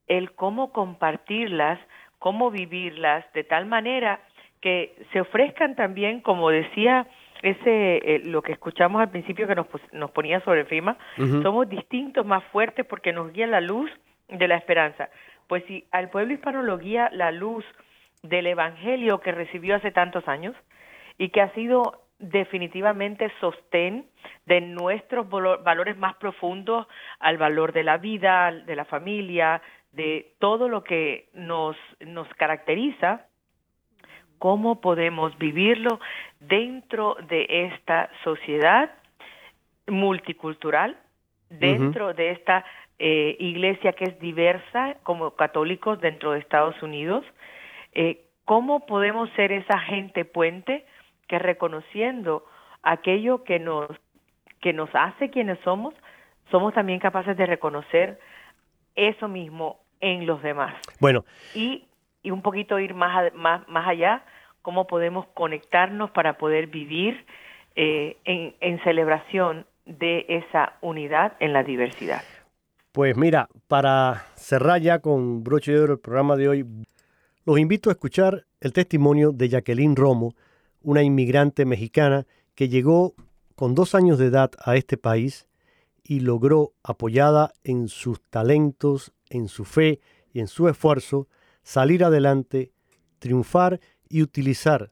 el 0.08 0.32
cómo 0.32 0.72
compartirlas, 0.72 1.80
cómo 2.20 2.52
vivirlas, 2.52 3.26
de 3.34 3.44
tal 3.44 3.66
manera 3.66 4.20
que 4.62 4.96
se 5.12 5.22
ofrezcan 5.22 5.76
también, 5.76 6.22
como 6.22 6.50
decía 6.50 7.08
ese 7.42 7.98
eh, 7.98 8.22
lo 8.24 8.42
que 8.42 8.52
escuchamos 8.52 9.02
al 9.02 9.12
principio 9.12 9.48
que 9.48 9.56
nos, 9.56 9.68
nos 9.92 10.12
ponía 10.12 10.40
sobre 10.42 10.66
firma, 10.66 10.98
somos 11.44 11.70
distintos, 11.70 12.26
más 12.26 12.44
fuertes 12.46 12.86
porque 12.86 13.14
nos 13.14 13.32
guía 13.32 13.46
la 13.46 13.62
luz 13.62 13.92
de 14.28 14.48
la 14.48 14.56
esperanza. 14.56 15.10
Pues 15.48 15.64
si 15.66 15.86
al 15.92 16.10
pueblo 16.10 16.34
hispano 16.34 16.64
lo 16.64 16.78
guía 16.78 17.10
la 17.14 17.32
luz 17.32 17.64
del 18.30 18.48
evangelio 18.48 19.20
que 19.20 19.32
recibió 19.32 19.76
hace 19.76 19.92
tantos 19.92 20.28
años 20.28 20.56
y 21.18 21.30
que 21.30 21.42
ha 21.42 21.54
sido 21.54 22.02
definitivamente 22.20 23.32
sostén 23.40 24.06
de 24.46 24.62
nuestros 24.62 25.30
valores 25.30 25.98
más 25.98 26.16
profundos 26.16 26.88
al 27.20 27.38
valor 27.38 27.74
de 27.74 27.84
la 27.84 27.98
vida, 27.98 28.52
de 28.52 28.76
la 28.76 28.86
familia, 28.86 29.62
de 29.92 30.34
todo 30.40 30.68
lo 30.68 30.84
que 30.84 31.30
nos, 31.34 31.76
nos 32.00 32.28
caracteriza, 32.36 33.26
cómo 34.40 34.82
podemos 34.82 35.38
vivirlo 35.38 36.00
dentro 36.40 37.18
de 37.28 37.72
esta 37.74 38.10
sociedad 38.24 38.92
multicultural, 39.88 40.98
dentro 41.50 42.14
de 42.14 42.32
esta 42.32 42.66
eh, 43.00 43.36
iglesia 43.40 43.94
que 43.94 44.06
es 44.06 44.20
diversa 44.20 44.98
como 45.04 45.32
católicos 45.32 46.00
dentro 46.02 46.32
de 46.32 46.40
Estados 46.40 46.82
Unidos, 46.84 47.26
eh, 47.94 48.26
cómo 48.46 48.86
podemos 48.86 49.30
ser 49.36 49.52
esa 49.52 49.80
gente 49.80 50.26
puente 50.26 50.86
que 51.28 51.40
reconociendo 51.40 52.46
aquello 52.84 53.44
que 53.44 53.60
nos 53.60 53.90
que 54.62 54.74
nos 54.74 54.90
hace 54.94 55.30
quienes 55.30 55.60
somos, 55.60 55.94
somos 56.50 56.74
también 56.74 57.00
capaces 57.00 57.38
de 57.38 57.46
reconocer 57.46 58.20
eso 58.96 59.28
mismo 59.28 59.80
en 60.00 60.26
los 60.26 60.42
demás. 60.42 60.74
Bueno, 61.00 61.24
y 61.54 61.84
y 62.28 62.32
un 62.32 62.42
poquito 62.42 62.78
ir 62.78 62.94
más, 62.94 63.34
más, 63.36 63.68
más 63.70 63.88
allá, 63.88 64.24
cómo 64.62 64.86
podemos 64.86 65.26
conectarnos 65.34 66.12
para 66.12 66.38
poder 66.38 66.68
vivir 66.68 67.26
eh, 67.76 68.18
en, 68.26 68.54
en 68.60 68.84
celebración 68.84 69.66
de 69.86 70.26
esa 70.28 70.74
unidad 70.82 71.34
en 71.40 71.54
la 71.54 71.64
diversidad. 71.64 72.22
Pues 72.92 73.16
mira, 73.16 73.48
para 73.70 74.26
cerrar 74.36 74.82
ya 74.82 75.00
con 75.00 75.42
broche 75.42 75.72
de 75.72 75.80
oro 75.80 75.94
el 75.94 76.00
programa 76.00 76.36
de 76.36 76.50
hoy, 76.50 76.66
los 77.48 77.60
invito 77.60 77.90
a 77.90 77.94
escuchar 77.94 78.46
el 78.60 78.74
testimonio 78.74 79.32
de 79.32 79.48
Jacqueline 79.48 79.96
Romo, 79.96 80.36
una 80.82 81.02
inmigrante 81.02 81.64
mexicana 81.64 82.28
que 82.56 82.68
llegó 82.68 83.16
con 83.56 83.74
dos 83.74 83.96
años 83.96 84.20
de 84.20 84.26
edad 84.26 84.52
a 84.60 84.76
este 84.76 84.98
país 84.98 85.48
y 86.04 86.20
logró, 86.20 86.74
apoyada 86.84 87.54
en 87.64 87.88
sus 87.88 88.20
talentos, 88.30 89.14
en 89.30 89.48
su 89.48 89.64
fe 89.64 90.02
y 90.34 90.42
en 90.42 90.50
su 90.50 90.68
esfuerzo, 90.68 91.30
salir 91.64 92.04
adelante, 92.04 92.74
triunfar 93.20 93.80
y 94.10 94.24
utilizar 94.24 94.92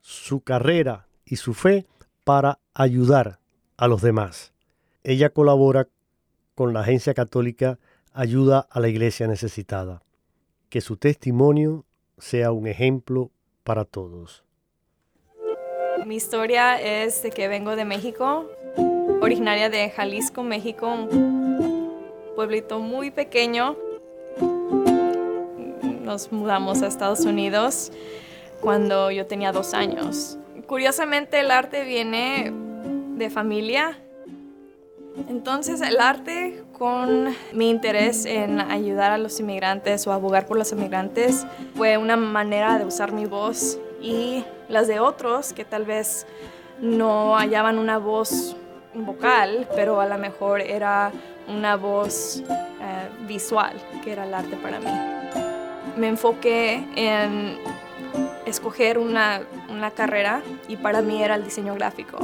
su 0.00 0.40
carrera 0.40 1.08
y 1.26 1.36
su 1.36 1.52
fe 1.52 1.86
para 2.24 2.58
ayudar 2.72 3.38
a 3.76 3.86
los 3.86 4.00
demás. 4.00 4.54
Ella 5.04 5.28
colabora 5.28 5.88
con 6.54 6.72
la 6.72 6.80
Agencia 6.80 7.12
Católica 7.12 7.78
Ayuda 8.14 8.66
a 8.70 8.80
la 8.80 8.88
Iglesia 8.88 9.26
Necesitada. 9.26 10.02
Que 10.72 10.80
su 10.80 10.96
testimonio 10.96 11.84
sea 12.16 12.50
un 12.50 12.66
ejemplo 12.66 13.30
para 13.62 13.84
todos. 13.84 14.42
Mi 16.06 16.16
historia 16.16 16.80
es 16.80 17.22
de 17.22 17.28
que 17.28 17.46
vengo 17.46 17.76
de 17.76 17.84
México, 17.84 18.46
originaria 19.20 19.68
de 19.68 19.90
Jalisco, 19.90 20.42
México, 20.42 20.88
un 20.88 22.32
pueblito 22.34 22.80
muy 22.80 23.10
pequeño 23.10 23.76
nos 26.02 26.32
mudamos 26.32 26.80
a 26.80 26.86
Estados 26.86 27.26
Unidos 27.26 27.92
cuando 28.62 29.10
yo 29.10 29.26
tenía 29.26 29.52
dos 29.52 29.74
años. 29.74 30.38
Curiosamente 30.66 31.40
el 31.40 31.50
arte 31.50 31.84
viene 31.84 32.50
de 33.18 33.28
familia. 33.28 33.98
Entonces 35.28 35.82
el 35.82 36.00
arte 36.00 36.64
con 36.82 37.32
mi 37.52 37.70
interés 37.70 38.26
en 38.26 38.60
ayudar 38.60 39.12
a 39.12 39.18
los 39.18 39.38
inmigrantes 39.38 40.04
o 40.08 40.12
abogar 40.12 40.46
por 40.46 40.56
los 40.56 40.72
inmigrantes 40.72 41.46
fue 41.76 41.96
una 41.96 42.16
manera 42.16 42.76
de 42.76 42.84
usar 42.84 43.12
mi 43.12 43.24
voz 43.24 43.78
y 44.00 44.44
las 44.68 44.88
de 44.88 44.98
otros 44.98 45.52
que 45.52 45.64
tal 45.64 45.84
vez 45.84 46.26
no 46.80 47.36
hallaban 47.36 47.78
una 47.78 47.98
voz 47.98 48.56
vocal, 48.94 49.68
pero 49.76 50.00
a 50.00 50.06
lo 50.06 50.18
mejor 50.18 50.60
era 50.60 51.12
una 51.46 51.76
voz 51.76 52.42
eh, 52.48 53.08
visual, 53.28 53.74
que 54.02 54.10
era 54.10 54.24
el 54.24 54.34
arte 54.34 54.56
para 54.56 54.80
mí 54.80 54.90
me 55.96 56.08
enfoqué 56.08 56.84
en 56.96 57.58
escoger 58.46 58.98
una, 58.98 59.42
carrera 59.94 60.42
y 60.68 60.76
para 60.76 61.02
mí 61.02 61.22
era 61.22 61.34
el 61.34 61.44
diseño 61.44 61.74
gráfico. 61.74 62.18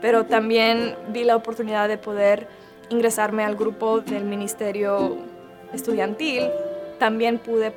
Pero 0.00 0.26
también 0.26 0.94
vi 1.08 1.24
la 1.24 1.36
oportunidad 1.36 1.88
de 1.88 1.98
poder 1.98 2.48
ingresarme 2.90 3.44
al 3.44 3.56
grupo 3.56 4.00
del 4.00 4.24
ministerio 4.24 5.16
estudiantil. 5.72 6.48
También 6.98 7.38
pude 7.38 7.72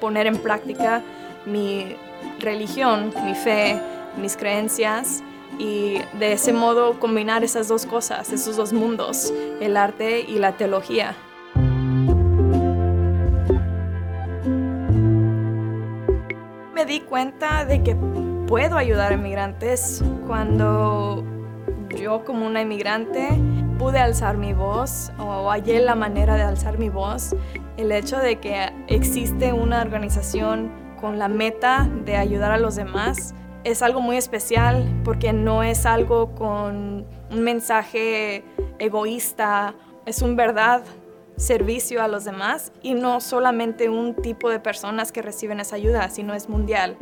poner 0.00 0.26
en 0.26 0.38
práctica 0.38 1.02
mi 1.46 1.96
religión, 2.38 3.12
mi 3.24 3.34
fe, 3.34 3.80
mis 4.16 4.36
creencias 4.36 5.22
y 5.58 5.98
de 6.18 6.32
ese 6.32 6.52
modo 6.52 6.98
combinar 6.98 7.44
esas 7.44 7.68
dos 7.68 7.86
cosas, 7.86 8.32
esos 8.32 8.56
dos 8.56 8.72
mundos, 8.72 9.32
el 9.60 9.76
arte 9.76 10.20
y 10.20 10.38
la 10.38 10.56
teología. 10.56 11.16
me 16.80 16.86
di 16.86 17.00
cuenta 17.00 17.66
de 17.66 17.82
que 17.82 17.94
puedo 18.46 18.78
ayudar 18.78 19.12
a 19.12 19.14
inmigrantes 19.14 20.02
cuando 20.26 21.22
yo 21.90 22.24
como 22.24 22.46
una 22.46 22.62
inmigrante 22.62 23.28
pude 23.80 23.98
alzar 23.98 24.36
mi 24.36 24.52
voz 24.52 25.10
o 25.18 25.48
hallé 25.48 25.80
la 25.80 25.94
manera 25.94 26.34
de 26.34 26.42
alzar 26.42 26.78
mi 26.78 26.90
voz. 26.90 27.34
El 27.78 27.92
hecho 27.92 28.18
de 28.18 28.38
que 28.38 28.70
existe 28.88 29.54
una 29.54 29.80
organización 29.80 30.70
con 31.00 31.18
la 31.18 31.28
meta 31.28 31.88
de 32.04 32.18
ayudar 32.18 32.52
a 32.52 32.58
los 32.58 32.76
demás 32.76 33.34
es 33.64 33.80
algo 33.80 34.02
muy 34.02 34.18
especial 34.18 34.86
porque 35.02 35.32
no 35.32 35.62
es 35.62 35.86
algo 35.86 36.34
con 36.34 37.06
un 37.30 37.40
mensaje 37.40 38.44
egoísta, 38.78 39.74
es 40.04 40.20
un 40.20 40.36
verdad 40.36 40.82
servicio 41.38 42.02
a 42.02 42.08
los 42.08 42.26
demás 42.26 42.72
y 42.82 42.92
no 42.92 43.22
solamente 43.22 43.88
un 43.88 44.14
tipo 44.14 44.50
de 44.50 44.60
personas 44.60 45.10
que 45.10 45.22
reciben 45.22 45.58
esa 45.58 45.76
ayuda, 45.76 46.10
sino 46.10 46.34
es 46.34 46.50
mundial. 46.50 46.98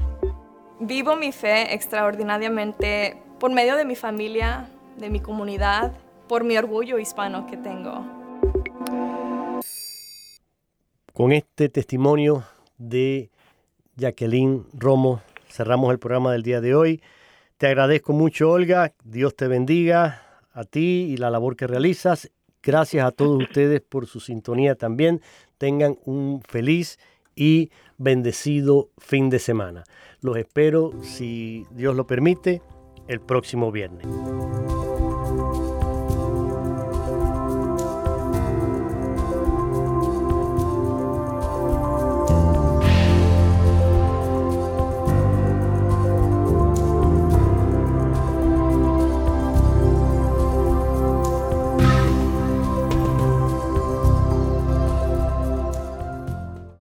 Vivo 0.78 1.16
mi 1.16 1.32
fe 1.32 1.74
extraordinariamente 1.74 3.20
por 3.40 3.50
medio 3.50 3.74
de 3.74 3.84
mi 3.84 3.96
familia, 3.96 4.68
de 4.96 5.10
mi 5.10 5.18
comunidad, 5.18 5.92
por 6.28 6.44
mi 6.44 6.56
orgullo 6.56 6.98
hispano 6.98 7.46
que 7.46 7.56
tengo. 7.56 8.04
Con 11.12 11.32
este 11.32 11.68
testimonio 11.68 12.44
de 12.76 13.30
Jacqueline 13.96 14.66
Romo 14.72 15.22
cerramos 15.48 15.90
el 15.90 15.98
programa 15.98 16.32
del 16.32 16.42
día 16.42 16.60
de 16.60 16.74
hoy. 16.74 17.02
Te 17.56 17.66
agradezco 17.66 18.12
mucho, 18.12 18.50
Olga. 18.50 18.92
Dios 19.02 19.34
te 19.34 19.48
bendiga 19.48 20.22
a 20.52 20.64
ti 20.64 21.08
y 21.10 21.16
la 21.16 21.30
labor 21.30 21.56
que 21.56 21.66
realizas 21.66 22.30
Gracias 22.62 23.06
a 23.06 23.12
todos 23.12 23.42
ustedes 23.42 23.80
por 23.80 24.06
su 24.06 24.20
sintonía 24.20 24.74
también. 24.74 25.22
Tengan 25.58 25.96
un 26.04 26.42
feliz 26.46 26.98
y 27.34 27.70
bendecido 27.96 28.90
fin 28.98 29.30
de 29.30 29.38
semana. 29.38 29.84
Los 30.20 30.36
espero, 30.36 30.92
si 31.02 31.64
Dios 31.70 31.94
lo 31.94 32.06
permite, 32.06 32.60
el 33.06 33.20
próximo 33.20 33.70
viernes. 33.70 34.06